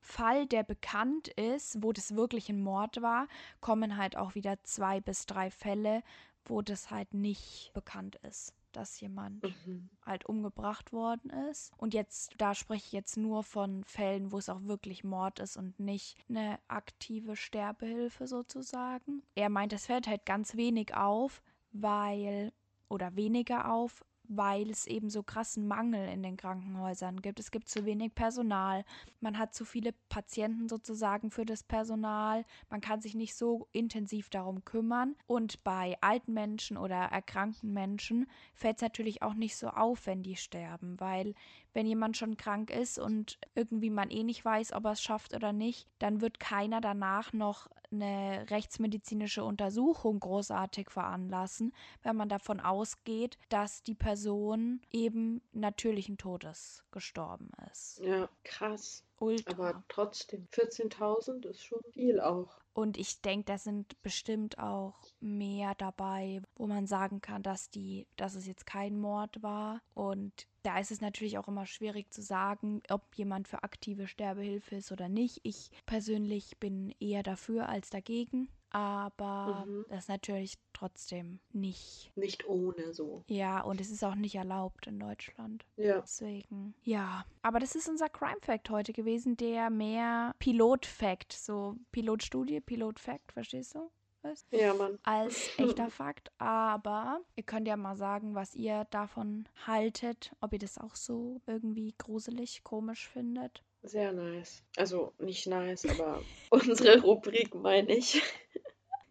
Fall, 0.00 0.46
der 0.46 0.62
bekannt 0.62 1.28
ist, 1.28 1.82
wo 1.82 1.92
das 1.92 2.14
wirklich 2.14 2.48
ein 2.48 2.62
Mord 2.62 3.02
war, 3.02 3.28
kommen 3.60 3.96
halt 3.96 4.16
auch 4.16 4.34
wieder 4.34 4.62
zwei 4.64 5.00
bis 5.00 5.26
drei 5.26 5.50
Fälle, 5.50 6.02
wo 6.44 6.62
das 6.62 6.90
halt 6.90 7.14
nicht 7.14 7.70
bekannt 7.74 8.16
ist 8.28 8.54
dass 8.74 9.00
jemand 9.00 9.42
Mhm. 9.66 9.88
halt 10.04 10.26
umgebracht 10.26 10.92
worden 10.92 11.30
ist. 11.50 11.72
Und 11.76 11.94
jetzt, 11.94 12.32
da 12.38 12.54
spreche 12.54 12.86
ich 12.86 12.92
jetzt 12.92 13.16
nur 13.16 13.42
von 13.42 13.84
Fällen, 13.84 14.32
wo 14.32 14.38
es 14.38 14.48
auch 14.48 14.62
wirklich 14.64 15.04
Mord 15.04 15.38
ist 15.38 15.56
und 15.56 15.78
nicht 15.78 16.16
eine 16.28 16.58
aktive 16.68 17.36
Sterbehilfe 17.36 18.26
sozusagen. 18.26 19.22
Er 19.34 19.48
meint, 19.48 19.72
es 19.72 19.86
fällt 19.86 20.06
halt 20.06 20.26
ganz 20.26 20.56
wenig 20.56 20.94
auf, 20.94 21.42
weil, 21.72 22.52
oder 22.88 23.16
weniger 23.16 23.72
auf, 23.72 24.04
weil 24.28 24.70
es 24.70 24.86
eben 24.86 25.10
so 25.10 25.22
krassen 25.22 25.66
Mangel 25.66 26.08
in 26.08 26.22
den 26.22 26.36
Krankenhäusern 26.36 27.20
gibt. 27.20 27.40
Es 27.40 27.50
gibt 27.50 27.68
zu 27.68 27.84
wenig 27.84 28.14
Personal. 28.14 28.84
Man 29.20 29.38
hat 29.38 29.54
zu 29.54 29.64
viele 29.64 29.92
Patienten 30.08 30.68
sozusagen 30.68 31.30
für 31.30 31.44
das 31.44 31.62
Personal. 31.62 32.44
Man 32.70 32.80
kann 32.80 33.00
sich 33.00 33.14
nicht 33.14 33.34
so 33.34 33.68
intensiv 33.72 34.30
darum 34.30 34.64
kümmern. 34.64 35.16
Und 35.26 35.62
bei 35.64 35.96
alten 36.00 36.32
Menschen 36.32 36.76
oder 36.76 36.96
erkrankten 36.96 37.72
Menschen 37.72 38.26
fällt 38.54 38.76
es 38.76 38.82
natürlich 38.82 39.22
auch 39.22 39.34
nicht 39.34 39.56
so 39.56 39.68
auf, 39.68 40.06
wenn 40.06 40.22
die 40.22 40.36
sterben, 40.36 40.98
weil 41.00 41.34
wenn 41.74 41.86
jemand 41.86 42.16
schon 42.16 42.36
krank 42.36 42.70
ist 42.70 42.98
und 42.98 43.38
irgendwie 43.54 43.90
man 43.90 44.10
eh 44.10 44.22
nicht 44.22 44.44
weiß, 44.44 44.72
ob 44.72 44.86
er 44.86 44.92
es 44.92 45.02
schafft 45.02 45.34
oder 45.34 45.52
nicht, 45.52 45.88
dann 45.98 46.20
wird 46.20 46.40
keiner 46.40 46.80
danach 46.80 47.32
noch 47.32 47.68
eine 47.90 48.46
rechtsmedizinische 48.50 49.44
Untersuchung 49.44 50.20
großartig 50.20 50.90
veranlassen, 50.90 51.74
wenn 52.02 52.16
man 52.16 52.28
davon 52.28 52.60
ausgeht, 52.60 53.38
dass 53.48 53.82
die 53.82 53.94
Person 53.94 54.80
eben 54.90 55.42
natürlichen 55.52 56.16
Todes 56.16 56.84
gestorben 56.90 57.50
ist. 57.70 58.00
Ja, 58.00 58.28
krass. 58.42 59.04
Ultra. 59.18 59.52
Aber 59.52 59.84
trotzdem, 59.88 60.48
14.000 60.52 61.46
ist 61.46 61.62
schon 61.62 61.82
viel 61.92 62.20
auch. 62.20 62.63
Und 62.74 62.98
ich 62.98 63.22
denke, 63.22 63.44
da 63.44 63.56
sind 63.58 64.02
bestimmt 64.02 64.58
auch 64.58 64.94
mehr 65.20 65.74
dabei, 65.76 66.42
wo 66.56 66.66
man 66.66 66.86
sagen 66.86 67.20
kann, 67.20 67.42
dass 67.42 67.70
die, 67.70 68.06
dass 68.16 68.34
es 68.34 68.46
jetzt 68.46 68.66
kein 68.66 68.98
Mord 68.98 69.42
war. 69.42 69.80
Und 69.94 70.48
da 70.64 70.78
ist 70.80 70.90
es 70.90 71.00
natürlich 71.00 71.38
auch 71.38 71.46
immer 71.46 71.66
schwierig 71.66 72.12
zu 72.12 72.20
sagen, 72.20 72.82
ob 72.90 73.14
jemand 73.14 73.46
für 73.46 73.62
aktive 73.62 74.08
Sterbehilfe 74.08 74.74
ist 74.74 74.90
oder 74.90 75.08
nicht. 75.08 75.40
Ich 75.44 75.70
persönlich 75.86 76.58
bin 76.58 76.92
eher 76.98 77.22
dafür 77.22 77.68
als 77.68 77.90
dagegen 77.90 78.48
aber 78.74 79.64
mhm. 79.66 79.86
das 79.88 80.00
ist 80.00 80.08
natürlich 80.08 80.58
trotzdem 80.72 81.38
nicht. 81.52 82.10
Nicht 82.16 82.46
ohne 82.48 82.92
so. 82.92 83.22
Ja, 83.28 83.60
und 83.60 83.80
es 83.80 83.88
ist 83.90 84.02
auch 84.02 84.16
nicht 84.16 84.34
erlaubt 84.34 84.88
in 84.88 84.98
Deutschland. 84.98 85.64
Ja. 85.76 86.00
Deswegen, 86.00 86.74
ja. 86.82 87.24
Aber 87.42 87.60
das 87.60 87.76
ist 87.76 87.88
unser 87.88 88.08
Crime 88.08 88.40
Fact 88.40 88.70
heute 88.70 88.92
gewesen, 88.92 89.36
der 89.36 89.70
mehr 89.70 90.34
Pilot-Fact, 90.40 91.32
so 91.32 91.76
Pilotstudie, 91.92 92.60
Pilot-Fact, 92.60 93.32
verstehst 93.32 93.76
du? 93.76 93.90
Was? 94.22 94.44
Ja, 94.50 94.74
Mann. 94.74 94.98
Als 95.04 95.50
echter 95.58 95.90
Fakt. 95.90 96.32
Aber 96.38 97.20
ihr 97.36 97.44
könnt 97.44 97.68
ja 97.68 97.76
mal 97.76 97.94
sagen, 97.94 98.34
was 98.34 98.54
ihr 98.54 98.86
davon 98.90 99.46
haltet, 99.66 100.32
ob 100.40 100.52
ihr 100.52 100.58
das 100.58 100.78
auch 100.78 100.96
so 100.96 101.42
irgendwie 101.46 101.94
gruselig, 101.96 102.64
komisch 102.64 103.06
findet. 103.08 103.62
Sehr 103.82 104.12
nice. 104.12 104.62
Also 104.76 105.12
nicht 105.18 105.46
nice, 105.46 105.84
aber 105.86 106.22
unsere 106.50 107.02
Rubrik 107.02 107.54
meine 107.54 107.94
ich. 107.94 108.22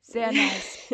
Sehr 0.03 0.31
nice. 0.31 0.93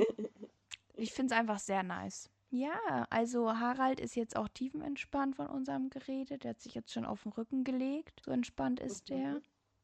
Ich 0.95 1.13
finde 1.13 1.33
es 1.33 1.39
einfach 1.39 1.59
sehr 1.59 1.83
nice. 1.83 2.29
Ja, 2.51 3.05
also 3.09 3.59
Harald 3.59 3.99
ist 3.99 4.15
jetzt 4.15 4.35
auch 4.35 4.47
tiefenentspannt 4.47 5.35
von 5.35 5.47
unserem 5.47 5.89
Gerede. 5.89 6.37
Der 6.37 6.51
hat 6.51 6.61
sich 6.61 6.73
jetzt 6.73 6.91
schon 6.91 7.05
auf 7.05 7.23
den 7.23 7.31
Rücken 7.31 7.63
gelegt. 7.63 8.21
So 8.25 8.31
entspannt 8.31 8.79
ist 8.79 9.09
mhm. 9.09 9.15
der. 9.15 9.41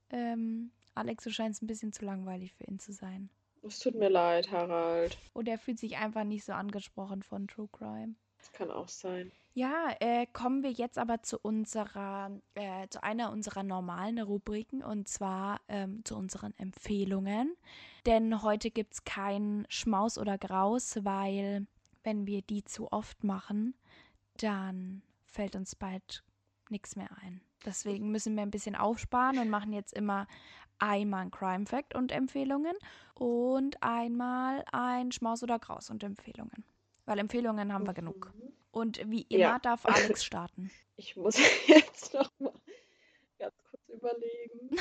Ähm, 0.09 0.71
Alex, 0.95 1.23
du 1.23 1.31
scheinst 1.31 1.61
ein 1.61 1.67
bisschen 1.67 1.91
zu 1.91 2.05
langweilig 2.05 2.53
für 2.53 2.63
ihn 2.63 2.79
zu 2.79 2.93
sein. 2.93 3.29
Es 3.61 3.79
tut 3.79 3.95
mir 3.95 4.09
leid, 4.09 4.51
Harald. 4.51 5.17
Und 5.33 5.47
er 5.47 5.57
fühlt 5.57 5.79
sich 5.79 5.97
einfach 5.97 6.23
nicht 6.23 6.45
so 6.45 6.53
angesprochen 6.53 7.23
von 7.23 7.47
True 7.47 7.69
Crime. 7.71 8.15
Das 8.45 8.51
kann 8.51 8.69
auch 8.69 8.87
sein. 8.87 9.31
Ja, 9.55 9.95
äh, 9.99 10.27
kommen 10.27 10.61
wir 10.61 10.71
jetzt 10.71 10.99
aber 10.99 11.23
zu 11.23 11.39
unserer, 11.39 12.29
äh, 12.53 12.87
zu 12.89 13.01
einer 13.01 13.31
unserer 13.31 13.63
normalen 13.63 14.19
Rubriken 14.19 14.83
und 14.83 15.07
zwar 15.07 15.61
ähm, 15.67 16.05
zu 16.05 16.15
unseren 16.15 16.53
Empfehlungen. 16.57 17.55
Denn 18.05 18.43
heute 18.43 18.69
gibt 18.69 18.93
es 18.93 19.03
kein 19.03 19.65
Schmaus 19.69 20.19
oder 20.19 20.37
Graus, 20.37 20.99
weil 21.03 21.65
wenn 22.03 22.27
wir 22.27 22.43
die 22.43 22.63
zu 22.65 22.91
oft 22.91 23.23
machen, 23.23 23.73
dann 24.37 25.01
fällt 25.23 25.55
uns 25.55 25.75
bald 25.75 26.23
nichts 26.69 26.95
mehr 26.95 27.09
ein. 27.23 27.41
Deswegen 27.65 28.11
müssen 28.11 28.35
wir 28.35 28.43
ein 28.43 28.51
bisschen 28.51 28.75
aufsparen 28.75 29.39
und 29.39 29.49
machen 29.49 29.73
jetzt 29.73 29.93
immer 29.93 30.27
einmal 30.77 31.23
ein 31.23 31.31
Crime 31.31 31.65
Fact 31.65 31.95
und 31.95 32.11
Empfehlungen 32.11 32.75
und 33.15 33.81
einmal 33.81 34.63
ein 34.71 35.11
Schmaus 35.11 35.41
oder 35.41 35.57
Graus 35.57 35.89
und 35.89 36.03
Empfehlungen. 36.03 36.63
Weil 37.05 37.19
Empfehlungen 37.19 37.73
haben 37.73 37.85
wir 37.85 37.91
mhm. 37.91 37.95
genug. 37.95 38.33
Und 38.71 39.09
wie 39.09 39.21
immer 39.23 39.39
ja. 39.39 39.59
darf 39.59 39.85
Alex 39.85 40.25
starten. 40.25 40.71
Ich 40.95 41.15
muss 41.15 41.37
jetzt 41.67 42.13
noch 42.13 42.31
mal 42.39 42.53
ganz 43.39 43.55
kurz 43.69 43.89
überlegen. 43.89 44.69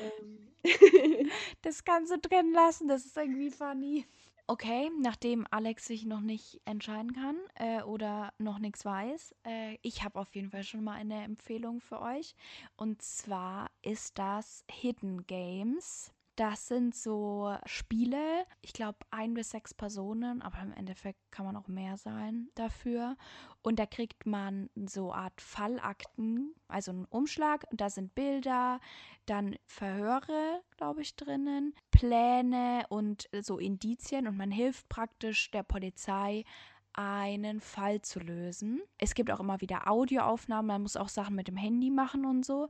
Ähm. 0.00 1.28
das 1.62 1.82
kannst 1.82 2.12
du 2.12 2.18
drin 2.20 2.52
lassen, 2.52 2.86
das 2.86 3.04
ist 3.04 3.16
irgendwie 3.16 3.50
funny. 3.50 4.06
Okay, 4.50 4.90
nachdem 4.98 5.46
Alex 5.50 5.86
sich 5.86 6.06
noch 6.06 6.20
nicht 6.20 6.62
entscheiden 6.64 7.12
kann 7.12 7.36
äh, 7.56 7.82
oder 7.82 8.32
noch 8.38 8.58
nichts 8.58 8.82
weiß, 8.82 9.34
äh, 9.44 9.76
ich 9.82 10.04
habe 10.04 10.18
auf 10.18 10.34
jeden 10.34 10.50
Fall 10.50 10.64
schon 10.64 10.84
mal 10.84 10.94
eine 10.94 11.22
Empfehlung 11.22 11.82
für 11.82 12.00
euch. 12.00 12.34
Und 12.74 13.02
zwar 13.02 13.70
ist 13.82 14.18
das 14.18 14.64
Hidden 14.70 15.26
Games. 15.26 16.14
Das 16.38 16.68
sind 16.68 16.94
so 16.94 17.52
Spiele, 17.66 18.46
ich 18.62 18.72
glaube 18.72 18.98
ein 19.10 19.34
bis 19.34 19.50
sechs 19.50 19.74
Personen, 19.74 20.40
aber 20.40 20.62
im 20.62 20.72
Endeffekt 20.72 21.18
kann 21.32 21.44
man 21.44 21.56
auch 21.56 21.66
mehr 21.66 21.96
sein 21.96 22.48
dafür. 22.54 23.16
Und 23.60 23.80
da 23.80 23.86
kriegt 23.86 24.24
man 24.24 24.70
so 24.86 25.12
Art 25.12 25.40
Fallakten, 25.40 26.54
also 26.68 26.92
einen 26.92 27.06
Umschlag, 27.06 27.66
und 27.72 27.80
da 27.80 27.90
sind 27.90 28.14
Bilder, 28.14 28.78
dann 29.26 29.56
Verhöre, 29.66 30.62
glaube 30.76 31.02
ich, 31.02 31.16
drinnen, 31.16 31.74
Pläne 31.90 32.86
und 32.88 33.28
so 33.40 33.58
Indizien 33.58 34.28
und 34.28 34.36
man 34.36 34.52
hilft 34.52 34.88
praktisch 34.88 35.50
der 35.50 35.64
Polizei 35.64 36.44
einen 36.92 37.60
Fall 37.60 38.00
zu 38.02 38.20
lösen. 38.20 38.80
Es 38.96 39.14
gibt 39.14 39.32
auch 39.32 39.40
immer 39.40 39.60
wieder 39.60 39.90
Audioaufnahmen, 39.90 40.68
man 40.68 40.82
muss 40.82 40.96
auch 40.96 41.08
Sachen 41.08 41.34
mit 41.34 41.48
dem 41.48 41.56
Handy 41.56 41.90
machen 41.90 42.24
und 42.24 42.46
so. 42.46 42.68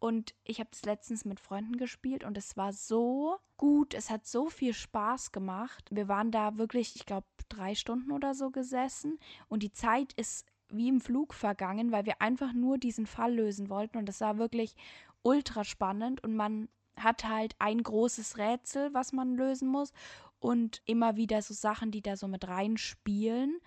Und 0.00 0.34
ich 0.44 0.60
habe 0.60 0.70
es 0.72 0.84
letztens 0.84 1.24
mit 1.24 1.40
Freunden 1.40 1.76
gespielt 1.76 2.22
und 2.22 2.38
es 2.38 2.56
war 2.56 2.72
so 2.72 3.38
gut. 3.56 3.94
Es 3.94 4.10
hat 4.10 4.26
so 4.26 4.48
viel 4.48 4.72
Spaß 4.72 5.32
gemacht. 5.32 5.88
Wir 5.90 6.06
waren 6.06 6.30
da 6.30 6.56
wirklich, 6.56 6.94
ich 6.94 7.04
glaube, 7.04 7.26
drei 7.48 7.74
Stunden 7.74 8.12
oder 8.12 8.34
so 8.34 8.50
gesessen 8.50 9.18
und 9.48 9.62
die 9.62 9.72
Zeit 9.72 10.12
ist 10.12 10.46
wie 10.70 10.88
im 10.88 11.00
Flug 11.00 11.34
vergangen, 11.34 11.92
weil 11.92 12.06
wir 12.06 12.20
einfach 12.20 12.52
nur 12.52 12.78
diesen 12.78 13.06
Fall 13.06 13.34
lösen 13.34 13.70
wollten 13.70 13.98
und 13.98 14.08
es 14.08 14.20
war 14.20 14.38
wirklich 14.38 14.74
ultra 15.22 15.64
spannend 15.64 16.22
und 16.22 16.36
man 16.36 16.68
hat 16.96 17.24
halt 17.24 17.54
ein 17.58 17.82
großes 17.82 18.38
Rätsel, 18.38 18.92
was 18.92 19.12
man 19.12 19.34
lösen 19.34 19.68
muss 19.68 19.92
und 20.40 20.82
immer 20.84 21.16
wieder 21.16 21.42
so 21.42 21.54
Sachen, 21.54 21.90
die 21.90 22.02
da 22.02 22.16
so 22.16 22.28
mit 22.28 22.46
reinspielen. 22.46 23.58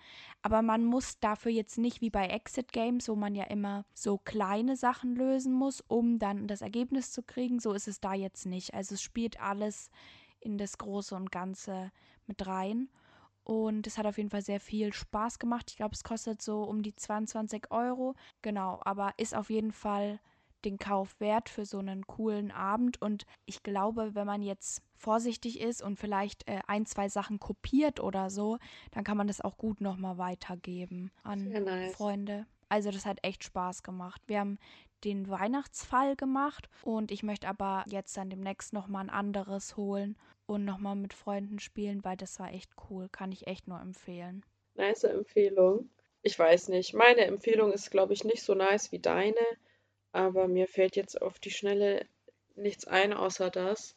Aber 0.42 0.62
man 0.62 0.84
muss 0.84 1.18
dafür 1.20 1.52
jetzt 1.52 1.78
nicht 1.78 2.00
wie 2.00 2.10
bei 2.10 2.26
Exit 2.26 2.72
Games, 2.72 3.08
wo 3.08 3.14
man 3.14 3.34
ja 3.34 3.44
immer 3.44 3.84
so 3.94 4.18
kleine 4.18 4.76
Sachen 4.76 5.14
lösen 5.14 5.52
muss, 5.52 5.82
um 5.86 6.18
dann 6.18 6.46
das 6.48 6.62
Ergebnis 6.62 7.12
zu 7.12 7.22
kriegen. 7.22 7.60
So 7.60 7.72
ist 7.72 7.88
es 7.88 8.00
da 8.00 8.14
jetzt 8.14 8.46
nicht. 8.46 8.74
Also 8.74 8.94
es 8.94 9.02
spielt 9.02 9.40
alles 9.40 9.90
in 10.40 10.58
das 10.58 10.78
Große 10.78 11.14
und 11.14 11.30
Ganze 11.30 11.92
mit 12.26 12.46
rein. 12.46 12.88
Und 13.44 13.86
es 13.86 13.98
hat 13.98 14.06
auf 14.06 14.18
jeden 14.18 14.30
Fall 14.30 14.42
sehr 14.42 14.60
viel 14.60 14.92
Spaß 14.92 15.38
gemacht. 15.38 15.70
Ich 15.70 15.76
glaube, 15.76 15.94
es 15.94 16.04
kostet 16.04 16.40
so 16.40 16.62
um 16.62 16.82
die 16.82 16.94
22 16.94 17.70
Euro. 17.70 18.14
Genau, 18.40 18.80
aber 18.84 19.14
ist 19.16 19.34
auf 19.34 19.50
jeden 19.50 19.72
Fall 19.72 20.20
den 20.64 20.78
Kauf 20.78 21.18
wert 21.20 21.48
für 21.48 21.64
so 21.64 21.78
einen 21.78 22.06
coolen 22.06 22.50
Abend. 22.50 23.00
Und 23.00 23.24
ich 23.46 23.62
glaube, 23.62 24.14
wenn 24.14 24.26
man 24.26 24.42
jetzt 24.42 24.82
vorsichtig 24.96 25.60
ist 25.60 25.82
und 25.82 25.98
vielleicht 25.98 26.48
äh, 26.48 26.60
ein, 26.66 26.86
zwei 26.86 27.08
Sachen 27.08 27.38
kopiert 27.38 28.00
oder 28.00 28.30
so, 28.30 28.58
dann 28.92 29.04
kann 29.04 29.16
man 29.16 29.26
das 29.26 29.40
auch 29.40 29.56
gut 29.56 29.80
nochmal 29.80 30.18
weitergeben 30.18 31.10
an 31.22 31.48
nice. 31.48 31.94
Freunde. 31.94 32.46
Also 32.68 32.90
das 32.90 33.04
hat 33.04 33.18
echt 33.22 33.44
Spaß 33.44 33.82
gemacht. 33.82 34.22
Wir 34.26 34.40
haben 34.40 34.58
den 35.04 35.28
Weihnachtsfall 35.28 36.16
gemacht 36.16 36.68
und 36.82 37.10
ich 37.10 37.22
möchte 37.22 37.48
aber 37.48 37.84
jetzt 37.86 38.16
dann 38.16 38.30
demnächst 38.30 38.72
nochmal 38.72 39.04
ein 39.04 39.10
anderes 39.10 39.76
holen 39.76 40.16
und 40.46 40.64
nochmal 40.64 40.96
mit 40.96 41.12
Freunden 41.12 41.58
spielen, 41.58 42.04
weil 42.04 42.16
das 42.16 42.38
war 42.38 42.52
echt 42.52 42.70
cool. 42.88 43.08
Kann 43.10 43.32
ich 43.32 43.46
echt 43.46 43.68
nur 43.68 43.80
empfehlen. 43.80 44.44
Nice 44.74 45.04
Empfehlung. 45.04 45.90
Ich 46.22 46.38
weiß 46.38 46.68
nicht. 46.68 46.94
Meine 46.94 47.22
Empfehlung 47.22 47.72
ist, 47.72 47.90
glaube 47.90 48.12
ich, 48.12 48.24
nicht 48.24 48.42
so 48.42 48.54
nice 48.54 48.92
wie 48.92 49.00
deine 49.00 49.40
aber 50.12 50.48
mir 50.48 50.68
fällt 50.68 50.96
jetzt 50.96 51.20
auf 51.20 51.38
die 51.38 51.50
Schnelle 51.50 52.06
nichts 52.54 52.86
ein 52.86 53.12
außer 53.12 53.50
das, 53.50 53.94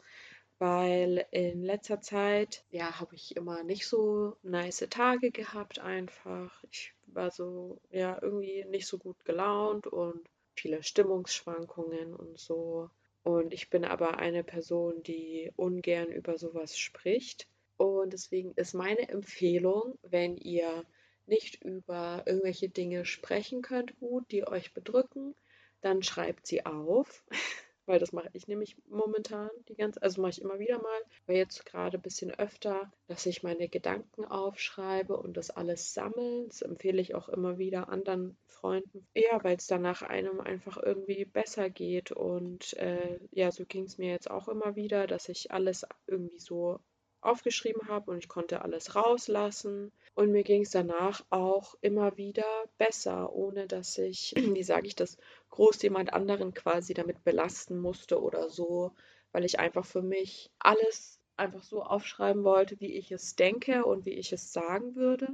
weil 0.59 1.25
in 1.31 1.63
letzter 1.63 1.99
Zeit, 2.01 2.63
ja, 2.71 2.99
habe 2.99 3.15
ich 3.15 3.35
immer 3.35 3.63
nicht 3.63 3.87
so 3.87 4.37
nice 4.43 4.87
Tage 4.89 5.31
gehabt 5.31 5.79
einfach. 5.79 6.63
Ich 6.71 6.93
war 7.07 7.31
so, 7.31 7.79
ja, 7.91 8.17
irgendwie 8.21 8.63
nicht 8.65 8.87
so 8.87 8.97
gut 8.97 9.25
gelaunt 9.25 9.87
und 9.87 10.21
viele 10.55 10.81
Stimmungsschwankungen 10.83 12.15
und 12.15 12.39
so. 12.39 12.89
Und 13.23 13.53
ich 13.53 13.69
bin 13.69 13.83
aber 13.83 14.19
eine 14.19 14.43
Person, 14.43 15.03
die 15.03 15.51
ungern 15.55 16.09
über 16.11 16.37
sowas 16.37 16.77
spricht. 16.77 17.47
Und 17.77 18.13
deswegen 18.13 18.53
ist 18.55 18.73
meine 18.73 19.09
Empfehlung, 19.09 19.97
wenn 20.03 20.37
ihr 20.37 20.85
nicht 21.25 21.61
über 21.63 22.23
irgendwelche 22.25 22.69
Dinge 22.69 23.03
sprechen 23.03 23.61
könnt, 23.61 23.99
gut, 23.99 24.31
die 24.31 24.47
euch 24.47 24.73
bedrücken, 24.73 25.35
dann 25.81 26.03
schreibt 26.03 26.47
sie 26.47 26.65
auf, 26.65 27.23
weil 27.85 27.99
das 27.99 28.11
mache 28.11 28.29
ich 28.33 28.47
nämlich 28.47 28.75
momentan 28.87 29.49
die 29.69 29.75
ganze, 29.75 30.01
also 30.01 30.21
mache 30.21 30.31
ich 30.31 30.41
immer 30.41 30.59
wieder 30.59 30.81
mal, 30.81 31.01
weil 31.27 31.37
jetzt 31.37 31.65
gerade 31.65 31.97
ein 31.97 32.01
bisschen 32.01 32.31
öfter, 32.31 32.91
dass 33.07 33.25
ich 33.25 33.43
meine 33.43 33.69
Gedanken 33.69 34.25
aufschreibe 34.25 35.17
und 35.17 35.37
das 35.37 35.51
alles 35.51 35.93
sammle. 35.93 36.45
Das 36.47 36.61
empfehle 36.61 37.01
ich 37.01 37.13
auch 37.13 37.29
immer 37.29 37.57
wieder 37.57 37.89
anderen 37.89 38.37
Freunden. 38.47 39.07
Ja, 39.13 39.43
weil 39.43 39.57
es 39.57 39.67
danach 39.67 40.01
einem 40.01 40.41
einfach 40.41 40.77
irgendwie 40.81 41.25
besser 41.25 41.69
geht 41.69 42.11
und 42.11 42.73
äh, 42.77 43.19
ja, 43.31 43.51
so 43.51 43.65
ging 43.65 43.83
es 43.83 43.97
mir 43.97 44.09
jetzt 44.09 44.31
auch 44.31 44.47
immer 44.47 44.75
wieder, 44.75 45.05
dass 45.05 45.29
ich 45.29 45.51
alles 45.51 45.85
irgendwie 46.07 46.39
so 46.39 46.79
aufgeschrieben 47.25 47.87
habe 47.87 48.11
und 48.11 48.19
ich 48.19 48.27
konnte 48.29 48.61
alles 48.61 48.95
rauslassen. 48.95 49.91
Und 50.15 50.31
mir 50.31 50.43
ging 50.43 50.61
es 50.63 50.71
danach 50.71 51.25
auch 51.29 51.75
immer 51.81 52.17
wieder 52.17 52.45
besser, 52.77 53.33
ohne 53.33 53.67
dass 53.67 53.97
ich, 53.97 54.33
wie 54.59 54.63
sage 54.63 54.87
ich 54.87 54.95
das, 54.95 55.17
groß 55.49 55.81
jemand 55.83 56.13
anderen 56.13 56.53
quasi 56.53 56.93
damit 56.93 57.23
belasten 57.23 57.79
musste 57.79 58.21
oder 58.21 58.49
so, 58.49 58.93
weil 59.31 59.45
ich 59.45 59.59
einfach 59.59 59.85
für 59.85 60.01
mich 60.01 60.51
alles 60.59 61.19
einfach 61.37 61.63
so 61.63 61.83
aufschreiben 61.83 62.43
wollte, 62.43 62.79
wie 62.79 62.93
ich 62.93 63.11
es 63.11 63.35
denke 63.35 63.85
und 63.85 64.05
wie 64.05 64.13
ich 64.13 64.31
es 64.31 64.53
sagen 64.53 64.95
würde. 64.95 65.27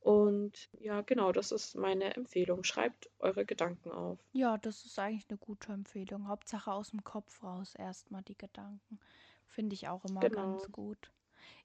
Und 0.00 0.68
ja, 0.80 1.00
genau, 1.02 1.32
das 1.32 1.52
ist 1.52 1.76
meine 1.76 2.14
Empfehlung. 2.16 2.64
Schreibt 2.64 3.10
eure 3.20 3.44
Gedanken 3.46 3.90
auf. 3.90 4.18
Ja, 4.32 4.58
das 4.58 4.84
ist 4.84 4.98
eigentlich 4.98 5.26
eine 5.30 5.38
gute 5.38 5.72
Empfehlung. 5.72 6.28
Hauptsache 6.28 6.70
aus 6.70 6.90
dem 6.90 7.02
Kopf 7.04 7.42
raus 7.42 7.74
erstmal 7.74 8.22
die 8.22 8.36
Gedanken. 8.36 9.00
Finde 9.48 9.72
ich 9.74 9.88
auch 9.88 10.04
immer 10.04 10.28
Genau. 10.28 10.30
ganz 10.30 10.70
gut. 10.70 11.10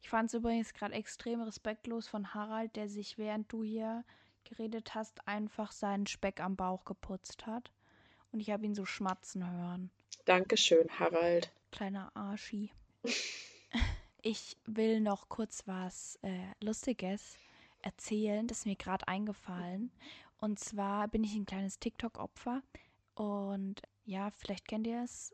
Ich 0.02 0.10
fand 0.10 0.30
es 0.30 0.34
übrigens 0.34 0.74
gerade 0.74 0.94
extrem 0.94 1.42
respektlos 1.42 2.08
von 2.08 2.34
Harald, 2.34 2.76
der 2.76 2.90
sich, 2.90 3.18
während 3.18 3.52
du 3.52 3.64
hier 3.64 4.04
geredet 4.44 4.96
hast, 4.96 5.28
einfach 5.28 5.72
seinen 5.72 6.08
Speck 6.08 6.40
am 6.40 6.56
Bauch 6.56 6.86
geputzt 6.86 7.46
hat. 7.46 7.72
Und 8.32 8.40
ich 8.40 8.52
habe 8.52 8.66
ihn 8.66 8.76
so 8.76 8.86
schmatzen 8.86 9.50
hören. 9.50 9.90
Dankeschön, 10.26 10.88
Harald. 11.00 11.52
Kleiner 11.72 12.12
Arschi. 12.16 12.72
Ich 14.24 14.58
will 14.66 15.00
noch 15.00 15.30
kurz 15.30 15.66
was 15.68 16.20
äh, 16.22 16.52
Lustiges 16.60 17.38
erzählen. 17.82 18.46
Das 18.46 18.60
ist 18.60 18.66
mir 18.66 18.76
gerade 18.76 19.08
eingefallen. 19.08 19.90
Und 20.40 20.60
zwar 20.60 21.08
bin 21.08 21.24
ich 21.24 21.34
ein 21.36 21.46
kleines 21.46 21.80
TikTok-Opfer. 21.80 22.62
Und 23.16 23.82
ja, 24.04 24.32
vielleicht 24.32 24.68
kennt 24.68 24.86
ihr 24.86 25.04
es. 25.04 25.34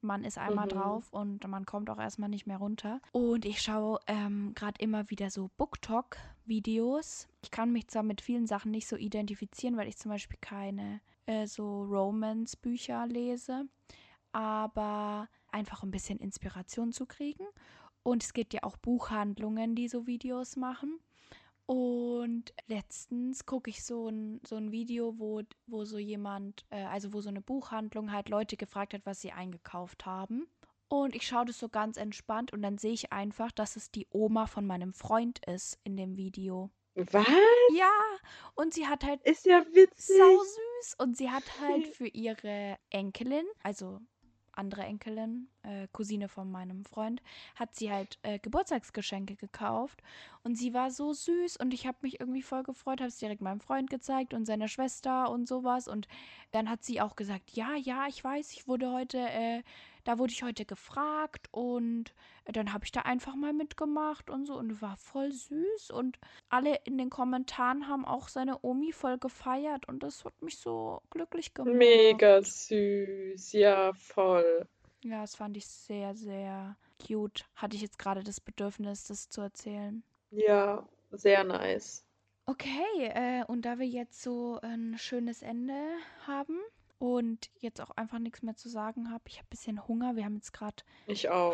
Man 0.00 0.24
ist 0.24 0.38
einmal 0.38 0.66
Mhm. 0.66 0.70
drauf 0.70 1.12
und 1.12 1.46
man 1.48 1.64
kommt 1.66 1.90
auch 1.90 1.98
erstmal 1.98 2.28
nicht 2.28 2.46
mehr 2.46 2.58
runter. 2.58 3.00
Und 3.12 3.44
ich 3.44 3.60
schaue 3.62 3.98
ähm, 4.06 4.52
gerade 4.54 4.80
immer 4.80 5.10
wieder 5.10 5.30
so 5.30 5.50
BookTok-Videos. 5.56 7.28
Ich 7.42 7.50
kann 7.50 7.72
mich 7.72 7.88
zwar 7.88 8.02
mit 8.02 8.20
vielen 8.20 8.46
Sachen 8.46 8.70
nicht 8.70 8.86
so 8.88 8.96
identifizieren, 8.96 9.76
weil 9.76 9.88
ich 9.88 9.96
zum 9.96 10.10
Beispiel 10.10 10.38
keine 10.40 11.00
äh, 11.26 11.46
so 11.46 11.84
Romance-Bücher 11.84 13.06
lese, 13.06 13.66
aber 14.32 15.28
einfach 15.50 15.82
ein 15.82 15.90
bisschen 15.90 16.18
Inspiration 16.18 16.92
zu 16.92 17.06
kriegen. 17.06 17.44
Und 18.02 18.22
es 18.22 18.32
gibt 18.32 18.54
ja 18.54 18.62
auch 18.62 18.76
Buchhandlungen, 18.76 19.74
die 19.74 19.88
so 19.88 20.06
Videos 20.06 20.56
machen. 20.56 21.00
Und 21.66 22.54
letztens 22.68 23.44
gucke 23.44 23.70
ich 23.70 23.84
so 23.84 24.08
ein, 24.08 24.40
so 24.46 24.54
ein 24.56 24.70
Video, 24.70 25.18
wo, 25.18 25.42
wo 25.66 25.84
so 25.84 25.98
jemand, 25.98 26.64
äh, 26.70 26.84
also 26.84 27.12
wo 27.12 27.20
so 27.20 27.28
eine 27.28 27.40
Buchhandlung 27.40 28.12
halt 28.12 28.28
Leute 28.28 28.56
gefragt 28.56 28.94
hat, 28.94 29.04
was 29.04 29.20
sie 29.20 29.32
eingekauft 29.32 30.06
haben. 30.06 30.46
Und 30.88 31.16
ich 31.16 31.26
schaue 31.26 31.44
das 31.46 31.58
so 31.58 31.68
ganz 31.68 31.96
entspannt 31.96 32.52
und 32.52 32.62
dann 32.62 32.78
sehe 32.78 32.92
ich 32.92 33.12
einfach, 33.12 33.50
dass 33.50 33.74
es 33.74 33.90
die 33.90 34.06
Oma 34.10 34.46
von 34.46 34.64
meinem 34.66 34.92
Freund 34.92 35.44
ist 35.46 35.80
in 35.82 35.96
dem 35.96 36.16
Video. 36.16 36.70
Was? 36.94 37.26
Ja, 37.76 37.90
und 38.54 38.72
sie 38.72 38.86
hat 38.86 39.04
halt 39.04 39.20
Ist 39.24 39.44
ja 39.44 39.64
witzig. 39.72 40.16
sau 40.16 40.38
süß 40.38 40.94
und 40.98 41.16
sie 41.16 41.30
hat 41.30 41.42
halt 41.60 41.88
für 41.88 42.06
ihre 42.06 42.78
Enkelin, 42.90 43.44
also 43.64 44.00
andere 44.52 44.82
Enkelin, 44.82 45.50
äh, 45.66 45.88
Cousine 45.92 46.28
von 46.28 46.50
meinem 46.50 46.84
Freund, 46.84 47.22
hat 47.54 47.74
sie 47.74 47.90
halt 47.90 48.18
äh, 48.22 48.38
Geburtstagsgeschenke 48.38 49.36
gekauft 49.36 50.02
und 50.44 50.56
sie 50.56 50.72
war 50.72 50.90
so 50.90 51.12
süß 51.12 51.56
und 51.56 51.74
ich 51.74 51.86
habe 51.86 51.98
mich 52.02 52.20
irgendwie 52.20 52.42
voll 52.42 52.62
gefreut, 52.62 53.00
habe 53.00 53.08
es 53.08 53.18
direkt 53.18 53.42
meinem 53.42 53.60
Freund 53.60 53.90
gezeigt 53.90 54.32
und 54.32 54.46
seiner 54.46 54.68
Schwester 54.68 55.30
und 55.30 55.48
sowas 55.48 55.88
und 55.88 56.08
dann 56.52 56.70
hat 56.70 56.84
sie 56.84 57.00
auch 57.00 57.16
gesagt, 57.16 57.50
ja, 57.52 57.74
ja, 57.76 58.06
ich 58.08 58.22
weiß, 58.22 58.52
ich 58.52 58.68
wurde 58.68 58.92
heute, 58.92 59.18
äh, 59.18 59.62
da 60.04 60.18
wurde 60.18 60.32
ich 60.32 60.44
heute 60.44 60.64
gefragt 60.64 61.48
und 61.50 62.14
dann 62.44 62.72
habe 62.72 62.84
ich 62.84 62.92
da 62.92 63.00
einfach 63.00 63.34
mal 63.34 63.52
mitgemacht 63.52 64.30
und 64.30 64.46
so 64.46 64.54
und 64.54 64.80
war 64.80 64.96
voll 64.96 65.32
süß 65.32 65.90
und 65.90 66.18
alle 66.48 66.78
in 66.84 66.96
den 66.96 67.10
Kommentaren 67.10 67.88
haben 67.88 68.04
auch 68.04 68.28
seine 68.28 68.62
Omi 68.62 68.92
voll 68.92 69.18
gefeiert 69.18 69.88
und 69.88 70.02
das 70.02 70.24
hat 70.24 70.40
mich 70.42 70.58
so 70.58 71.02
glücklich 71.10 71.54
gemacht. 71.54 71.74
Mega 71.74 72.40
süß. 72.42 73.52
Ja, 73.52 73.92
voll. 73.94 74.68
Ja, 75.06 75.20
das 75.20 75.36
fand 75.36 75.56
ich 75.56 75.66
sehr, 75.66 76.14
sehr 76.14 76.76
cute. 77.04 77.44
Hatte 77.54 77.76
ich 77.76 77.82
jetzt 77.82 77.98
gerade 77.98 78.24
das 78.24 78.40
Bedürfnis, 78.40 79.04
das 79.04 79.28
zu 79.28 79.40
erzählen. 79.40 80.02
Ja, 80.30 80.88
sehr 81.12 81.44
nice. 81.44 82.04
Okay, 82.46 82.84
äh, 82.98 83.44
und 83.46 83.62
da 83.62 83.78
wir 83.78 83.86
jetzt 83.86 84.22
so 84.22 84.58
ein 84.62 84.96
schönes 84.98 85.42
Ende 85.42 85.74
haben 86.26 86.58
und 86.98 87.50
jetzt 87.58 87.80
auch 87.80 87.90
einfach 87.90 88.18
nichts 88.18 88.42
mehr 88.42 88.56
zu 88.56 88.68
sagen 88.68 89.10
habe, 89.10 89.24
ich 89.28 89.38
habe 89.38 89.46
ein 89.46 89.50
bisschen 89.50 89.86
Hunger. 89.88 90.16
Wir 90.16 90.24
haben 90.24 90.36
jetzt 90.36 90.52
gerade 90.52 90.82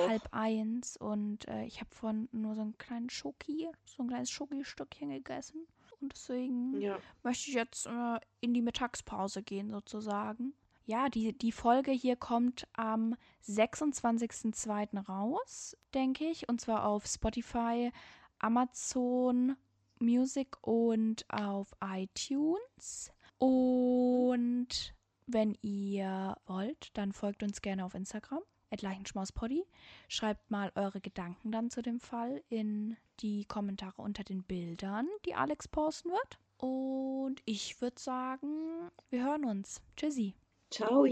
halb 0.07 0.29
eins 0.33 0.97
und 0.97 1.47
äh, 1.49 1.65
ich 1.65 1.81
habe 1.81 1.95
vorhin 1.95 2.29
nur 2.33 2.55
so 2.55 2.61
einen 2.63 2.77
kleinen 2.79 3.11
Schoki, 3.11 3.69
so 3.85 4.03
ein 4.03 4.09
kleines 4.09 4.31
Schoki-Stückchen 4.31 5.11
gegessen. 5.11 5.67
Und 6.01 6.13
deswegen 6.13 6.81
Ja. 6.81 6.99
möchte 7.23 7.49
ich 7.51 7.55
jetzt 7.55 7.87
äh, 7.87 8.19
in 8.41 8.55
die 8.55 8.63
Mittagspause 8.63 9.43
gehen, 9.43 9.71
sozusagen. 9.71 10.55
Ja, 10.85 11.09
die, 11.09 11.37
die 11.37 11.53
Folge 11.53 11.93
hier 11.93 12.17
kommt 12.17 12.67
am 12.73 13.15
26.02. 13.47 15.07
raus, 15.07 15.77
denke 15.95 16.25
ich. 16.25 16.49
Und 16.49 16.61
zwar 16.61 16.87
auf 16.87 17.07
Spotify, 17.07 17.93
Amazon 18.39 19.57
Music 20.01 20.57
und 20.63 21.25
auf 21.31 21.71
iTunes. 21.81 23.13
Und 23.39 24.95
wenn 25.27 25.57
ihr 25.63 26.37
wollt, 26.47 26.97
dann 26.97 27.13
folgt 27.13 27.43
uns 27.43 27.63
gerne 27.63 27.85
auf 27.85 27.95
Instagram, 27.95 28.43
Leichenschmauspoddy. 28.71 29.65
Schreibt 30.09 30.51
mal 30.51 30.73
eure 30.75 31.01
Gedanken 31.01 31.53
dann 31.53 31.71
zu 31.71 31.83
dem 31.83 32.01
Fall 32.01 32.43
in 32.49 32.97
die 33.21 33.45
Kommentare 33.45 34.03
unter 34.03 34.25
den 34.25 34.43
Bildern, 34.43 35.09
die 35.27 35.35
Alex 35.35 35.69
posten 35.69 36.11
wird. 36.11 36.39
Und 36.59 37.41
ich 37.45 37.81
würde 37.81 38.01
sagen, 38.01 38.91
wir 39.11 39.25
hören 39.25 39.45
uns. 39.45 39.81
Tschüssi. 39.97 40.35
Ciao. 40.73 41.07